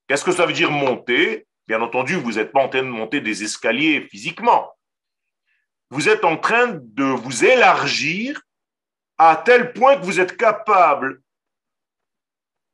Qu'est-ce 0.07 0.25
que 0.25 0.31
ça 0.31 0.45
veut 0.45 0.53
dire 0.53 0.71
monter? 0.71 1.47
Bien 1.67 1.81
entendu, 1.81 2.15
vous 2.15 2.33
n'êtes 2.33 2.51
pas 2.51 2.61
en 2.61 2.69
train 2.69 2.81
de 2.81 2.87
monter 2.87 3.21
des 3.21 3.43
escaliers 3.43 4.01
physiquement. 4.09 4.73
Vous 5.89 6.07
êtes 6.07 6.23
en 6.23 6.37
train 6.37 6.67
de 6.67 7.03
vous 7.03 7.45
élargir 7.45 8.41
à 9.17 9.35
tel 9.35 9.73
point 9.73 9.97
que 9.97 10.05
vous 10.05 10.19
êtes 10.19 10.37
capable 10.37 11.21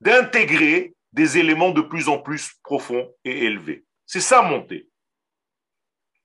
d'intégrer 0.01 0.93
des 1.13 1.37
éléments 1.37 1.71
de 1.71 1.81
plus 1.81 2.09
en 2.09 2.19
plus 2.19 2.53
profonds 2.63 3.13
et 3.23 3.45
élevés. 3.45 3.85
C'est 4.05 4.21
ça 4.21 4.41
monter. 4.41 4.89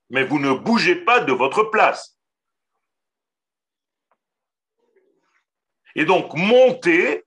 Mais 0.09 0.25
vous 0.25 0.39
ne 0.39 0.53
bougez 0.53 0.95
pas 0.95 1.21
de 1.21 1.31
votre 1.31 1.63
place. 1.63 2.17
Et 5.95 6.05
donc 6.05 6.33
monter, 6.35 7.25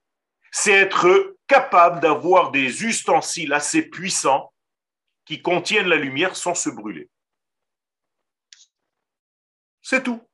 c'est 0.52 0.72
être 0.72 1.36
capable 1.46 2.00
d'avoir 2.00 2.50
des 2.50 2.84
ustensiles 2.84 3.52
assez 3.52 3.82
puissants 3.82 4.52
qui 5.24 5.42
contiennent 5.42 5.88
la 5.88 5.96
lumière 5.96 6.36
sans 6.36 6.54
se 6.54 6.68
brûler. 6.68 7.10
C'est 9.84 10.02
tout. 10.02 10.26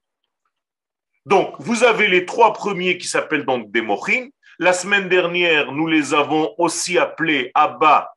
Donc, 1.26 1.56
vous 1.58 1.82
avez 1.82 2.06
les 2.06 2.24
trois 2.24 2.52
premiers 2.52 2.96
qui 2.98 3.08
s'appellent 3.08 3.44
donc 3.44 3.70
des 3.72 3.82
mochim. 3.82 4.30
La 4.60 4.72
semaine 4.72 5.08
dernière, 5.08 5.72
nous 5.72 5.88
les 5.88 6.14
avons 6.14 6.54
aussi 6.56 6.98
appelés 6.98 7.50
Abba 7.54 8.14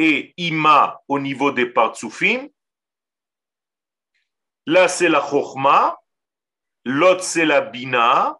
et 0.00 0.34
Ima 0.36 1.00
au 1.06 1.20
niveau 1.20 1.52
des 1.52 1.66
Partsoufim. 1.66 2.48
Là, 4.66 4.88
c'est 4.88 5.08
la 5.08 5.20
Chochma. 5.20 5.96
L'autre, 6.84 7.22
c'est 7.22 7.46
la 7.46 7.60
Bina. 7.60 8.36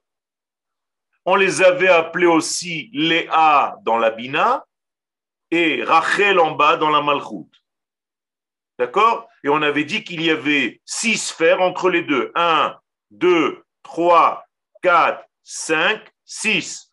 On 1.24 1.37
les 1.37 1.62
avait 1.62 1.89
appelés 1.89 2.26
aussi 2.26 2.91
Léa 2.93 3.78
dans 3.82 3.97
la 3.97 4.11
Bina 4.11 4.66
et 5.53 5.85
Rachel 5.85 6.41
en 6.41 6.51
bas 6.57 6.76
dans 6.78 6.91
la 6.91 7.01
Malchut. 7.01 7.49
D'accord? 8.76 9.28
Et 9.45 9.51
on 9.51 9.61
avait 9.61 9.84
dit 9.84 10.03
qu'il 10.03 10.22
y 10.22 10.30
avait 10.30 10.80
six 10.86 11.18
sphères 11.18 11.61
entre 11.61 11.90
les 11.90 12.03
deux. 12.03 12.32
Un, 12.34 12.76
deux, 13.11 13.62
trois, 13.82 14.47
quatre, 14.82 15.24
cinq, 15.42 16.01
six. 16.24 16.90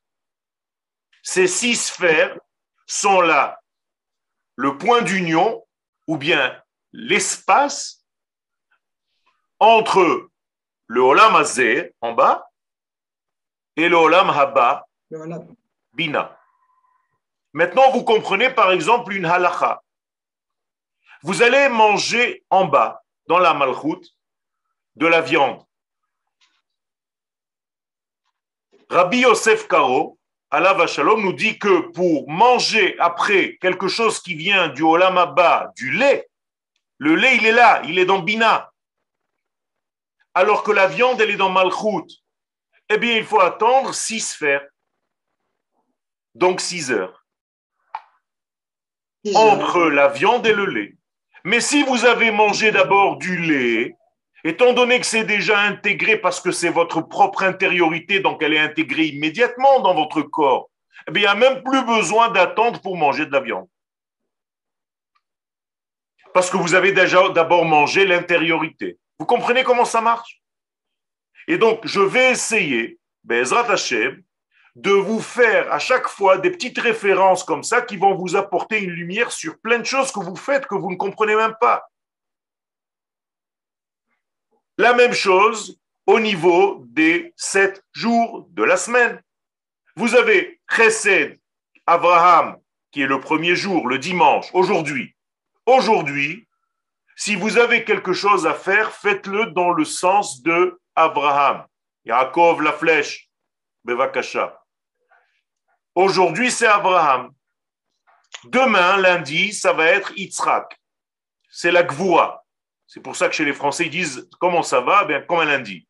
Ces 1.24 1.48
six 1.48 1.76
sphères 1.76 2.38
sont 2.86 3.22
là 3.22 3.62
le 4.58 4.78
point 4.78 5.02
d'union 5.02 5.66
ou 6.08 6.18
bien 6.18 6.62
l'espace 6.92 8.06
entre 9.60 10.30
le 10.88 11.02
Olam 11.02 11.36
Azeh 11.38 11.94
en 12.02 12.12
bas 12.12 12.50
et 13.78 13.88
le 13.88 13.96
Olam 13.96 14.30
Haba 14.30 14.86
Bina. 15.94 16.38
Maintenant, 17.54 17.92
vous 17.92 18.04
comprenez 18.04 18.50
par 18.50 18.72
exemple 18.72 19.14
une 19.14 19.26
halacha. 19.26 19.82
Vous 21.24 21.44
allez 21.44 21.70
manger 21.70 22.44
en 22.50 22.66
bas, 22.66 23.04
dans 23.28 23.40
la 23.40 23.54
malchoute, 23.54 24.08
de 24.96 25.08
la 25.08 25.22
viande. 25.22 25.64
Rabbi 28.90 29.20
Yosef 29.20 29.68
Karo, 29.68 30.20
Allah 30.50 30.74
Vachalom, 30.74 31.22
nous 31.22 31.34
dit 31.34 31.58
que 31.58 31.92
pour 31.92 32.30
manger 32.30 32.98
après 33.00 33.58
quelque 33.62 33.88
chose 33.88 34.20
qui 34.20 34.36
vient 34.36 34.68
du 34.68 34.82
Olam 34.82 35.18
Abba, 35.18 35.72
du 35.78 35.92
lait, 35.92 36.30
le 36.98 37.16
lait, 37.16 37.38
il 37.38 37.46
est 37.46 37.54
là, 37.54 37.82
il 37.86 37.98
est 37.98 38.06
dans 38.06 38.20
Bina. 38.20 38.72
Alors 40.34 40.64
que 40.64 40.72
la 40.72 40.88
viande, 40.88 41.22
elle 41.22 41.32
est 41.32 41.38
dans 41.38 41.50
Malchut. 41.50 42.22
Eh 42.90 42.98
bien, 42.98 43.16
il 43.16 43.24
faut 43.24 43.40
attendre 43.40 43.94
six 43.94 44.20
sphères. 44.20 44.68
Donc 46.36 46.62
six 46.62 46.92
heures. 46.92 47.26
Entre 49.36 49.90
la 49.90 50.10
viande 50.10 50.46
et 50.46 50.54
le 50.54 50.66
lait. 50.66 50.98
Mais 51.44 51.60
si 51.60 51.84
vous 51.84 52.06
avez 52.06 52.32
mangé 52.32 52.72
d'abord 52.72 53.18
du 53.18 53.38
lait, 53.38 53.96
étant 54.44 54.74
donné 54.74 55.00
que 55.00 55.06
c'est 55.06 55.24
déjà 55.24 55.60
intégré 55.60 56.18
parce 56.18 56.40
que 56.40 56.52
c'est 56.52 56.70
votre 56.70 57.02
propre 57.02 57.44
intériorité, 57.44 58.20
donc 58.20 58.42
elle 58.42 58.54
est 58.54 58.60
intégrée 58.60 59.06
immédiatement 59.06 59.80
dans 59.80 59.94
votre 59.94 60.22
corps, 60.22 60.70
eh 61.08 61.12
bien, 61.12 61.22
il 61.22 61.38
n'y 61.38 61.46
a 61.46 61.50
même 61.50 61.64
plus 61.64 61.84
besoin 61.84 62.30
d'attendre 62.30 62.80
pour 62.82 62.96
manger 62.96 63.26
de 63.26 63.32
la 63.32 63.40
viande. 63.40 63.68
Parce 66.34 66.50
que 66.50 66.58
vous 66.58 66.76
avez 66.76 66.92
déjà 66.92 67.28
d'abord 67.30 67.66
mangé 67.66 68.06
l'intériorité. 68.06 68.98
Vous 69.20 69.26
comprenez 69.26 69.64
comment 69.64 69.86
ça 69.86 70.02
marche? 70.02 70.42
Et 71.48 71.58
donc, 71.58 71.86
je 71.86 72.00
vais 72.00 72.32
essayer, 72.32 73.00
Bezrat 73.24 73.70
Hashem, 73.70 74.22
de 74.76 74.92
vous 74.92 75.20
faire 75.20 75.72
à 75.72 75.80
chaque 75.80 76.08
fois 76.08 76.38
des 76.38 76.52
petites 76.52 76.80
références 76.80 77.44
comme 77.44 77.64
ça 77.64 77.82
qui 77.82 77.98
vont 77.98 78.16
vous 78.16 78.36
apporter 78.36 78.82
une 78.82 78.92
lumière 78.92 79.32
sur 79.32 79.60
plein 79.60 79.80
de 79.80 79.86
choses 79.86 80.12
que 80.12 80.20
vous 80.20 80.36
faites 80.36 80.66
que 80.66 80.76
vous 80.76 80.92
ne 80.92 80.98
comprenez 80.98 81.36
même 81.36 81.56
pas. 81.60 81.90
La 84.78 84.94
même 84.94 85.14
chose 85.14 85.80
au 86.06 86.20
niveau 86.20 86.84
des 86.88 87.34
sept 87.36 87.84
jours 87.94 88.48
de 88.52 88.64
la 88.64 88.78
semaine. 88.78 89.22
Vous 89.96 90.16
avez 90.16 90.62
Chesed, 90.70 91.40
Abraham, 91.86 92.58
qui 92.92 93.02
est 93.02 93.08
le 93.08 93.20
premier 93.20 93.56
jour, 93.56 93.88
le 93.88 94.00
dimanche, 94.00 94.50
aujourd'hui. 94.54 95.16
Aujourd'hui, 95.66 96.48
si 97.16 97.36
vous 97.36 97.58
avez 97.58 97.84
quelque 97.84 98.14
chose 98.14 98.48
à 98.48 98.54
faire, 98.54 98.92
faites-le 98.94 99.48
dans 99.48 99.72
le 99.72 99.86
sens 99.86 100.42
de 100.42 100.80
Abraham. 100.96 101.66
Yaakov, 102.06 102.62
la 102.62 102.74
flèche, 102.74 103.30
Bevakasha. 103.84 104.61
Aujourd'hui, 105.96 106.52
c'est 106.52 106.68
Abraham. 106.68 107.32
Demain, 108.46 108.98
lundi, 108.98 109.54
ça 109.54 109.74
va 109.74 109.86
être 109.86 110.18
Yitzhak. 110.18 110.80
C'est 111.50 111.72
la 111.72 111.84
Gvoura. 111.84 112.46
C'est 112.88 113.02
pour 113.02 113.16
ça 113.16 113.28
que 113.28 113.36
chez 113.36 113.46
les 113.46 113.54
Français, 113.54 113.86
ils 113.86 113.92
disent 113.92 114.30
comment 114.40 114.64
ça 114.64 114.82
va? 114.82 115.04
Bien, 115.06 115.22
comme 115.22 115.40
un 115.40 115.46
lundi. 115.46 115.88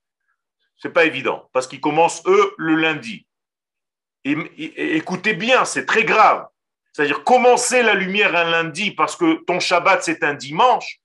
C'est 0.78 0.90
pas 0.90 1.06
évident, 1.06 1.50
parce 1.54 1.68
qu'ils 1.68 1.82
commencent, 1.82 2.24
eux, 2.26 2.54
le 2.58 2.76
lundi. 2.76 3.28
Et, 4.24 4.98
écoutez 4.98 5.34
bien, 5.34 5.66
c'est 5.66 5.86
très 5.86 6.04
grave. 6.04 6.48
C'est-à-dire, 6.92 7.24
commencer 7.24 7.84
la 7.84 7.94
lumière 7.94 8.36
un 8.36 8.50
lundi 8.50 8.92
parce 8.92 9.16
que 9.16 9.44
ton 9.46 9.60
Shabbat, 9.60 10.04
c'est 10.04 10.24
un 10.24 10.34
dimanche, 10.34 11.00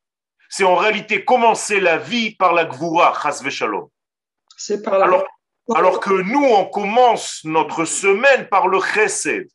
c'est 0.48 0.64
en 0.64 0.76
réalité 0.76 1.24
commencer 1.24 1.80
la 1.80 1.98
vie 1.98 2.34
par 2.34 2.52
la 2.54 2.64
Gvoura, 2.64 3.12
Chas 3.22 3.42
Shalom. 3.48 3.88
C'est 4.56 4.82
par 4.82 4.98
la... 4.98 5.04
Alors, 5.04 5.24
alors 5.74 6.00
que 6.00 6.22
nous, 6.22 6.44
on 6.44 6.66
commence 6.66 7.44
notre 7.44 7.84
semaine 7.84 8.48
par 8.48 8.68
le 8.68 8.80
chesed, 8.80 9.48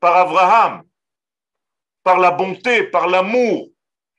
par 0.00 0.16
Abraham, 0.16 0.82
par 2.02 2.18
la 2.18 2.30
bonté, 2.30 2.84
par 2.84 3.06
l'amour. 3.06 3.68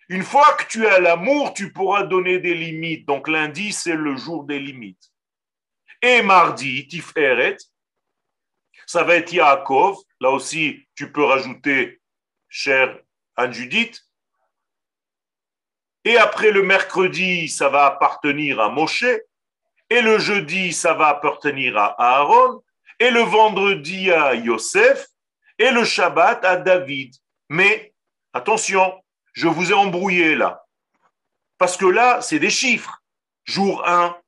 Une 0.10 0.24
fois 0.24 0.54
que 0.54 0.66
tu 0.68 0.88
as 0.88 1.00
l'amour, 1.00 1.54
tu 1.54 1.74
pourras 1.74 2.04
donner 2.04 2.40
des 2.40 2.54
limites. 2.54 3.06
Donc 3.06 3.28
lundi, 3.28 3.74
c'est 3.74 3.96
le 3.96 4.16
jour 4.16 4.46
des 4.46 4.60
limites. 4.60 5.12
Et 6.02 6.22
mardi, 6.22 6.88
Tiferet, 6.88 7.58
ça 8.86 9.04
va 9.04 9.16
être 9.16 9.34
Yaakov. 9.34 9.98
Là 10.22 10.30
aussi, 10.32 10.88
tu 10.96 11.12
peux 11.12 11.24
rajouter, 11.24 12.00
cher 12.48 12.98
Anne-Judith. 13.36 14.02
Et 16.06 16.18
après 16.18 16.52
le 16.52 16.64
mercredi, 16.64 17.50
ça 17.50 17.68
va 17.68 17.86
appartenir 17.86 18.62
à 18.62 18.70
Moshe. 18.70 19.06
Et 19.90 20.02
le 20.02 20.20
jeudi, 20.20 20.74
ça 20.74 20.94
va 20.94 21.08
appartenir 21.08 21.78
à 21.78 21.96
Aaron. 21.98 22.64
Et 23.00 23.10
le 23.10 23.22
vendredi 23.22 24.12
à 24.12 24.36
Yosef. 24.36 25.08
Et 25.60 25.72
le 25.72 25.84
Shabbat 25.84 26.44
à 26.46 26.58
David. 26.58 27.14
Mais 27.50 27.94
attention, 28.34 29.02
je 29.34 29.48
vous 29.48 29.72
ai 29.72 29.74
embrouillé 29.74 30.36
là. 30.36 30.66
Parce 31.58 31.78
que 31.78 31.86
là, 31.86 32.22
c'est 32.22 32.40
des 32.40 32.50
chiffres. 32.50 33.02
Jour 33.46 33.88
1, 33.88 34.20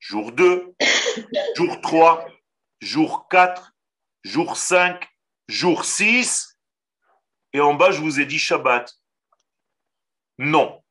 jour 0.00 0.32
2, 0.32 0.74
jour 1.56 1.80
3, 1.80 2.26
jour 2.80 3.28
4, 3.28 3.72
jour 4.24 4.56
5, 4.56 5.08
jour 5.48 5.84
6. 5.84 6.58
Et 7.52 7.60
en 7.60 7.74
bas, 7.74 7.90
je 7.90 8.00
vous 8.00 8.20
ai 8.20 8.26
dit 8.26 8.38
Shabbat. 8.38 8.92
Non. 10.38 10.82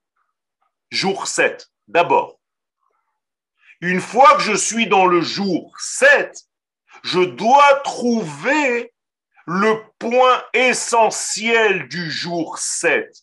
Jour 0.89 1.27
7, 1.27 1.69
d'abord. 1.87 2.36
Une 3.81 4.01
fois 4.01 4.35
que 4.35 4.41
je 4.41 4.53
suis 4.53 4.87
dans 4.87 5.05
le 5.05 5.21
jour 5.21 5.75
7, 5.79 6.41
je 7.03 7.19
dois 7.19 7.75
trouver 7.83 8.93
le 9.45 9.83
point 9.99 10.43
essentiel 10.53 11.87
du 11.87 12.09
jour 12.09 12.57
7. 12.57 13.15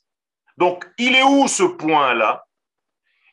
Donc, 0.56 0.88
il 0.98 1.16
est 1.16 1.22
où 1.22 1.48
ce 1.48 1.64
point-là? 1.64 2.46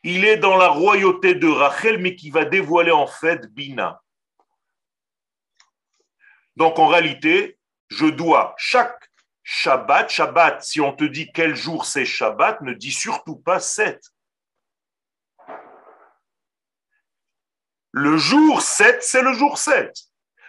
Il 0.02 0.24
est 0.24 0.36
dans 0.36 0.56
la 0.56 0.68
royauté 0.68 1.34
de 1.34 1.46
Rachel, 1.46 1.98
mais 1.98 2.16
qui 2.16 2.30
va 2.30 2.44
dévoiler 2.44 2.90
en 2.90 3.06
fait 3.06 3.46
Bina. 3.54 4.02
Donc, 6.56 6.78
en 6.78 6.88
réalité, 6.88 7.58
je 7.88 8.06
dois 8.06 8.54
chaque 8.58 9.10
Shabbat, 9.44 10.10
Shabbat, 10.10 10.62
si 10.62 10.80
on 10.80 10.92
te 10.92 11.04
dit 11.04 11.30
quel 11.32 11.54
jour 11.54 11.84
c'est 11.84 12.04
Shabbat, 12.04 12.60
ne 12.62 12.72
dis 12.72 12.92
surtout 12.92 13.36
pas 13.36 13.60
7. 13.60 14.11
Le 17.92 18.16
jour 18.16 18.62
7, 18.62 19.02
c'est 19.02 19.22
le 19.22 19.34
jour 19.34 19.58
7. 19.58 19.94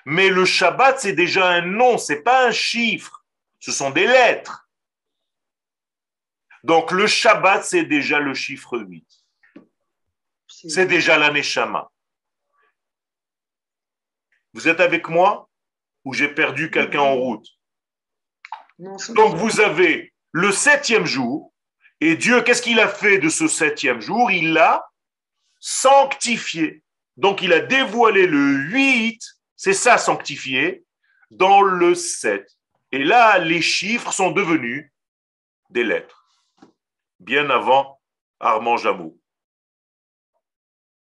Mais 0.05 0.29
le 0.29 0.45
Shabbat, 0.45 0.99
c'est 0.99 1.13
déjà 1.13 1.47
un 1.49 1.61
nom, 1.61 1.97
c'est 1.97 2.21
pas 2.21 2.47
un 2.47 2.51
chiffre. 2.51 3.25
Ce 3.59 3.71
sont 3.71 3.91
des 3.91 4.07
lettres. 4.07 4.67
Donc 6.63 6.91
le 6.91 7.07
Shabbat, 7.07 7.63
c'est 7.63 7.83
déjà 7.83 8.19
le 8.19 8.33
chiffre 8.33 8.79
8. 8.79 9.05
C'est 10.47 10.85
déjà 10.85 11.17
l'aneshama. 11.17 11.91
Vous 14.53 14.67
êtes 14.67 14.79
avec 14.79 15.09
moi 15.09 15.49
ou 16.05 16.13
j'ai 16.13 16.29
perdu 16.29 16.71
quelqu'un 16.71 17.01
en 17.01 17.15
route? 17.15 17.47
Donc 18.79 19.35
vous 19.35 19.59
avez 19.59 20.13
le 20.31 20.51
septième 20.51 21.05
jour, 21.05 21.53
et 21.99 22.15
Dieu, 22.15 22.41
qu'est-ce 22.41 22.61
qu'il 22.61 22.79
a 22.79 22.87
fait 22.87 23.17
de 23.17 23.29
ce 23.29 23.47
septième 23.47 24.01
jour? 24.01 24.31
Il 24.31 24.53
l'a 24.53 24.89
sanctifié. 25.59 26.81
Donc 27.18 27.41
il 27.41 27.53
a 27.53 27.59
dévoilé 27.59 28.26
le 28.26 28.53
8, 28.72 29.22
c'est 29.55 29.74
ça 29.74 29.97
sanctifié, 29.97 30.84
dans 31.30 31.61
le 31.61 31.95
7. 31.95 32.45
Et 32.91 33.03
là, 33.03 33.39
les 33.39 33.61
chiffres 33.61 34.11
sont 34.11 34.32
devenus 34.32 34.91
des 35.70 35.84
lettres, 35.84 36.28
bien 37.20 37.49
avant 37.49 37.99
Armand 38.39 38.78
Jamou. 38.78 39.20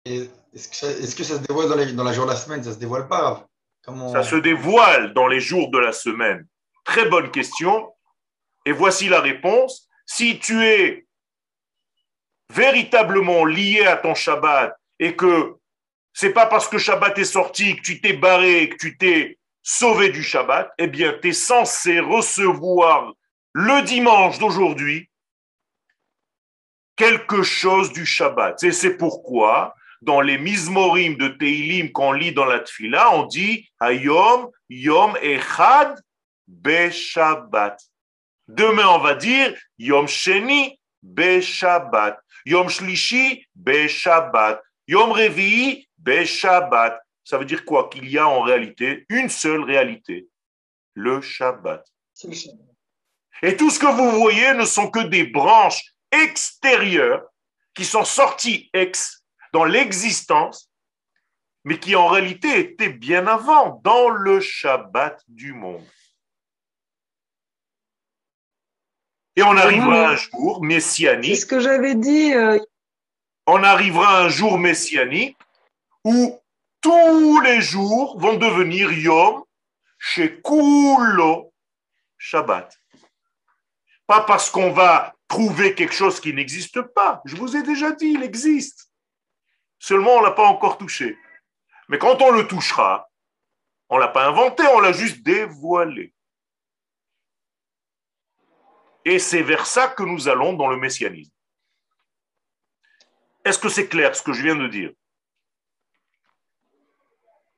Est-ce 0.04 0.68
que, 0.68 0.76
ça, 0.76 0.90
est 0.90 1.16
que, 1.16 1.24
ça 1.24 1.36
se 1.36 1.42
dévoile 1.42 1.68
dans, 1.68 1.76
les, 1.76 1.92
dans, 1.92 2.04
la 2.04 2.12
jour 2.12 2.26
de 2.26 2.30
la 2.30 2.36
semaine? 2.36 2.62
Ça 2.62 2.72
se 2.72 2.78
dévoile 2.78 3.08
pas 3.08 3.46
Comment... 3.82 4.12
Ça 4.12 4.22
se 4.22 4.36
dévoile 4.36 5.14
dans 5.14 5.26
les 5.26 5.40
jours 5.40 5.70
de 5.70 5.78
la 5.78 5.92
semaine. 5.92 6.46
Très 6.84 7.08
bonne 7.08 7.30
question. 7.30 7.92
Et 8.66 8.72
voici 8.72 9.08
la 9.08 9.20
réponse. 9.20 9.88
Si 10.06 10.38
tu 10.38 10.64
es 10.64 11.06
véritablement 12.50 13.44
lié 13.44 13.86
à 13.86 13.96
ton 13.96 14.14
Shabbat 14.14 14.76
et 14.98 15.14
que 15.14 15.56
c'est 16.12 16.32
pas 16.32 16.46
parce 16.46 16.68
que 16.68 16.78
Shabbat 16.78 17.18
est 17.18 17.24
sorti 17.24 17.76
que 17.76 17.82
tu 17.82 18.00
t'es 18.00 18.12
barré, 18.12 18.68
que 18.68 18.76
tu 18.76 18.96
t'es 18.96 19.38
sauvé 19.62 20.10
du 20.10 20.22
Shabbat, 20.22 20.72
eh 20.78 20.86
bien, 20.86 21.16
tu 21.20 21.28
es 21.28 21.32
censé 21.32 22.00
recevoir 22.00 23.12
le 23.52 23.82
dimanche 23.82 24.38
d'aujourd'hui 24.38 25.10
quelque 26.96 27.42
chose 27.42 27.92
du 27.92 28.04
Shabbat. 28.04 28.62
Et 28.62 28.72
c'est 28.72 28.98
pourquoi, 28.98 29.74
dans 30.02 30.20
les 30.20 30.36
Mizmorim 30.36 31.16
de 31.16 31.28
Teilim 31.28 31.90
qu'on 31.92 32.12
lit 32.12 32.32
dans 32.32 32.44
la 32.44 32.60
Tfila, 32.60 33.14
on 33.14 33.24
dit 33.24 33.66
Hayom, 33.80 34.50
Yom 34.68 35.16
Echad, 35.22 35.98
Shabbat. 36.90 37.80
Demain, 38.48 38.88
on 38.88 38.98
va 38.98 39.14
dire 39.14 39.54
Yom 39.78 40.06
Sheni, 40.06 40.78
Shabbat. 41.40 42.18
Yom 42.44 42.68
Shlishi, 42.68 43.46
Shabbat. 43.88 44.60
Yom 44.86 45.12
Revi'i, 45.12 45.88
Shabbat. 46.24 47.00
Ça 47.24 47.38
veut 47.38 47.44
dire 47.44 47.64
quoi? 47.64 47.88
Qu'il 47.88 48.08
y 48.08 48.18
a 48.18 48.26
en 48.26 48.40
réalité 48.40 49.06
une 49.08 49.28
seule 49.28 49.62
réalité, 49.62 50.28
le 50.94 51.20
Shabbat. 51.20 51.86
Et 53.42 53.56
tout 53.56 53.70
ce 53.70 53.78
que 53.78 53.86
vous 53.86 54.10
voyez 54.18 54.54
ne 54.54 54.64
sont 54.64 54.90
que 54.90 55.00
des 55.00 55.24
branches 55.24 55.94
extérieures 56.10 57.26
qui 57.74 57.84
sont 57.84 58.04
sorties 58.04 58.68
ex 58.74 59.24
dans 59.52 59.64
l'existence, 59.64 60.70
mais 61.64 61.78
qui 61.78 61.94
en 61.94 62.08
réalité 62.08 62.58
étaient 62.58 62.92
bien 62.92 63.26
avant 63.26 63.80
dans 63.84 64.08
le 64.08 64.40
Shabbat 64.40 65.22
du 65.28 65.52
monde. 65.52 65.86
Et 69.36 69.42
on 69.42 69.56
arrivera 69.56 70.10
un 70.10 70.16
jour 70.16 70.62
messianique. 70.62 71.34
C'est 71.34 71.42
ce 71.42 71.46
que 71.46 71.60
j'avais 71.60 71.94
dit. 71.94 72.34
Euh, 72.34 72.58
on 73.46 73.62
arrivera 73.62 74.22
un 74.22 74.28
jour 74.28 74.58
messianique 74.58 75.36
où 76.04 76.40
tous 76.80 77.40
les 77.40 77.60
jours 77.60 78.18
vont 78.18 78.36
devenir 78.36 78.92
Yom 78.92 79.44
chez 79.98 80.40
Kulo 80.42 81.52
Shabbat. 82.18 82.76
Pas 84.06 84.22
parce 84.22 84.50
qu'on 84.50 84.72
va 84.72 85.14
trouver 85.28 85.74
quelque 85.74 85.94
chose 85.94 86.20
qui 86.20 86.32
n'existe 86.32 86.82
pas. 86.82 87.22
Je 87.24 87.36
vous 87.36 87.56
ai 87.56 87.62
déjà 87.62 87.92
dit, 87.92 88.12
il 88.12 88.22
existe. 88.22 88.90
Seulement, 89.78 90.16
on 90.16 90.20
ne 90.20 90.26
l'a 90.26 90.32
pas 90.32 90.46
encore 90.46 90.78
touché. 90.78 91.16
Mais 91.88 91.98
quand 91.98 92.20
on 92.22 92.30
le 92.30 92.46
touchera, 92.46 93.08
on 93.88 93.96
ne 93.96 94.00
l'a 94.00 94.08
pas 94.08 94.26
inventé, 94.26 94.64
on 94.74 94.80
l'a 94.80 94.92
juste 94.92 95.22
dévoilé. 95.22 96.12
Et 99.04 99.18
c'est 99.18 99.42
vers 99.42 99.66
ça 99.66 99.88
que 99.88 100.02
nous 100.02 100.28
allons 100.28 100.52
dans 100.52 100.68
le 100.68 100.76
messianisme. 100.76 101.32
Est-ce 103.44 103.58
que 103.58 103.68
c'est 103.68 103.88
clair 103.88 104.14
ce 104.14 104.22
que 104.22 104.32
je 104.32 104.42
viens 104.42 104.56
de 104.56 104.68
dire? 104.68 104.92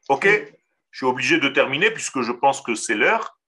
Ok 0.08 0.26
Je 0.90 0.96
suis 0.96 1.06
obligé 1.06 1.38
de 1.38 1.48
terminer 1.48 1.90
puisque 1.90 2.22
je 2.22 2.32
pense 2.32 2.60
que 2.60 2.74
c'est 2.74 2.94
l'heure. 2.94 3.38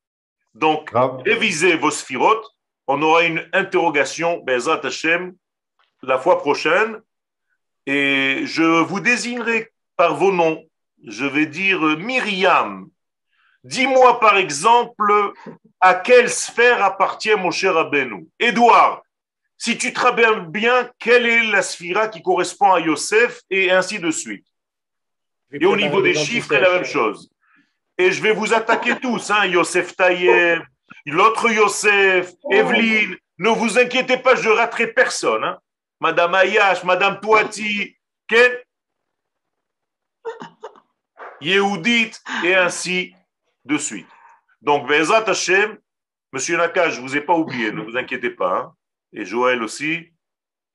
Donc, 0.54 0.90
révisez 1.24 1.76
vos 1.76 1.90
sphirotes. 1.90 2.46
On 2.86 3.02
aura 3.02 3.24
une 3.24 3.48
interrogation, 3.52 4.38
Bezat 4.44 4.80
Hashem, 4.84 5.34
la 6.02 6.18
fois 6.18 6.38
prochaine. 6.38 7.00
Et 7.86 8.42
je 8.44 8.62
vous 8.62 9.00
désignerai 9.00 9.72
par 9.96 10.14
vos 10.14 10.32
noms. 10.32 10.62
Je 11.06 11.26
vais 11.26 11.46
dire 11.46 11.80
Myriam. 11.98 12.88
Dis-moi 13.64 14.20
par 14.20 14.36
exemple 14.36 15.32
à 15.80 15.94
quelle 15.94 16.30
sphère 16.30 16.82
appartient 16.84 17.34
mon 17.34 17.50
cher 17.50 17.76
Abenou. 17.76 18.28
Édouard, 18.38 19.02
si 19.56 19.78
tu 19.78 19.92
te 19.92 20.00
rappelles 20.00 20.46
bien, 20.46 20.90
quelle 20.98 21.26
est 21.26 21.46
la 21.50 21.62
sphira 21.62 22.08
qui 22.08 22.22
correspond 22.22 22.72
à 22.72 22.80
Yosef 22.80 23.40
et 23.50 23.70
ainsi 23.70 23.98
de 23.98 24.10
suite? 24.10 24.46
Et 25.52 25.64
au 25.66 25.76
niveau 25.76 26.02
des 26.02 26.14
chiffres, 26.14 26.48
c'est 26.50 26.60
la 26.60 26.70
même 26.70 26.84
chose. 26.84 27.30
Et 27.96 28.10
je 28.10 28.22
vais 28.22 28.32
vous 28.32 28.52
attaquer 28.52 28.98
tous, 28.98 29.30
hein, 29.30 29.46
Yosef 29.46 29.94
Tayeb, 29.96 30.62
l'autre 31.06 31.50
Yosef, 31.50 32.32
oh. 32.42 32.52
Evelyne. 32.52 33.16
Ne 33.38 33.50
vous 33.50 33.78
inquiétez 33.78 34.18
pas, 34.18 34.36
je 34.36 34.48
raterai 34.48 34.88
personne. 34.92 35.44
Hein. 35.44 35.58
Madame 36.00 36.34
Ayash, 36.34 36.84
Madame 36.84 37.20
Toati, 37.20 37.96
Ken, 38.28 38.52
Yehudit, 41.40 42.12
et 42.44 42.54
ainsi 42.54 43.14
de 43.64 43.76
suite. 43.76 44.06
Donc, 44.60 44.88
Vezat 44.88 45.28
Hashem, 45.28 45.78
Monsieur 46.32 46.56
Nakash, 46.56 46.94
je 46.94 47.00
ne 47.00 47.06
vous 47.06 47.16
ai 47.16 47.20
pas 47.20 47.34
oublié, 47.34 47.70
ne 47.70 47.80
vous 47.80 47.96
inquiétez 47.96 48.30
pas. 48.30 48.58
Hein. 48.58 48.74
Et 49.12 49.24
Joël 49.24 49.62
aussi. 49.62 50.12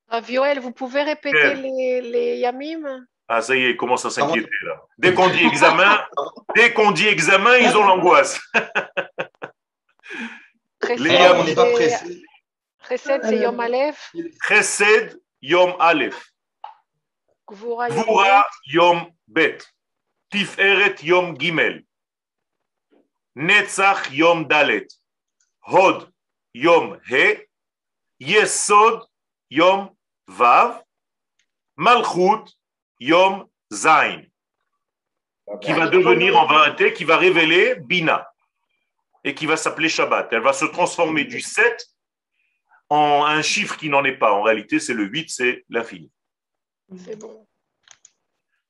Ah, 0.08 0.22
Joël, 0.22 0.60
vous 0.60 0.72
pouvez 0.72 1.04
répéter 1.04 1.56
les, 1.56 2.02
les 2.02 2.38
yamim? 2.38 3.06
Ah, 3.32 3.44
ça 3.44 3.56
y 3.56 3.64
est, 3.64 3.70
il 3.70 3.78
commence 3.78 4.04
à 4.06 4.10
s'inquiéter 4.10 4.50
là. 4.64 4.82
Dès 4.98 5.14
qu'on 5.14 5.30
dit 5.30 5.46
examen, 5.46 6.04
dès 6.56 6.74
qu'on 6.74 6.92
dit 6.92 7.08
examen, 7.08 7.58
ils 7.58 7.78
ont 7.78 7.86
l'angoisse. 7.86 8.42
Les 10.98 11.12
on 11.36 11.44
n'est 11.44 11.54
pas 11.54 11.72
pressé. 11.72 12.24
Chesed, 12.88 13.22
c'est 13.24 13.38
Yom 13.38 13.60
Aleph. 13.60 14.12
Chesed, 14.48 15.22
Yom 15.44 15.76
Aleph. 15.80 16.32
Gvura, 17.48 18.48
Yom 18.66 19.12
Bet. 19.28 19.60
Tiferet, 20.32 20.96
Yom 21.04 21.38
Gimel. 21.38 21.84
Netzach, 23.36 24.12
Yom 24.12 24.48
Dalet. 24.48 24.88
Hod, 25.68 26.10
Yom 26.56 27.00
He. 27.08 27.48
Yesod, 28.20 29.04
Yom 29.52 29.92
Vav. 30.28 30.82
Malchut, 31.78 32.59
Yom 33.00 33.48
Zain, 33.72 34.24
qui 35.62 35.74
va 35.74 35.88
devenir 35.88 36.38
en 36.38 36.48
vérité, 36.48 36.94
qui 36.94 37.04
va 37.04 37.18
révéler 37.18 37.76
Bina, 37.76 38.28
et 39.24 39.34
qui 39.34 39.46
va 39.46 39.58
s'appeler 39.58 39.90
Shabbat. 39.90 40.32
Elle 40.32 40.42
va 40.42 40.54
se 40.54 40.66
transformer 40.66 41.24
du 41.26 41.42
7 41.42 41.88
en 42.90 43.26
un 43.26 43.42
chiffre 43.42 43.78
qui 43.78 43.90
n'en 43.90 44.04
est 44.04 44.18
pas. 44.18 44.34
En 44.34 44.42
réalité, 44.42 44.80
c'est 44.80 44.94
le 44.94 45.06
8, 45.06 45.30
c'est 45.30 45.66
l'infini. 45.70 46.12
C'est 46.98 47.18
bon. 47.18 47.48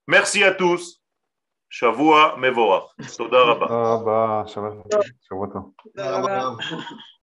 Merci 0.07 0.43
à 0.43 0.53
tous. 0.53 1.01
Shavua 1.69 2.35
Mevorach. 2.37 2.89
Toda 3.15 3.45
Rabba. 3.45 4.45
Shabbat. 4.47 4.77